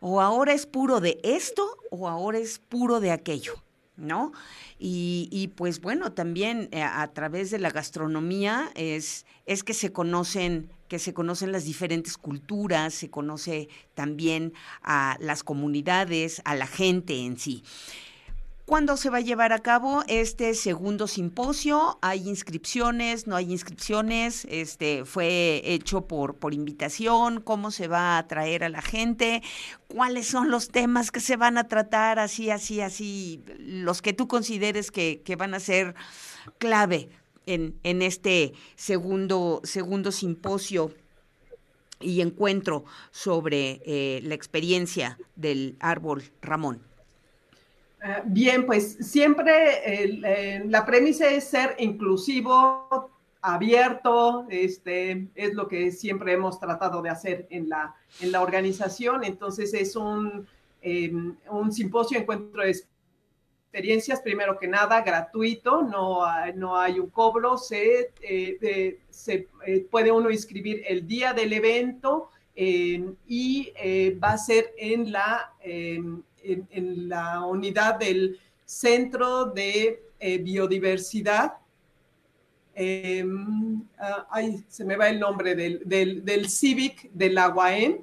o 0.00 0.20
ahora 0.20 0.52
es 0.52 0.66
puro 0.66 1.00
de 1.00 1.18
esto 1.22 1.78
o 1.90 2.08
ahora 2.08 2.38
es 2.38 2.58
puro 2.58 3.00
de 3.00 3.10
aquello. 3.10 3.63
¿No? 3.96 4.32
Y, 4.78 5.28
y, 5.30 5.48
pues 5.48 5.80
bueno, 5.80 6.12
también 6.12 6.68
eh, 6.72 6.82
a, 6.82 7.06
través 7.12 7.50
de 7.50 7.58
la 7.58 7.70
gastronomía 7.70 8.70
es, 8.74 9.24
es 9.46 9.62
que 9.62 9.74
se 9.74 9.92
conocen 9.92 10.70
que 10.88 10.98
se 10.98 11.14
conocen 11.14 11.50
las 11.50 11.64
diferentes 11.64 12.16
culturas, 12.16 12.94
se 12.94 13.10
conoce 13.10 13.68
también 13.94 14.52
a 14.82 15.16
las 15.18 15.42
comunidades, 15.42 16.42
a 16.44 16.54
la 16.54 16.66
gente 16.66 17.24
en 17.24 17.38
sí. 17.38 17.64
¿Cuándo 18.66 18.96
se 18.96 19.10
va 19.10 19.18
a 19.18 19.20
llevar 19.20 19.52
a 19.52 19.58
cabo 19.58 20.04
este 20.08 20.54
segundo 20.54 21.06
simposio? 21.06 21.98
¿Hay 22.00 22.26
inscripciones? 22.26 23.26
¿No 23.26 23.36
hay 23.36 23.52
inscripciones? 23.52 24.46
Este, 24.48 25.04
¿Fue 25.04 25.60
hecho 25.64 26.06
por, 26.06 26.36
por 26.36 26.54
invitación? 26.54 27.42
¿Cómo 27.42 27.70
se 27.70 27.88
va 27.88 28.16
a 28.16 28.18
atraer 28.18 28.64
a 28.64 28.70
la 28.70 28.80
gente? 28.80 29.42
¿Cuáles 29.86 30.28
son 30.28 30.50
los 30.50 30.68
temas 30.68 31.10
que 31.10 31.20
se 31.20 31.36
van 31.36 31.58
a 31.58 31.68
tratar? 31.68 32.18
Así, 32.18 32.48
así, 32.48 32.80
así, 32.80 33.42
los 33.58 34.00
que 34.00 34.14
tú 34.14 34.28
consideres 34.28 34.90
que, 34.90 35.20
que 35.22 35.36
van 35.36 35.52
a 35.52 35.60
ser 35.60 35.94
clave 36.56 37.10
en, 37.44 37.78
en 37.82 38.00
este 38.00 38.54
segundo, 38.76 39.60
segundo 39.64 40.10
simposio 40.10 40.90
y 42.00 42.22
encuentro 42.22 42.86
sobre 43.10 43.82
eh, 43.84 44.20
la 44.22 44.34
experiencia 44.34 45.18
del 45.36 45.76
árbol 45.80 46.32
Ramón? 46.40 46.93
Eh, 48.04 48.22
bien, 48.26 48.66
pues 48.66 48.98
siempre 49.00 50.62
la 50.66 50.84
premisa 50.84 51.28
es 51.30 51.44
ser 51.44 51.74
inclusivo, 51.78 53.10
abierto, 53.40 54.46
este, 54.48 55.28
es 55.34 55.54
lo 55.54 55.68
que 55.68 55.90
siempre 55.90 56.32
hemos 56.32 56.58
tratado 56.58 57.02
de 57.02 57.10
hacer 57.10 57.46
en 57.50 57.68
la, 57.68 57.94
en 58.20 58.32
la 58.32 58.42
organización. 58.42 59.24
Entonces 59.24 59.74
es 59.74 59.96
un, 59.96 60.46
em, 60.80 61.36
un 61.50 61.72
simposio, 61.72 62.18
encuentro 62.18 62.62
experiencias, 63.74 64.20
primero 64.22 64.58
que 64.58 64.68
nada, 64.68 65.02
gratuito, 65.02 65.82
no, 65.82 66.22
no 66.54 66.76
hay 66.76 66.98
un 66.98 67.10
cobro, 67.10 67.58
se, 67.58 68.12
eh, 68.22 68.98
se 69.10 69.48
eh, 69.66 69.86
puede 69.90 70.10
uno 70.12 70.30
inscribir 70.30 70.82
el 70.86 71.06
día 71.06 71.34
del 71.34 71.52
evento 71.52 72.30
eh, 72.56 73.04
y 73.26 73.72
va 74.22 74.32
a 74.32 74.38
ser 74.38 74.72
en 74.78 75.12
la, 75.12 75.52
en, 76.44 77.08
la 77.08 77.44
unidad 77.44 77.98
del 77.98 78.38
Centro 78.64 79.46
de 79.46 80.02
Biodiversidad. 80.42 81.54
Ah, 82.76 84.26
ay, 84.30 84.64
se 84.68 84.84
me 84.84 84.96
va 84.96 85.08
el 85.08 85.20
nombre 85.20 85.54
del, 85.54 85.82
del, 85.84 86.24
del 86.24 86.48
CIVIC 86.48 87.10
de 87.12 87.30
la 87.30 87.48
UAM 87.48 87.98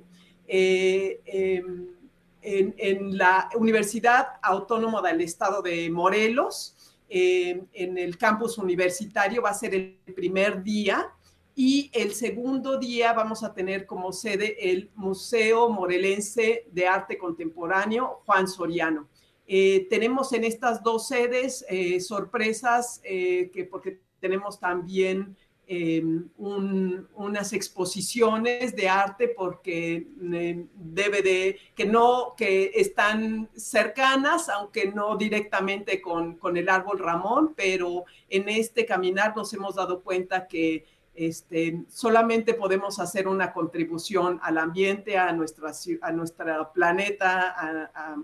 en, 2.42 3.18
la 3.18 3.50
Universidad 3.56 4.28
Autónoma 4.42 5.02
del 5.02 5.22
Estado 5.22 5.62
de 5.62 5.90
Morelos, 5.90 6.76
eh, 7.10 7.64
en 7.74 7.98
el 7.98 8.18
campus 8.18 8.58
universitario, 8.58 9.42
va 9.42 9.50
a 9.50 9.54
ser 9.54 9.76
el 9.76 10.00
primer 10.16 10.64
día. 10.64 11.10
Y 11.56 11.90
el 11.94 12.14
segundo 12.14 12.78
día 12.78 13.14
vamos 13.14 13.44
a 13.44 13.54
tener 13.54 13.86
como 13.86 14.14
sede 14.14 14.72
el 14.72 14.90
Museo 14.96 15.70
Morelense 15.70 16.68
de 16.72 16.88
Arte 16.88 17.18
Contemporáneo 17.18 18.22
Juan 18.26 18.48
Soriano. 18.48 19.08
Eh, 19.48 19.88
tenemos 19.90 20.32
en 20.34 20.46
estas 20.46 20.82
dos 20.82 21.08
sedes 21.08 21.66
eh, 21.70 22.00
sorpresas 22.00 23.02
que 23.04 23.68
porque 23.70 24.00
tenemos 24.22 24.60
también 24.60 25.36
em, 25.68 26.30
unas 26.38 27.54
exposiciones 27.54 28.76
de 28.76 28.88
arte 28.88 29.28
porque 29.28 30.08
eh, 30.34 30.66
debe 30.76 31.22
de, 31.22 31.60
que 31.76 31.86
no, 31.86 32.36
que 32.38 32.72
están 32.76 33.50
cercanas, 33.56 34.48
aunque 34.48 34.92
no 34.92 35.18
directamente 35.18 36.02
con, 36.02 36.36
con 36.36 36.56
el 36.56 36.70
árbol 36.70 37.00
Ramón, 37.00 37.54
pero 37.56 38.06
en 38.30 38.48
este 38.48 38.86
caminar 38.86 39.36
nos 39.36 39.52
hemos 39.54 39.76
dado 39.76 40.02
cuenta 40.02 40.48
que 40.48 40.86
este, 41.14 41.84
solamente 41.90 42.54
podemos 42.54 43.00
hacer 43.00 43.28
una 43.28 43.52
contribución 43.52 44.40
al 44.42 44.58
ambiente, 44.58 45.18
a 45.18 45.34
nuestra, 45.34 45.72
a 46.02 46.12
nuestra 46.12 46.72
planeta, 46.72 47.54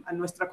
a, 0.05 0.13
nuestra 0.13 0.49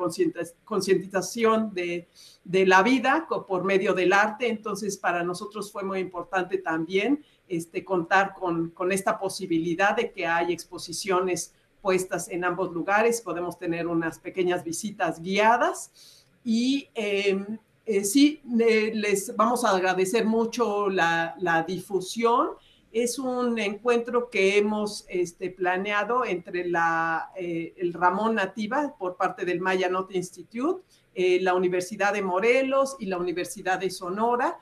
concientización 0.64 1.72
de, 1.72 2.08
de, 2.42 2.66
la 2.66 2.82
vida 2.82 3.26
por 3.28 3.64
medio 3.64 3.94
del 3.94 4.12
arte. 4.12 4.48
Entonces, 4.48 4.96
para 4.96 5.22
nosotros 5.22 5.70
fue 5.70 5.84
muy 5.84 6.00
importante 6.00 6.58
también 6.58 7.24
este, 7.48 7.84
contar 7.84 8.34
con, 8.34 8.70
con 8.70 8.90
esta 8.90 9.18
posibilidad 9.18 9.96
de 9.96 10.10
que 10.10 10.26
hay 10.26 10.52
exposiciones 10.52 11.54
puestas 11.80 12.28
en 12.28 12.44
ambos 12.44 12.72
lugares. 12.72 13.20
Podemos 13.20 13.58
tener 13.58 13.86
unas 13.86 14.18
pequeñas 14.18 14.64
visitas 14.64 15.20
guiadas 15.20 16.24
y 16.42 16.88
em, 16.94 17.58
eh, 17.86 18.04
sí, 18.04 18.40
les 18.46 19.36
vamos 19.36 19.64
a 19.64 19.70
agradecer 19.70 20.24
mucho 20.24 20.88
la, 20.88 21.64
difusión. 21.66 22.50
Es 22.92 23.18
un 23.18 23.58
encuentro 23.58 24.30
que 24.30 24.56
hemos 24.56 25.04
este, 25.08 25.50
planeado 25.50 26.24
entre 26.24 26.66
la, 26.68 27.30
eh, 27.36 27.74
el 27.76 27.92
Ramón 27.92 28.36
Nativa 28.36 28.94
por 28.96 29.16
parte 29.16 29.44
del 29.44 29.60
Maya 29.60 29.88
Note 29.88 30.16
Institute, 30.16 30.82
eh, 31.14 31.40
la 31.42 31.54
Universidad 31.54 32.12
de 32.12 32.22
Morelos 32.22 32.96
y 33.00 33.06
la 33.06 33.18
Universidad 33.18 33.78
de 33.78 33.90
Sonora, 33.90 34.58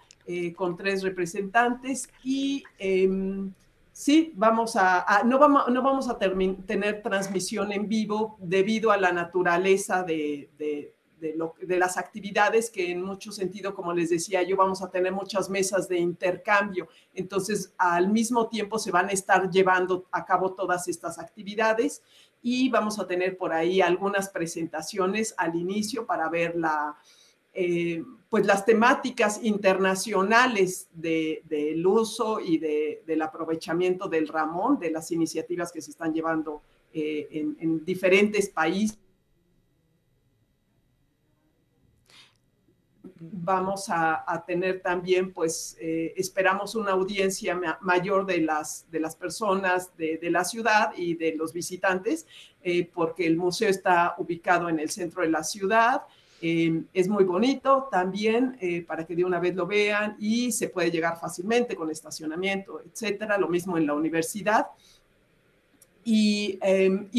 con 0.57 0.77
tres 0.77 1.03
representantes. 1.03 2.09
Y 2.23 2.62
em, 2.79 3.53
sí, 3.93 4.33
vamos 4.37 4.77
a, 4.77 5.23
no, 5.25 5.39
vamos, 5.39 5.68
no 5.68 5.83
vamos 5.83 6.09
a 6.09 6.16
tener 6.18 7.03
transmisión 7.03 7.73
en 7.73 7.89
vivo 7.89 8.37
debido 8.41 8.93
a 8.93 8.97
la 8.97 9.12
naturaleza 9.12 10.05
de, 10.05 10.95
las 11.68 11.97
actividades 11.97 12.70
que 12.70 12.91
en 12.91 13.03
mucho 13.03 13.33
sentido, 13.33 13.75
como 13.75 13.93
les 13.93 14.11
decía 14.11 14.43
yo, 14.43 14.57
vamos 14.57 14.83
a 14.83 14.91
tener 14.91 15.12
muchas 15.12 15.49
mesas 15.49 15.89
de 15.89 15.99
intercambio. 15.99 16.89
Entonces, 17.14 17.73
al 17.79 18.11
mismo 18.11 18.49
tiempo 18.49 18.79
se 18.79 18.91
van 18.91 19.09
a 19.09 19.12
estar 19.12 19.51
llevando 19.51 20.07
a 20.11 20.25
cabo 20.25 20.53
todas 20.53 20.89
estas 20.89 21.18
actividades 21.18 22.03
y 22.43 22.68
vamos 22.68 22.99
a 22.99 23.07
tener 23.07 23.37
por 23.37 23.53
ahí 23.53 23.81
algunas 23.81 24.29
presentaciones 24.29 25.35
al 25.39 25.55
inicio 25.55 26.07
para 26.07 26.29
ver 26.29 26.57
la, 26.57 26.97
eh, 27.55 28.03
pues 28.29 28.47
las 28.47 28.64
temáticas 28.64 29.41
internacionales 29.43 30.89
del 30.93 31.87
uso 31.87 32.41
y 32.41 32.59
del 32.59 33.23
aprovechamiento 33.23 34.09
del 34.09 34.27
Ramón, 34.27 34.79
de 34.79 34.91
las 34.91 35.12
iniciativas 35.12 35.70
que 35.70 35.81
se 35.81 35.93
están 35.93 36.12
llevando 36.12 36.62
eh, 36.93 37.29
en 37.33 37.85
diferentes 37.85 38.49
países 38.49 39.02
vamos 43.31 43.87
a, 43.89 44.45
tener 44.47 44.81
también, 44.81 45.33
pues 45.33 45.77
eh, 45.81 46.12
esperamos 46.16 46.75
una 46.75 46.93
audiencia 46.93 47.59
mayor 47.81 48.27
de 48.27 48.41
las, 48.41 48.91
de 48.91 49.01
las 49.01 49.14
personas 49.14 49.97
de, 49.97 50.18
la 50.31 50.45
ciudad 50.45 50.93
y 50.97 51.14
de 51.14 51.35
los 51.37 51.53
visitantes, 51.53 52.27
eh, 52.62 52.91
porque 52.93 53.27
el 53.27 53.37
museo 53.37 53.68
está 53.68 54.14
ubicado 54.18 54.68
en 54.68 54.79
el 54.81 54.91
centro 54.91 55.23
de 55.23 55.31
la 55.31 55.45
ciudad. 55.45 56.03
Eh, 56.41 56.83
es 56.93 57.09
muy 57.09 57.23
bonito 57.23 57.89
también 57.91 58.59
para 58.89 59.07
que 59.07 59.14
de 59.14 59.25
una 59.25 59.39
vez 59.39 59.55
lo 59.55 59.66
vean 59.66 60.16
y 60.18 60.51
se 60.51 60.68
puede 60.68 60.91
llegar 60.91 61.20
fácilmente 61.20 61.77
con 61.77 61.91
estacionamiento, 61.91 62.81
etcétera. 62.81 63.39
Lo 63.39 63.49
mismo 63.49 63.79
en 63.79 63.87
la 63.87 63.95
universidad. 63.95 64.66
Y, 66.05 66.59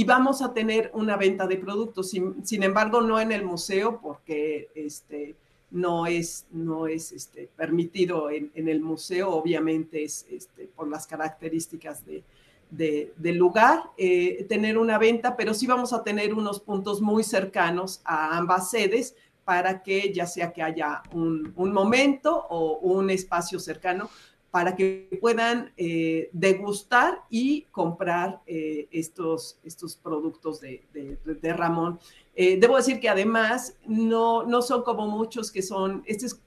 vamos 0.06 0.42
a 0.42 0.54
tener 0.54 0.92
una 0.94 1.16
venta 1.16 1.48
de 1.48 1.56
productos, 1.56 2.10
sin, 2.10 2.46
sin, 2.46 2.64
embargo, 2.64 3.00
no 3.00 3.18
en 3.18 3.32
el 3.32 3.46
museo, 3.46 4.02
porque 4.02 4.68
este, 4.76 5.36
no 5.74 6.06
es, 6.06 6.46
no 6.52 6.88
es 6.88 7.12
este, 7.12 7.50
permitido 7.56 8.30
en, 8.30 8.52
el 8.56 8.80
museo, 8.80 9.32
obviamente 9.32 10.04
es 10.04 10.26
este, 10.30 10.68
por 10.68 10.88
las 10.88 11.08
características 11.08 12.06
de, 12.06 12.24
del 12.70 13.36
lugar, 13.38 13.84
eh, 13.98 14.46
tener 14.48 14.78
una 14.78 14.98
venta, 14.98 15.36
pero 15.36 15.54
sí 15.54 15.68
vamos 15.68 15.92
a 15.92 16.04
tener 16.04 16.34
unos 16.34 16.60
puntos 16.60 17.02
muy 17.02 17.24
cercanos 17.24 18.02
a 18.06 18.38
ambas 18.38 18.70
sedes 18.70 19.16
para 19.46 19.84
que 19.84 20.14
ya 20.14 20.26
sea 20.26 20.54
que 20.54 20.62
haya 20.64 21.04
un, 21.12 21.54
momento 21.56 22.46
o 22.50 22.78
un 22.80 23.10
espacio 23.10 23.60
cercano 23.60 24.10
para 24.54 24.76
que 24.76 25.10
puedan 25.20 25.74
eh, 25.78 26.30
degustar 26.32 27.24
y 27.28 27.64
comprar 27.72 28.40
eh, 28.46 28.88
estos, 28.92 29.58
estos 29.64 29.96
productos 29.96 30.62
de, 30.62 30.84
de 30.94 31.54
Ramón. 31.54 32.00
Eh, 32.36 32.60
debo 32.60 32.78
decir 32.78 33.00
que 33.00 33.10
además 33.10 33.76
no, 33.88 34.44
no 34.44 34.62
son 34.62 34.84
como 34.84 35.08
muchos 35.08 35.52
que 35.52 35.64
son, 35.64 36.04
este 36.06 36.28
es 36.28 36.40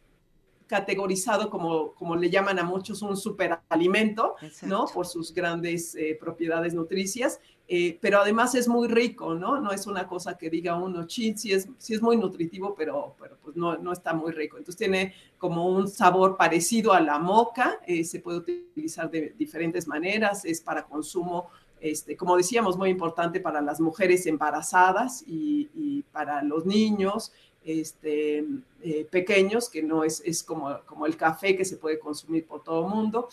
categorizado 0.69 1.51
como, 1.51 1.95
como 1.95 2.15
le 2.15 2.31
llaman 2.31 2.61
a 2.61 2.63
muchos, 2.63 3.03
un 3.03 3.17
superalimento, 3.17 4.37
¿no? 4.63 4.87
Por 4.87 5.09
sus 5.09 5.35
grandes 5.35 5.97
propiedades 6.21 6.75
nutricias, 6.75 7.41
eh, 7.69 7.99
pero 8.01 8.21
además 8.21 8.55
es 8.55 8.69
muy 8.69 8.89
rico, 8.89 9.35
¿no? 9.35 9.61
No 9.61 9.73
es 9.73 9.87
una 9.87 10.07
cosa 10.07 10.37
que 10.39 10.51
diga 10.51 10.77
uno, 10.77 11.07
chin, 11.07 11.37
sí 11.37 11.53
es, 11.53 11.69
sí 11.79 11.95
es 11.95 12.03
muy 12.03 12.17
nutritivo, 12.17 12.75
pero, 12.75 13.15
pero 13.19 13.37
pues 13.43 13.57
no, 13.57 13.77
no 13.79 13.93
está 13.93 14.15
muy 14.15 14.33
rico. 14.33 14.57
Entonces 14.57 14.79
tiene 14.79 15.15
como 15.39 15.69
un 15.69 15.89
sabor 15.89 16.37
parecido 16.37 16.93
a 16.93 17.01
la 17.01 17.19
moca, 17.19 17.81
se 18.05 18.21
puede 18.21 18.39
utilizar 18.39 19.11
de 19.11 19.35
diferentes 19.39 19.87
maneras, 19.87 20.45
es 20.45 20.61
para 20.61 20.85
consumo 20.85 21.51
este, 21.81 22.17
como 22.17 22.37
decíamos, 22.37 22.77
muy 22.77 22.91
importante 22.91 23.41
para 23.41 23.61
las 23.61 23.81
mujeres 23.81 24.27
embarazadas 24.27 25.23
y, 25.27 26.03
para 26.13 26.43
los 26.43 26.65
niños 26.65 27.33
este, 27.63 28.45
eh, 28.83 29.07
pequeños, 29.11 29.69
que 29.69 29.83
no 29.83 30.03
es, 30.03 30.23
es 30.25 30.43
como, 30.43 30.81
como, 30.87 31.05
el 31.05 31.17
café 31.17 31.55
que 31.55 31.65
se 31.65 31.77
puede 31.77 31.99
consumir 31.99 32.47
por 32.47 32.63
todo 32.63 32.87
el 32.87 32.95
mundo. 32.95 33.29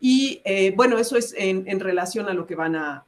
Y 0.00 0.40
eh, 0.44 0.72
bueno, 0.76 0.98
eso 0.98 1.16
es 1.16 1.34
en, 1.36 1.80
relación 1.80 2.28
a 2.28 2.34
lo 2.34 2.46
que 2.46 2.54
van 2.54 2.76
a, 2.76 3.04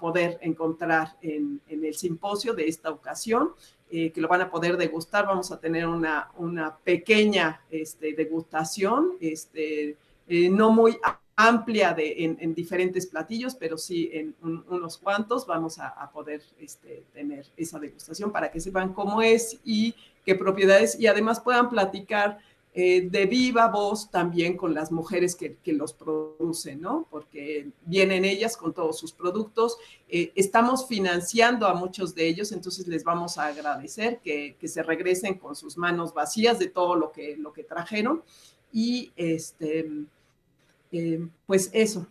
poder 0.00 0.38
encontrar 0.42 1.16
en, 1.22 1.60
el 1.68 1.94
simposio 1.94 2.54
de 2.54 2.68
esta 2.68 2.90
ocasión, 2.90 3.52
eh, 3.90 4.10
que 4.10 4.20
lo 4.20 4.28
van 4.28 4.40
a 4.40 4.50
poder 4.50 4.76
degustar. 4.76 5.26
Vamos 5.26 5.52
a 5.52 5.60
tener 5.60 5.86
una, 5.86 6.30
una 6.36 6.76
pequeña 6.76 7.62
este, 7.70 8.14
degustación, 8.14 9.12
este, 9.20 9.96
no 10.28 10.72
muy 10.72 10.98
amplia 11.36 11.94
de, 11.94 12.24
en, 12.24 12.54
diferentes 12.54 13.06
platillos, 13.06 13.54
pero 13.54 13.78
sí 13.78 14.10
en 14.12 14.34
unos 14.42 14.98
cuantos 14.98 15.46
vamos 15.46 15.78
a, 15.78 16.10
poder 16.12 16.42
este, 16.60 17.04
tener 17.12 17.46
esa 17.56 17.78
degustación 17.78 18.30
para 18.30 18.50
que 18.50 18.60
sepan 18.60 18.92
cómo 18.92 19.22
es 19.22 19.58
y 19.64 19.94
qué 20.24 20.34
propiedades 20.34 20.98
y 21.00 21.06
además 21.06 21.40
puedan 21.40 21.68
platicar 21.70 22.38
eh, 22.74 23.08
de 23.10 23.26
viva 23.26 23.68
voz 23.68 24.10
también 24.10 24.56
con 24.56 24.72
las 24.72 24.90
mujeres 24.90 25.36
que, 25.36 25.58
los 25.72 25.92
producen, 25.92 26.80
¿no? 26.80 27.06
Porque 27.10 27.70
vienen 27.84 28.24
ellas 28.24 28.56
con 28.56 28.72
todos 28.72 28.98
sus 28.98 29.12
productos. 29.12 29.76
Eh, 30.08 30.32
estamos 30.34 30.86
financiando 30.86 31.66
a 31.66 31.74
muchos 31.74 32.14
de 32.14 32.26
ellos, 32.28 32.50
entonces 32.52 32.86
les 32.88 33.04
vamos 33.04 33.36
a 33.36 33.46
agradecer 33.46 34.20
que, 34.20 34.56
que 34.58 34.68
se 34.68 34.82
regresen 34.82 35.34
con 35.38 35.54
sus 35.54 35.76
manos 35.76 36.14
vacías 36.14 36.58
de 36.58 36.68
todo 36.68 36.94
lo 36.96 37.12
que, 37.12 37.36
lo 37.36 37.52
que 37.52 37.62
trajeron 37.62 38.22
y 38.72 39.12
este 39.16 39.90
eh, 40.92 41.26
pues 41.46 41.70
eso. 41.72 42.06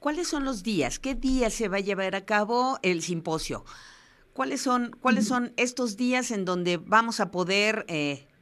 ¿Cuáles 0.00 0.28
son 0.28 0.44
los 0.44 0.62
días? 0.62 0.98
¿Qué 0.98 1.14
días 1.14 1.54
se 1.54 1.68
va 1.68 1.78
a 1.78 1.80
llevar 1.80 2.14
a 2.14 2.24
cabo 2.24 2.78
el 2.82 3.02
simposio? 3.02 3.64
¿Cuáles 4.32 4.60
son, 4.60 4.94
cuáles 5.00 5.26
son 5.26 5.52
estos 5.56 5.96
días 5.96 6.30
en 6.30 6.44
donde 6.44 6.76
vamos 6.76 7.20
a 7.20 7.30
poder 7.30 7.86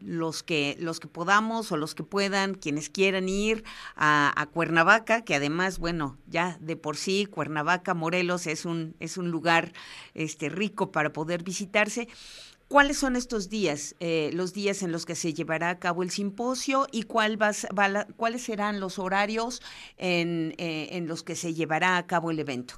los 0.04 0.42
que 0.42 0.76
los 0.78 1.00
que 1.00 1.08
podamos 1.08 1.72
o 1.72 1.76
los 1.76 1.94
que 1.94 2.02
puedan, 2.02 2.54
quienes 2.54 2.90
quieran 2.90 3.28
ir 3.28 3.64
a, 3.96 4.48
Cuernavaca, 4.52 5.22
que 5.22 5.34
además, 5.34 5.78
bueno, 5.78 6.18
ya 6.26 6.58
de 6.60 6.76
por 6.76 6.96
sí 6.96 7.26
Cuernavaca, 7.26 7.94
Morelos 7.94 8.46
es 8.46 8.64
un 8.64 8.94
es 9.00 9.16
un 9.16 9.30
lugar 9.30 9.72
este 10.14 10.48
rico 10.48 10.92
para 10.92 11.12
poder 11.12 11.42
visitarse. 11.42 12.08
¿Cuáles 12.68 12.96
son 12.96 13.14
estos 13.14 13.50
días, 13.50 13.94
eh, 14.00 14.30
los 14.32 14.54
días 14.54 14.82
en 14.82 14.90
los 14.90 15.04
que 15.04 15.14
se 15.14 15.34
llevará 15.34 15.68
a 15.68 15.78
cabo 15.78 16.02
el 16.02 16.10
simposio 16.10 16.86
y 16.90 17.02
cuál 17.02 17.38
cuáles 18.16 18.42
serán 18.42 18.80
los 18.80 18.98
horarios 18.98 19.62
en, 19.98 20.54
eh, 20.58 20.88
en, 20.92 21.06
los 21.06 21.22
que 21.22 21.36
se 21.36 21.52
llevará 21.52 21.98
a 21.98 22.06
cabo 22.06 22.30
el 22.30 22.38
evento? 22.38 22.74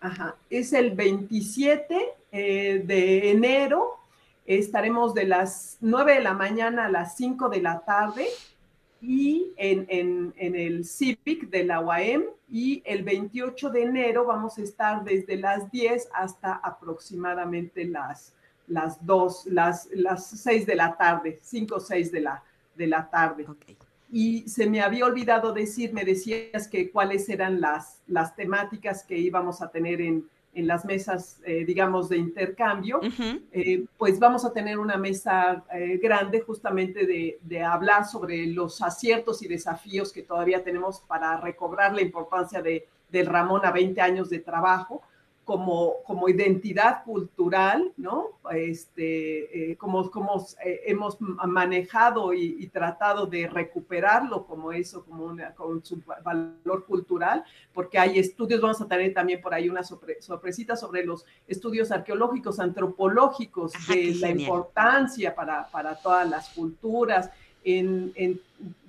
Ajá, 0.00 0.36
es 0.48 0.72
el 0.72 0.92
27 0.92 1.96
eh, 2.30 2.82
de 2.84 3.30
enero, 3.30 3.98
estaremos 4.46 5.14
de 5.14 5.24
las 5.24 5.78
9 5.80 6.14
de 6.14 6.20
la 6.22 6.34
mañana 6.34 6.86
a 6.86 6.90
las 6.90 7.16
5 7.16 7.48
de 7.48 7.62
la 7.62 7.80
tarde 7.80 8.26
y 9.00 9.52
en, 9.56 9.86
en, 9.88 10.34
en 10.36 10.54
el 10.54 10.84
CIPIC 10.84 11.50
de 11.50 11.64
la 11.64 11.80
UAM 11.80 12.24
y 12.50 12.82
el 12.84 13.02
28 13.02 13.70
de 13.70 13.82
enero 13.82 14.24
vamos 14.24 14.58
a 14.58 14.62
estar 14.62 15.04
desde 15.04 15.36
las 15.36 15.70
10 15.70 16.08
hasta 16.14 16.54
aproximadamente 16.54 17.84
las 17.84 18.34
las 18.66 19.04
dos, 19.04 19.46
las, 19.46 19.88
las 19.92 20.26
seis 20.26 20.66
de 20.66 20.74
la 20.74 20.96
tarde, 20.96 21.38
cinco 21.42 21.76
o 21.76 21.80
seis 21.80 22.10
de 22.10 22.20
la, 22.20 22.42
de 22.74 22.86
la 22.86 23.08
tarde. 23.10 23.46
y 24.10 24.48
se 24.48 24.68
me 24.68 24.80
había 24.80 25.06
olvidado 25.06 25.52
decir, 25.52 25.92
me 25.92 26.04
decías 26.04 26.68
que 26.68 26.90
cuáles 26.90 27.28
eran 27.28 27.60
las, 27.60 28.00
las 28.06 28.34
temáticas 28.36 29.04
que 29.04 29.18
íbamos 29.18 29.60
a 29.60 29.70
tener 29.70 30.00
en, 30.00 30.28
en 30.54 30.66
las 30.66 30.84
mesas, 30.84 31.40
eh, 31.44 31.64
digamos, 31.64 32.08
de 32.08 32.16
intercambio, 32.16 33.00
eh, 33.52 33.84
pues 33.98 34.18
vamos 34.18 34.44
a 34.44 34.52
tener 34.52 34.78
una 34.78 34.96
mesa 34.96 35.64
eh, 35.72 35.98
grande 36.02 36.40
justamente 36.40 37.06
de, 37.06 37.38
de, 37.42 37.62
hablar 37.62 38.04
sobre 38.04 38.46
los 38.46 38.80
aciertos 38.82 39.42
y 39.42 39.48
desafíos 39.48 40.12
que 40.12 40.22
todavía 40.22 40.62
tenemos 40.62 41.00
para 41.00 41.36
recobrar 41.38 41.94
la 41.94 42.02
importancia 42.02 42.62
de, 42.62 42.86
del 43.10 43.26
Ramón 43.26 43.64
a 43.64 43.72
20 43.72 44.00
años 44.00 44.30
de 44.30 44.38
trabajo 44.38 45.02
como, 45.44 45.96
como 46.06 46.28
identidad 46.28 47.04
cultural, 47.04 47.92
¿no? 47.96 48.30
Este, 48.52 49.72
eh, 49.72 49.76
como, 49.76 50.10
como 50.10 50.46
eh, 50.64 50.80
hemos 50.86 51.18
manejado 51.20 52.32
y, 52.32 52.66
tratado 52.68 53.26
de 53.26 53.46
recuperarlo 53.46 54.46
como 54.46 54.72
eso, 54.72 55.04
como 55.04 55.26
una, 55.26 55.54
con 55.54 55.84
su 55.84 56.02
valor 56.24 56.84
cultural, 56.86 57.44
porque 57.72 57.98
hay 57.98 58.18
estudios, 58.18 58.60
vamos 58.60 58.80
a 58.80 58.88
tener 58.88 59.12
también 59.12 59.40
por 59.40 59.52
ahí 59.54 59.68
una 59.68 59.82
sorpresita 59.84 60.76
sobre 60.76 61.04
los 61.04 61.26
estudios 61.46 61.92
arqueológicos, 61.92 62.58
antropológicos, 62.58 63.72
de 63.86 64.14
la 64.14 64.30
importancia 64.30 65.34
para, 65.34 65.66
para, 65.68 65.94
todas 65.96 66.28
las 66.28 66.48
culturas, 66.50 67.30
en, 67.62 68.12
en 68.14 68.40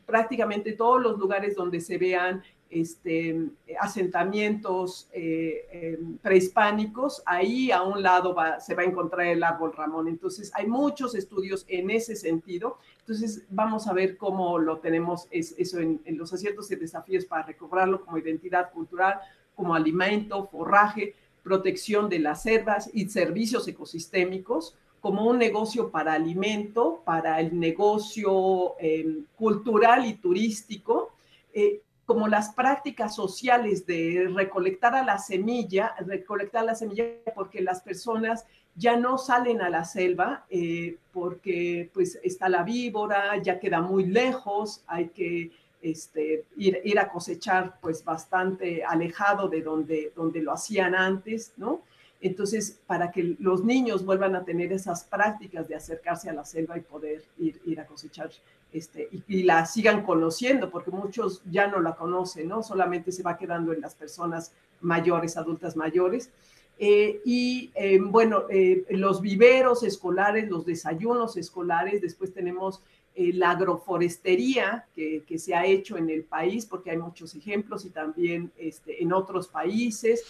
prácticamente 0.06 0.74
todos 0.74 1.02
los 1.02 1.18
lugares 1.20 1.56
donde 1.56 1.82
se 1.82 1.98
vean 1.98 2.44
este, 2.70 3.50
asentamientos 3.80 5.08
eh, 5.14 5.68
em, 5.72 6.18
prehispánicos, 6.18 7.22
ahí 7.26 7.72
a 7.72 7.84
un 7.84 8.02
lado 8.02 8.36
se 8.60 8.76
va 8.76 8.82
a 8.82 8.86
encontrar 8.86 9.28
el 9.28 9.44
árbol 9.44 9.74
Ramón. 9.74 10.08
Entonces, 10.08 10.52
hay 10.56 10.68
muchos 10.68 11.16
estudios 11.16 11.66
en 11.68 11.90
ese 11.90 12.16
sentido. 12.16 12.78
Entonces, 13.00 13.44
vamos 13.50 13.88
a 13.88 13.94
ver 13.94 14.18
cómo 14.18 14.58
lo 14.60 14.80
tenemos 14.80 15.28
eso 15.32 15.80
en, 15.80 16.02
los 16.18 16.34
aciertos 16.34 16.72
y 16.72 16.76
desafíos 16.76 17.26
para 17.26 17.44
recobrarlo 17.44 18.04
como 18.04 18.18
identidad 18.18 18.72
cultural, 18.72 19.20
como 19.56 19.76
alimento, 19.76 20.48
forraje, 20.48 21.16
protección 21.44 22.10
de 22.10 22.20
las 22.20 22.44
selvas 22.44 22.90
y 22.94 23.08
servicios 23.10 23.68
ecosistémicos 23.68 24.76
como 25.00 25.30
un 25.30 25.38
negocio 25.38 25.92
para 25.92 26.14
alimento, 26.14 27.04
para 27.06 27.40
el 27.40 27.60
negocio 27.60 28.74
em, 28.80 29.24
cultural 29.36 30.04
y 30.08 30.16
turístico, 30.16 31.12
eh, 31.54 31.84
como 32.06 32.28
las 32.28 32.54
prácticas 32.54 33.16
sociales 33.16 33.86
de 33.86 34.30
recolectar 34.34 34.96
a 34.96 35.04
la 35.04 35.18
semilla, 35.18 35.96
recolectar 36.06 36.64
la 36.64 36.76
semilla 36.76 37.06
porque 37.34 37.62
las 37.62 37.82
personas 37.82 38.46
ya 38.76 38.98
no 38.98 39.18
salen 39.18 39.62
a 39.62 39.70
la 39.70 39.86
selva 39.86 40.46
eh, 40.50 40.98
porque 41.14 41.90
pues 41.94 42.20
está 42.24 42.50
la 42.50 42.64
víbora, 42.64 43.42
ya 43.42 43.60
queda 43.60 43.82
muy 43.82 44.06
lejos, 44.06 44.84
hay 44.86 45.08
que 45.10 45.52
este, 45.82 46.46
ir, 46.58 46.82
ir, 46.84 47.00
a 47.00 47.10
cosechar 47.10 47.78
pues 47.82 48.04
bastante 48.04 48.84
alejado 48.84 49.48
de 49.48 49.62
donde, 49.62 50.12
donde 50.16 50.42
lo 50.42 50.52
hacían 50.52 50.96
antes, 50.96 51.54
¿no? 51.58 51.82
Entonces, 52.22 52.80
para 52.88 53.12
que 53.12 53.36
los 53.40 53.64
niños 53.64 54.04
vuelvan 54.04 54.36
a 54.36 54.44
tener 54.44 54.74
esas 54.74 55.04
prácticas 55.04 55.68
de 55.68 55.76
acercarse 55.76 56.30
a 56.30 56.34
la 56.34 56.44
selva 56.44 56.78
y 56.78 56.82
poder 56.82 57.24
ir, 57.38 57.62
ir 57.66 57.80
a 57.80 57.86
cosechar 57.86 58.32
este, 58.72 59.10
y, 59.28 59.44
la 59.44 59.66
sigan 59.66 60.04
conociendo, 60.04 60.70
porque 60.70 60.92
muchos 60.92 61.42
ya 61.50 61.68
no 61.68 61.80
la 61.80 61.96
conocen, 61.96 62.50
¿no? 62.50 62.62
Solamente 62.62 63.12
se 63.12 63.24
va 63.24 63.38
quedando 63.38 63.72
en 63.72 63.82
las 63.82 63.96
personas 63.96 64.52
mayores, 64.82 65.38
adultas 65.38 65.76
mayores. 65.76 66.30
Eh, 66.78 67.22
y 67.24 67.72
eh, 67.76 68.00
bueno, 68.02 68.44
eh, 68.50 68.86
los 68.90 69.22
viveros 69.22 69.84
escolares, 69.84 70.50
los 70.50 70.66
desayunos 70.66 71.38
escolares, 71.38 72.02
después 72.02 72.34
tenemos 72.34 72.82
la 73.18 73.52
agroforestería 73.52 74.88
que, 74.94 75.24
que, 75.26 75.40
se 75.40 75.56
ha 75.56 75.66
hecho 75.66 75.96
en 75.96 76.10
el 76.10 76.26
país, 76.26 76.66
porque 76.66 76.92
hay 76.92 76.98
muchos 76.98 77.34
ejemplos 77.34 77.86
y 77.86 77.90
también 77.90 78.52
este, 78.58 79.02
en 79.02 79.14
otros 79.14 79.48
países. 79.48 80.26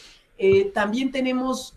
también 0.71 1.11
tenemos, 1.11 1.75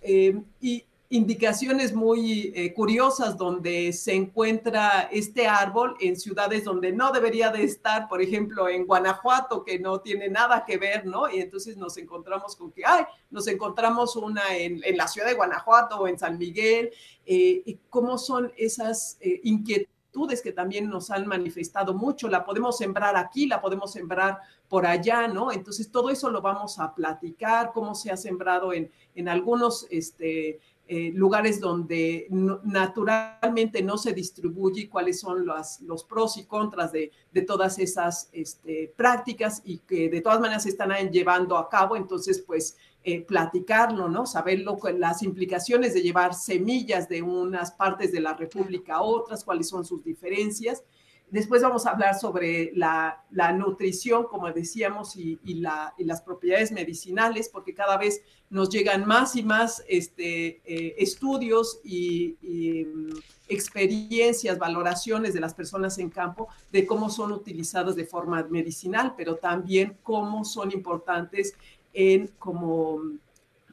y 0.60 0.84
indicaciones 1.10 1.94
muy 1.94 2.52
eh, 2.54 2.74
curiosas 2.74 3.38
donde 3.38 3.94
se 3.94 4.14
encuentra 4.14 5.08
este 5.10 5.46
árbol 5.46 5.96
en 6.00 6.16
ciudades 6.16 6.64
donde 6.64 6.92
no 6.92 7.12
debería 7.12 7.50
de 7.50 7.64
estar, 7.64 8.08
por 8.08 8.20
ejemplo, 8.20 8.68
en 8.68 8.86
Guanajuato, 8.86 9.64
que 9.64 9.78
no 9.78 10.00
tiene 10.00 10.28
nada 10.28 10.64
que 10.66 10.76
ver, 10.76 11.06
¿no? 11.06 11.30
Y 11.30 11.40
entonces 11.40 11.78
nos 11.78 11.96
encontramos 11.96 12.56
con 12.56 12.72
que, 12.72 12.82
ay, 12.84 13.04
nos 13.30 13.48
encontramos 13.48 14.16
una 14.16 14.54
en, 14.54 14.82
la 14.96 15.08
ciudad 15.08 15.28
de 15.28 15.34
Guanajuato 15.34 15.96
o 15.98 16.08
en 16.08 16.18
San 16.18 16.36
Miguel, 16.36 16.90
eh, 17.24 17.62
y 17.64 17.78
cómo 17.88 18.18
son 18.18 18.52
esas 18.56 19.16
eh, 19.20 19.40
inquietudes 19.44 20.42
que 20.42 20.52
también 20.52 20.90
nos 20.90 21.10
han 21.10 21.26
manifestado 21.26 21.94
mucho, 21.94 22.28
la 22.28 22.44
podemos 22.44 22.76
sembrar 22.76 23.16
aquí, 23.16 23.46
la 23.46 23.62
podemos 23.62 23.92
sembrar 23.92 24.38
por 24.68 24.84
allá, 24.84 25.26
¿no? 25.28 25.52
Entonces 25.52 25.90
todo 25.90 26.10
eso 26.10 26.28
lo 26.28 26.42
vamos 26.42 26.78
a 26.78 26.94
platicar, 26.94 27.70
cómo 27.72 27.94
se 27.94 28.10
ha 28.10 28.16
sembrado 28.16 28.72
en, 28.74 28.90
en 29.14 29.28
algunos, 29.28 29.86
este, 29.90 30.60
eh, 30.90 31.12
lugares 31.14 31.60
donde 31.60 32.26
naturalmente 32.30 33.82
no 33.82 33.98
se 33.98 34.14
distribuye 34.14 34.88
cuáles 34.88 35.20
son 35.20 35.44
los, 35.44 35.80
los 35.82 36.02
pros 36.04 36.38
y 36.38 36.46
contras 36.46 36.92
de, 36.92 37.12
de 37.30 37.42
todas 37.42 37.78
esas 37.78 38.30
este, 38.32 38.92
prácticas 38.96 39.60
y 39.64 39.78
que 39.78 40.08
de 40.08 40.22
todas 40.22 40.40
maneras 40.40 40.62
se 40.62 40.70
están 40.70 40.90
llevando 41.10 41.58
a 41.58 41.68
cabo. 41.68 41.94
Entonces, 41.94 42.40
pues 42.40 42.78
eh, 43.04 43.20
platicarlo, 43.20 44.08
¿no? 44.08 44.26
Saberlo, 44.26 44.78
las 44.98 45.22
implicaciones 45.22 45.94
de 45.94 46.02
llevar 46.02 46.34
semillas 46.34 47.08
de 47.08 47.22
unas 47.22 47.72
partes 47.72 48.10
de 48.10 48.20
la 48.20 48.34
República 48.34 48.96
a 48.96 49.02
otras, 49.02 49.44
cuáles 49.44 49.68
son 49.68 49.84
sus 49.84 50.02
diferencias. 50.02 50.82
Después 51.30 51.60
vamos 51.60 51.84
a 51.84 51.90
hablar 51.90 52.18
sobre 52.18 52.72
la, 52.74 53.22
nutrición, 53.54 54.24
como 54.24 54.50
decíamos, 54.50 55.14
y, 55.16 55.38
las 55.54 56.22
propiedades 56.22 56.72
medicinales, 56.72 57.48
porque 57.48 57.74
cada 57.74 57.98
vez 57.98 58.22
nos 58.48 58.70
llegan 58.70 59.06
más 59.06 59.36
y 59.36 59.42
más 59.42 59.84
este, 59.88 60.62
eh, 60.64 60.94
estudios 60.98 61.80
y, 61.84 62.36
mm, 62.42 63.18
experiencias, 63.48 64.58
valoraciones 64.58 65.34
de 65.34 65.40
las 65.40 65.54
personas 65.54 65.98
en 65.98 66.10
campo 66.10 66.48
de 66.70 66.86
cómo 66.86 67.10
son 67.10 67.32
utilizadas 67.32 67.96
de 67.96 68.04
forma 68.04 68.42
medicinal, 68.44 69.14
pero 69.16 69.36
también 69.36 69.96
cómo 70.02 70.44
son 70.44 70.70
importantes 70.72 71.54
en 71.94 72.28
como 72.38 73.00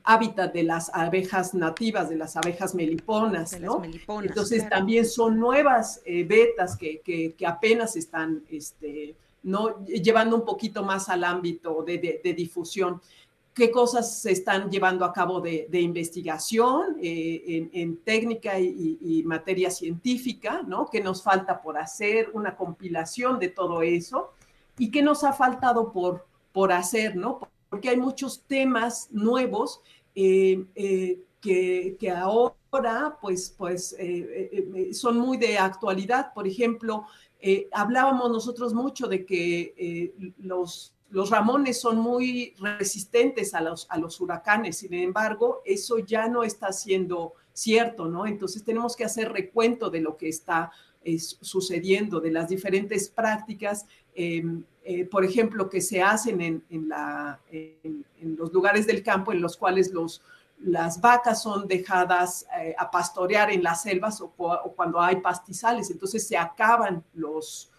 hábitat 0.06 0.53
de 0.53 0.64
las 0.64 0.91
abejas 0.93 1.53
nativas, 1.53 2.10
de 2.10 2.16
las 2.16 2.38
abejas 2.38 2.76
meliponas, 2.76 3.60
¿no? 3.60 3.82
Entonces 4.22 4.70
también 4.70 5.06
son 5.06 5.39
nuevas 5.39 6.01
eh, 6.06 6.24
betas 6.24 6.78
que, 6.78 7.01
que, 7.01 7.45
apenas 7.45 7.95
están 7.95 8.43
este, 8.49 9.16
¿no? 9.43 9.84
llevando 9.86 10.36
un 10.36 10.45
poquito 10.45 10.84
más 10.84 11.10
al 11.10 11.24
ámbito 11.24 11.84
de, 11.84 12.22
de, 12.24 12.34
difusión. 12.34 13.01
¿Qué 13.53 13.72
cosas 13.72 14.22
se 14.22 14.32
están 14.32 14.70
llevando 14.70 15.06
a 15.06 15.14
cabo 15.14 15.41
de, 15.41 15.68
de 15.70 15.82
investigación 15.82 16.97
eh, 17.01 17.43
en, 17.47 17.70
en, 17.74 17.97
técnica 17.97 18.60
y, 18.60 18.99
y, 19.01 19.24
materia 19.24 19.72
científica, 19.72 20.62
¿no? 20.68 20.88
¿Qué 20.88 21.01
nos 21.01 21.24
falta 21.24 21.62
por 21.62 21.78
hacer? 21.78 22.30
Una 22.34 22.56
compilación 22.56 23.39
de 23.39 23.47
todo 23.47 23.82
eso. 23.82 24.34
¿Y 24.78 24.91
qué 24.91 25.01
nos 25.01 25.24
ha 25.24 25.34
faltado 25.34 25.91
por, 25.91 26.28
por 26.51 26.72
hacer, 26.72 27.16
¿no? 27.16 27.39
Porque 27.70 27.89
hay 27.89 27.97
muchos 27.97 28.43
temas 28.47 29.08
nuevos 29.12 29.82
eh, 30.16 30.63
eh, 30.76 31.20
que, 31.41 32.09
ahora 32.09 33.18
pues, 33.22 33.53
pues 33.55 33.95
eh, 33.99 34.89
son 34.93 35.20
muy 35.20 35.38
de 35.38 35.59
actualidad. 35.59 36.34
Por 36.34 36.47
ejemplo, 36.47 37.05
hablábamos 37.72 38.32
nosotros 38.32 38.74
mucho 38.74 39.07
de 39.07 39.26
que 39.26 40.34
los, 40.39 40.95
los 41.11 41.30
ramones 41.30 41.80
son 41.80 41.99
muy 41.99 42.55
resistentes 42.57 43.53
a 43.53 43.61
los, 43.61 43.86
a 43.91 43.99
los 43.99 44.20
huracanes, 44.20 44.78
sin 44.78 44.95
embargo, 44.95 45.61
eso 45.66 45.99
ya 45.99 46.28
no 46.28 46.43
está 46.43 46.72
siendo 46.72 47.34
cierto, 47.53 48.07
¿no? 48.07 48.26
Entonces 48.26 48.63
tenemos 48.63 48.95
que 48.95 49.05
hacer 49.05 49.32
recuento 49.32 49.91
de 49.91 50.01
lo 50.01 50.18
que 50.18 50.30
está 50.30 50.72
sucediendo, 51.41 52.20
de 52.20 52.32
las 52.32 52.49
diferentes 52.49 53.09
prácticas 53.09 53.86
por 55.09 55.26
ejemplo, 55.26 55.70
que 55.70 55.82
se 55.82 56.01
hacen 56.01 56.63
en, 56.70 58.05
los 58.26 58.51
lugares 58.51 58.88
del 58.88 59.03
campo 59.03 59.32
en 59.32 59.41
los 59.41 59.57
cuales 59.57 59.91
los, 59.91 60.21
las 60.59 60.99
vacas 61.01 61.41
son 61.43 61.67
dejadas 61.67 62.45
eh, 62.59 62.76
a 62.78 62.89
pastorear 62.89 63.51
en 63.51 63.63
las 63.63 63.84
selvas 63.84 64.21
o, 64.21 64.30
cuando 64.76 64.99
hay 64.99 65.17
pastizales. 65.17 65.89
Entonces 65.91 66.28
se 66.28 66.38
acaban 66.38 67.03
los, 67.13 67.71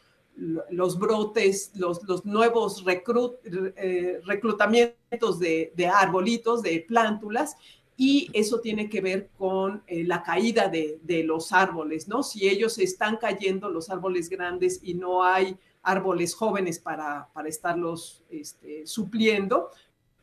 los 0.70 0.98
brotes, 0.98 1.72
los, 1.74 2.24
nuevos 2.24 2.84
eh, 2.86 4.20
reclutamientos 4.24 5.38
de, 5.38 5.90
arbolitos, 5.92 6.62
de 6.62 6.84
plántulas, 6.86 7.56
y 7.98 8.28
eso 8.34 8.60
tiene 8.60 8.90
que 8.90 9.00
ver 9.00 9.30
con 9.38 9.82
la 9.88 10.22
caída 10.22 10.68
de, 10.68 11.00
de, 11.02 11.24
los 11.24 11.50
árboles, 11.50 12.08
¿no? 12.08 12.22
Si 12.22 12.46
ellos 12.46 12.78
están 12.78 13.16
cayendo, 13.16 13.70
los 13.70 13.88
árboles 13.88 14.28
grandes, 14.28 14.80
y 14.82 14.92
no 14.92 15.24
hay 15.24 15.56
árboles 15.86 16.34
jóvenes 16.34 16.78
para, 16.80 17.28
para 17.32 17.48
estarlos 17.48 18.22
este, 18.28 18.86
supliendo, 18.86 19.70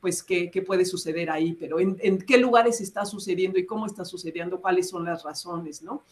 pues 0.04 0.22
¿qué, 0.22 0.52
qué, 0.52 0.62
puede 0.62 0.84
suceder 0.84 1.30
ahí, 1.30 1.54
pero 1.54 1.80
en, 1.80 2.18
qué 2.28 2.38
lugares 2.38 2.82
está 2.82 3.06
sucediendo 3.06 3.58
y 3.58 3.66
cómo 3.66 3.86
está 3.86 4.04
sucediendo, 4.04 4.60
cuáles 4.60 4.90
son 4.90 5.06
las 5.06 5.24
razones, 5.24 5.82
¿no? 5.82 6.04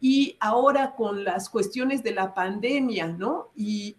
Y 0.00 0.36
ahora 0.40 0.96
con 0.96 1.22
las 1.22 1.48
cuestiones 1.48 2.02
de 2.02 2.10
la 2.10 2.34
pandemia, 2.34 3.06
¿no? 3.06 3.50
Y, 3.54 3.94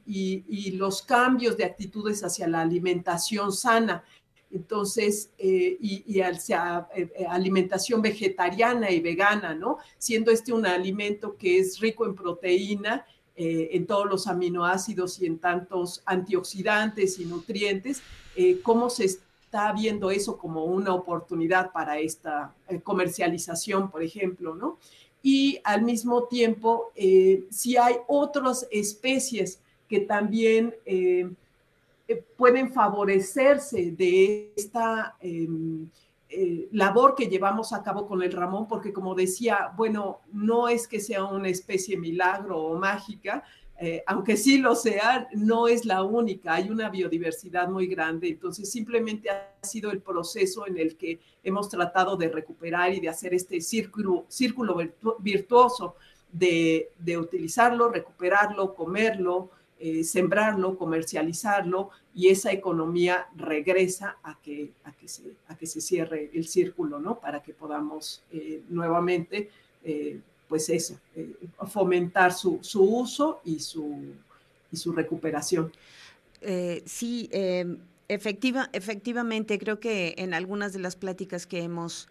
los 0.74 1.02
cambios 1.02 1.56
de 1.56 1.64
actitudes 1.64 2.26
hacia 2.26 2.46
la 2.50 2.60
alimentación 2.60 3.54
sana, 3.54 4.04
entonces, 4.52 5.32
eh, 5.38 5.78
y, 5.80 6.20
hacia 6.20 6.90
eh, 6.94 7.10
eh, 7.16 7.26
alimentación 7.26 8.02
vegetariana 8.02 8.92
y 8.92 9.00
vegana, 9.00 9.56
¿no? 9.56 9.78
Siendo 9.98 10.30
este 10.30 10.52
un 10.52 10.66
alimento 10.66 11.38
que 11.38 11.60
es 11.60 11.80
rico 11.80 12.06
en 12.06 12.16
proteína, 12.16 13.06
en 13.40 13.86
todos 13.86 14.08
los 14.08 14.26
aminoácidos 14.26 15.22
y 15.22 15.28
en 15.28 15.38
tantos 15.38 16.02
antioxidantes 16.08 17.20
y 17.20 17.26
nutrientes, 17.26 18.02
cómo 18.64 18.90
se 18.90 19.06
está 19.48 19.72
viendo 19.74 20.12
eso 20.12 20.38
como 20.38 20.66
una 20.66 20.94
oportunidad 20.94 21.72
para 21.72 21.98
esta 21.98 22.54
comercialización, 22.84 23.90
por 23.90 24.04
ejemplo, 24.04 24.54
¿no? 24.54 24.78
y 25.28 25.60
al 25.66 25.82
mismo 25.82 26.24
tiempo 26.24 26.92
eh, 26.96 27.44
si 27.50 27.76
hay 27.76 27.96
otras 28.08 28.66
especies 28.72 29.60
que 29.90 30.00
también 30.00 30.74
eh, 30.86 31.30
eh, 32.08 32.24
pueden 32.38 32.72
favorecerse 32.72 33.92
de 33.92 34.54
esta 34.56 35.18
em, 35.20 35.90
labor 36.72 37.16
que 37.16 37.28
llevamos 37.28 37.74
a 37.74 37.84
cabo 37.84 38.08
con 38.08 38.22
el 38.22 38.32
Ramón, 38.32 38.68
porque 38.68 38.94
como 38.94 39.16
decía, 39.16 39.74
bueno, 39.76 40.20
no 40.32 40.70
es 40.70 40.88
que 40.88 41.02
sea 41.02 41.26
una 41.26 41.50
especie 41.50 41.98
milagro 41.98 42.60
o 42.60 42.78
mágica, 42.78 43.44
eh, 43.80 44.04
aunque 44.08 44.38
sí 44.38 44.58
lo 44.58 44.76
sea, 44.76 45.28
no 45.34 45.68
es 45.68 45.86
la 45.86 46.02
única, 46.02 46.56
hay 46.56 46.72
una 46.72 46.90
biodiversidad 46.90 47.70
muy 47.70 47.86
grande, 47.86 48.28
entonces 48.30 48.72
simplemente 48.72 49.30
ha 49.30 49.54
sido 49.62 49.92
el 49.92 50.02
proceso 50.02 50.66
en 50.66 50.80
el 50.80 50.96
que 50.96 51.20
hemos 51.44 51.70
tratado 51.70 52.18
de 52.18 52.30
recuperar 52.30 52.92
y 52.92 53.00
de 53.00 53.10
hacer 53.10 53.36
este 53.36 53.62
círculo, 53.62 54.26
virtuoso 55.20 55.96
de, 56.32 56.90
utilizarlo, 57.20 57.90
recuperarlo, 57.90 58.74
comerlo, 58.74 59.52
eh, 59.80 60.04
sembrarlo, 60.04 60.76
comercializarlo 60.76 61.92
y 62.16 62.30
esa 62.30 62.52
economía 62.52 63.28
regresa 63.36 64.18
a 64.24 64.40
que, 64.42 64.72
a 64.86 64.92
que, 64.92 65.08
se, 65.08 65.36
a 65.50 65.56
que 65.56 65.68
se 65.68 65.82
cierre 65.82 66.32
el 66.34 66.48
círculo, 66.48 66.98
¿no? 66.98 67.20
Para 67.20 67.44
que 67.44 67.54
podamos 67.54 68.24
eh, 68.32 68.64
nuevamente 68.70 69.52
pues 70.48 70.70
eso, 70.70 70.98
eh, 71.16 71.34
fomentar 71.68 72.34
su, 72.34 72.60
uso 72.74 73.42
y 73.44 73.60
su, 73.60 74.14
y 74.72 74.78
su 74.78 74.92
recuperación. 74.94 75.72
Eh, 76.42 76.84
sí, 76.86 77.30
em, 77.32 77.80
efectiva, 78.08 78.70
efectivamente, 78.74 79.60
creo 79.60 79.80
que 79.80 80.16
en 80.18 80.34
algunas 80.34 80.74
de 80.74 80.80
las 80.80 80.96
pláticas 80.96 81.46
que 81.46 81.62
hemos 81.62 82.08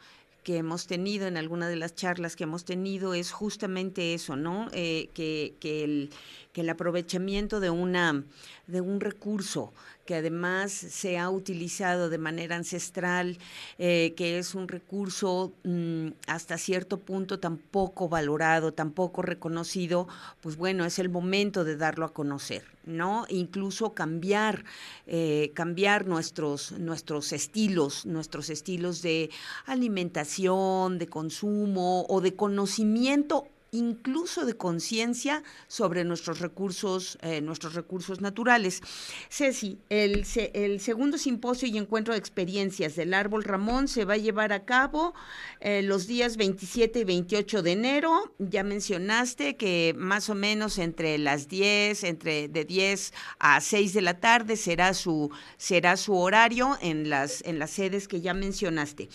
que 0.47 0.59
hemos 0.59 0.87
tenido, 0.87 1.27
en 1.27 1.37
algunas 1.37 1.71
de 1.71 1.75
las 1.75 1.97
charlas 1.97 2.37
que 2.37 2.45
hemos 2.45 2.65
tenido, 2.65 3.15
es 3.15 3.33
justamente 3.33 4.15
eso, 4.15 4.37
¿no? 4.37 4.69
Eh, 4.71 5.09
que, 5.13 5.57
que, 5.59 5.83
el, 5.83 6.11
que 6.53 6.61
el 6.61 6.71
aprovechamiento 6.71 7.59
de, 7.59 7.71
una, 7.71 8.23
de 8.69 8.81
un 8.81 9.01
recurso 9.01 9.73
que 10.07 10.15
además 10.15 10.73
se 10.73 11.19
ha 11.19 11.29
utilizado 11.29 12.09
de 12.09 12.19
manera 12.19 12.57
ancestral, 12.57 13.39
eh, 13.79 14.15
que 14.17 14.39
es 14.39 14.55
un 14.55 14.69
recurso 14.69 15.53
mm, 15.65 16.09
hasta 16.27 16.57
cierto 16.57 17.01
punto 17.01 17.39
tan 17.39 17.59
poco 17.59 18.09
valorado, 18.09 18.73
tan 18.73 18.93
poco 18.93 19.23
reconocido, 19.23 20.09
pues 20.41 20.57
bueno, 20.57 20.85
es 20.85 20.99
el 20.99 21.11
momento 21.11 21.65
de 21.65 21.77
darlo 21.77 22.07
a 22.07 22.15
conocer, 22.15 22.65
¿no? 22.85 23.27
Incluso 23.29 23.93
cambiar, 23.93 24.65
eh, 25.07 25.51
cambiar 25.55 26.07
nuestros, 26.07 26.73
nuestros 26.73 27.33
estilos, 27.33 28.07
nuestros 28.07 28.49
estilos 28.49 29.03
de 29.03 29.31
alimentación, 29.67 30.99
de 30.99 31.09
consumo 31.09 32.07
o 32.09 32.21
de 32.21 32.35
conocimiento 32.35 33.49
incluso 33.73 34.45
de 34.45 34.57
conciencia 34.57 35.43
sobre 35.69 36.05
nuestros 36.05 36.41
recursos, 36.41 37.19
eh, 37.23 37.41
nuestros 37.41 37.75
recursos 37.75 38.21
naturales. 38.21 38.83
Ceci, 39.29 39.79
el, 39.89 40.27
el, 40.55 40.81
segundo 40.81 41.19
simposio 41.19 41.69
y 41.69 41.77
encuentro 41.77 42.15
de 42.15 42.19
experiencias 42.19 42.97
del 42.97 43.15
Árbol 43.15 43.45
Ramón 43.45 43.89
se 43.89 44.05
va 44.05 44.15
a 44.15 44.19
llevar 44.19 44.53
a 44.53 44.65
cabo 44.65 45.15
eh, 45.61 45.83
los 45.83 46.07
días 46.07 46.37
27 46.37 47.01
y 47.01 47.05
28 47.05 47.63
de 47.63 47.73
enero. 47.73 48.35
Ya 48.39 48.63
mencionaste 48.63 49.57
que 49.57 49.95
más 49.97 50.31
o 50.31 50.35
menos 50.35 50.79
entre 50.79 51.19
las 51.19 51.49
10, 51.49 52.05
entre 52.05 52.49
de 52.49 52.65
10 52.65 53.13
a 53.39 53.61
6 53.61 53.93
de 53.93 54.03
la 54.03 54.21
tarde 54.21 54.57
será 54.57 54.95
su, 54.95 55.31
será 55.57 55.97
su 55.97 56.17
horario 56.17 56.79
en 56.81 57.11
las, 57.11 57.43
en 57.45 57.59
las 57.59 57.71
sedes 57.71 58.09
que 58.09 58.21
ya 58.21 58.35
mencionaste 58.35 59.09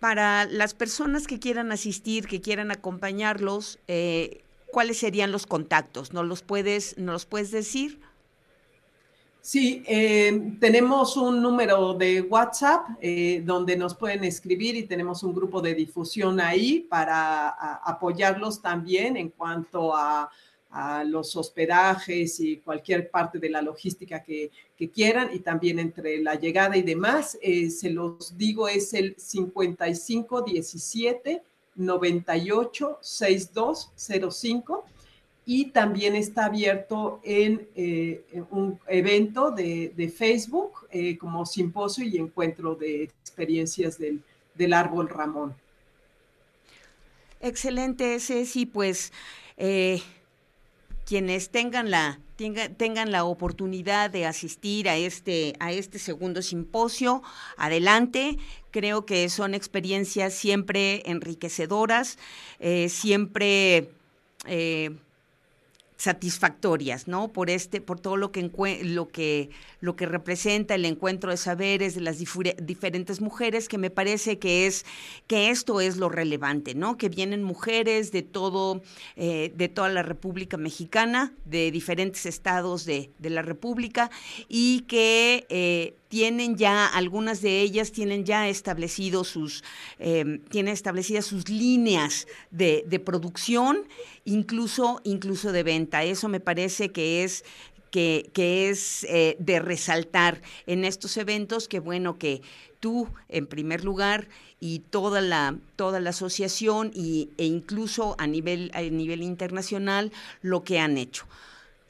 para 0.00 0.46
las 0.46 0.74
personas 0.74 1.26
que 1.26 1.38
quieran 1.38 1.70
asistir, 1.72 2.26
que 2.26 2.40
quieran 2.40 2.70
acompañarlos, 2.70 3.78
eh, 3.86 4.40
¿cuáles 4.72 4.98
serían 4.98 5.30
los 5.30 5.46
contactos? 5.46 6.12
¿Nos 6.14 6.24
los 6.24 6.42
puedes, 6.42 6.96
¿nos 6.98 7.12
los 7.12 7.26
puedes 7.26 7.50
decir? 7.50 8.00
Sí, 9.42 9.82
eh, 9.86 10.56
tenemos 10.58 11.16
un 11.16 11.42
número 11.42 11.94
de 11.94 12.22
WhatsApp 12.22 12.86
eh, 13.00 13.42
donde 13.44 13.76
nos 13.76 13.94
pueden 13.94 14.24
escribir 14.24 14.76
y 14.76 14.86
tenemos 14.86 15.22
un 15.22 15.34
grupo 15.34 15.62
de 15.62 15.74
difusión 15.74 16.40
ahí 16.40 16.80
para 16.80 17.48
apoyarlos 17.84 18.60
también 18.60 19.16
en 19.16 19.30
cuanto 19.30 19.94
a 19.94 20.30
a 20.70 21.02
los 21.04 21.34
hospedajes 21.36 22.38
y 22.40 22.58
cualquier 22.58 23.10
parte 23.10 23.38
de 23.38 23.50
la 23.50 23.62
logística 23.62 24.22
que, 24.22 24.50
quieran 24.94 25.28
y 25.34 25.40
también 25.40 25.78
entre 25.78 26.22
la 26.22 26.36
llegada 26.36 26.74
y 26.74 26.80
demás, 26.80 27.38
eh, 27.42 27.68
se 27.68 27.90
los 27.90 28.38
digo, 28.38 28.66
es 28.66 28.94
el 28.94 29.14
55 29.18 30.40
17 30.40 31.42
98 31.74 32.98
6205 33.02 34.84
y 35.44 35.66
también 35.66 36.16
está 36.16 36.46
abierto 36.46 37.20
en, 37.24 37.68
eh, 37.76 38.24
un 38.50 38.78
evento 38.86 39.50
de, 39.50 40.14
Facebook 40.16 40.86
eh, 40.90 41.18
como 41.18 41.44
simposio 41.44 42.06
y 42.06 42.16
encuentro 42.16 42.74
de 42.74 43.02
experiencias 43.02 43.98
del, 43.98 44.22
del 44.54 44.72
árbol 44.72 45.10
Ramón. 45.10 45.54
Excelente, 47.42 48.18
Ceci, 48.18 48.64
pues 48.64 49.12
quienes 51.10 51.50
tengan 51.50 51.90
la, 51.90 52.20
tengan 52.76 53.10
la 53.10 53.24
oportunidad 53.24 54.10
de 54.10 54.26
asistir 54.26 54.88
a 54.88 54.96
este, 54.96 55.54
a 55.58 55.72
este 55.72 55.98
segundo 55.98 56.40
simposio, 56.40 57.20
adelante. 57.56 58.38
Creo 58.70 59.06
que 59.06 59.28
son 59.28 59.54
experiencias 59.54 60.34
siempre 60.34 61.02
enriquecedoras, 61.10 62.16
eh, 62.60 62.88
siempre 62.88 63.90
eh, 64.46 64.92
satisfactorias, 66.00 67.08
¿no? 67.08 67.28
Por 67.28 67.50
este, 67.50 67.82
por 67.82 68.00
todo 68.00 68.16
lo 68.16 68.32
que 68.32 68.40
lo 68.82 69.08
que 69.08 69.50
lo 69.80 69.96
que 69.96 70.06
representa 70.06 70.74
el 70.74 70.86
encuentro 70.86 71.30
de 71.30 71.36
saberes 71.36 71.94
de 71.94 72.00
las 72.00 72.16
diferentes 72.18 73.20
mujeres, 73.20 73.68
que 73.68 73.76
me 73.76 73.90
parece 73.90 74.38
que 74.38 74.66
es 74.66 74.86
que 75.26 75.50
esto 75.50 75.78
es 75.82 75.98
lo 75.98 76.08
relevante, 76.08 76.74
¿no? 76.74 76.96
Que 76.96 77.10
vienen 77.10 77.42
mujeres 77.42 78.12
de 78.12 78.22
todo 78.22 78.80
eh, 79.16 79.52
de 79.54 79.68
toda 79.68 79.90
la 79.90 80.02
República 80.02 80.56
Mexicana, 80.56 81.34
de 81.44 81.70
diferentes 81.70 82.24
estados 82.24 82.86
de, 82.86 83.10
de 83.18 83.28
la 83.28 83.42
República 83.42 84.10
y 84.48 84.80
que 84.88 85.46
eh, 85.50 85.99
tienen 86.10 86.56
ya, 86.56 86.86
algunas 86.86 87.40
de 87.40 87.60
ellas 87.60 87.92
tienen 87.92 88.24
ya 88.24 88.48
establecido 88.48 89.22
sus, 89.22 89.62
eh, 90.00 90.40
tienen 90.50 90.74
establecidas 90.74 91.24
sus 91.24 91.48
líneas 91.48 92.26
de, 92.50 92.84
de, 92.86 92.98
producción, 92.98 93.86
incluso, 94.24 95.00
incluso 95.04 95.52
de 95.52 95.62
venta. 95.62 96.02
Eso 96.02 96.28
me 96.28 96.40
parece 96.40 96.90
que 96.90 97.22
es 97.22 97.44
que, 97.92 98.28
que, 98.34 98.70
es 98.70 99.04
eh, 99.04 99.36
de 99.38 99.60
resaltar 99.60 100.42
en 100.66 100.84
estos 100.84 101.16
eventos, 101.16 101.68
que 101.68 101.78
bueno 101.78 102.18
que 102.18 102.42
tú, 102.80 103.06
en 103.28 103.46
primer 103.46 103.84
lugar, 103.84 104.28
y 104.58 104.80
toda 104.80 105.20
la, 105.20 105.56
toda 105.76 106.00
la 106.00 106.10
asociación 106.10 106.90
y, 106.92 107.30
e 107.38 107.46
incluso 107.46 108.16
a 108.18 108.26
nivel, 108.26 108.72
a 108.74 108.82
nivel 108.82 109.22
internacional, 109.22 110.10
lo 110.42 110.64
que 110.64 110.80
han 110.80 110.98
hecho. 110.98 111.26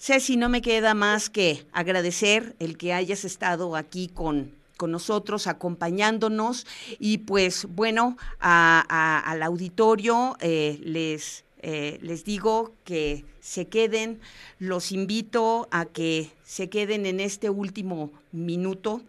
Ceci, 0.03 0.39
no 0.39 0.49
me 0.49 0.63
queda 0.63 0.95
más 0.95 1.29
que 1.29 1.67
agradecer 1.73 2.57
el 2.59 2.79
que 2.79 2.95
hayas 2.95 3.27
estado 3.27 3.77
aquí 3.77 4.09
con, 4.09 4.51
con 4.79 4.93
nosotros, 4.93 5.47
acompañándonos. 5.47 6.67
Y 6.99 7.19
pues 7.19 7.67
bueno, 7.69 8.17
al 8.39 9.43
auditorio 9.43 10.39
eh, 10.41 10.81
les, 10.83 11.45
eh, 11.59 11.99
les 12.01 12.25
digo 12.25 12.73
que 12.85 13.27
se 13.41 13.69
queden, 13.69 14.21
los 14.59 14.91
invito 14.91 15.69
a 15.71 15.85
que 15.85 16.31
se 16.45 16.71
queden 16.71 17.05
en 17.05 17.21
este 17.21 17.51
último 17.51 18.11
minuto, 18.33 19.03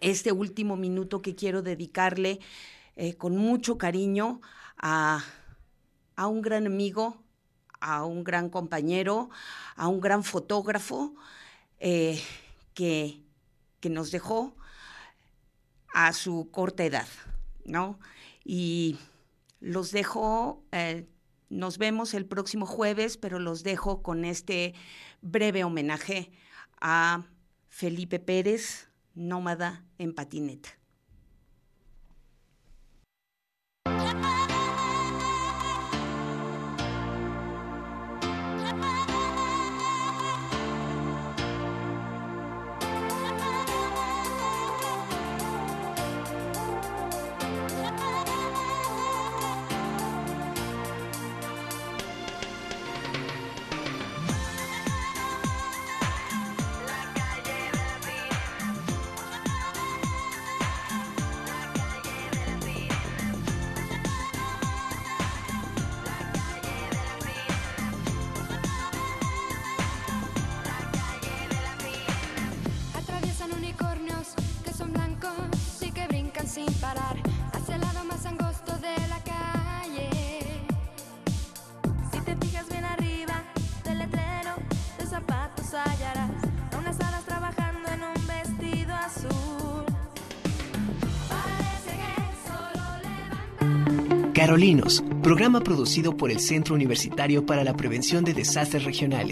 este 0.00 0.32
último 0.32 0.78
minuto 0.78 1.20
que 1.20 1.34
quiero 1.34 1.60
dedicarle 1.60 2.40
eh, 2.96 3.12
con 3.12 3.36
mucho 3.36 3.76
cariño 3.76 4.40
a, 4.78 5.22
a 6.16 6.26
un 6.28 6.40
gran 6.40 6.66
amigo, 6.66 7.21
a 7.82 8.04
un 8.04 8.24
gran 8.24 8.48
compañero, 8.48 9.28
a 9.76 9.88
un 9.88 10.00
gran 10.00 10.22
fotógrafo 10.24 11.14
eh, 11.80 12.22
que, 12.74 13.20
que, 13.80 13.90
nos 13.90 14.12
dejó 14.12 14.56
a 15.92 16.12
su 16.12 16.48
corta 16.50 16.84
edad, 16.84 17.08
¿no? 17.64 17.98
Y 18.44 18.98
los 19.60 19.90
dejó, 19.90 20.64
eh, 20.72 21.06
Nos 21.50 21.76
vemos 21.76 22.14
el 22.14 22.24
próximo 22.24 22.64
jueves, 22.64 23.18
pero 23.18 23.38
los 23.38 23.62
dejo 23.62 24.02
con 24.02 24.24
este 24.24 24.74
breve 25.20 25.64
homenaje 25.64 26.30
a 26.80 27.24
Felipe 27.68 28.18
Pérez, 28.20 28.88
nómada 29.14 29.84
en 29.98 30.14
patineta. 30.14 30.81
Carolinos, 94.52 95.02
programa 95.22 95.60
producido 95.60 96.14
por 96.14 96.30
el 96.30 96.38
Centro 96.38 96.74
Universitario 96.74 97.46
para 97.46 97.64
la 97.64 97.74
Prevención 97.74 98.22
de 98.22 98.34
Desastres 98.34 98.84
Regionales. 98.84 99.20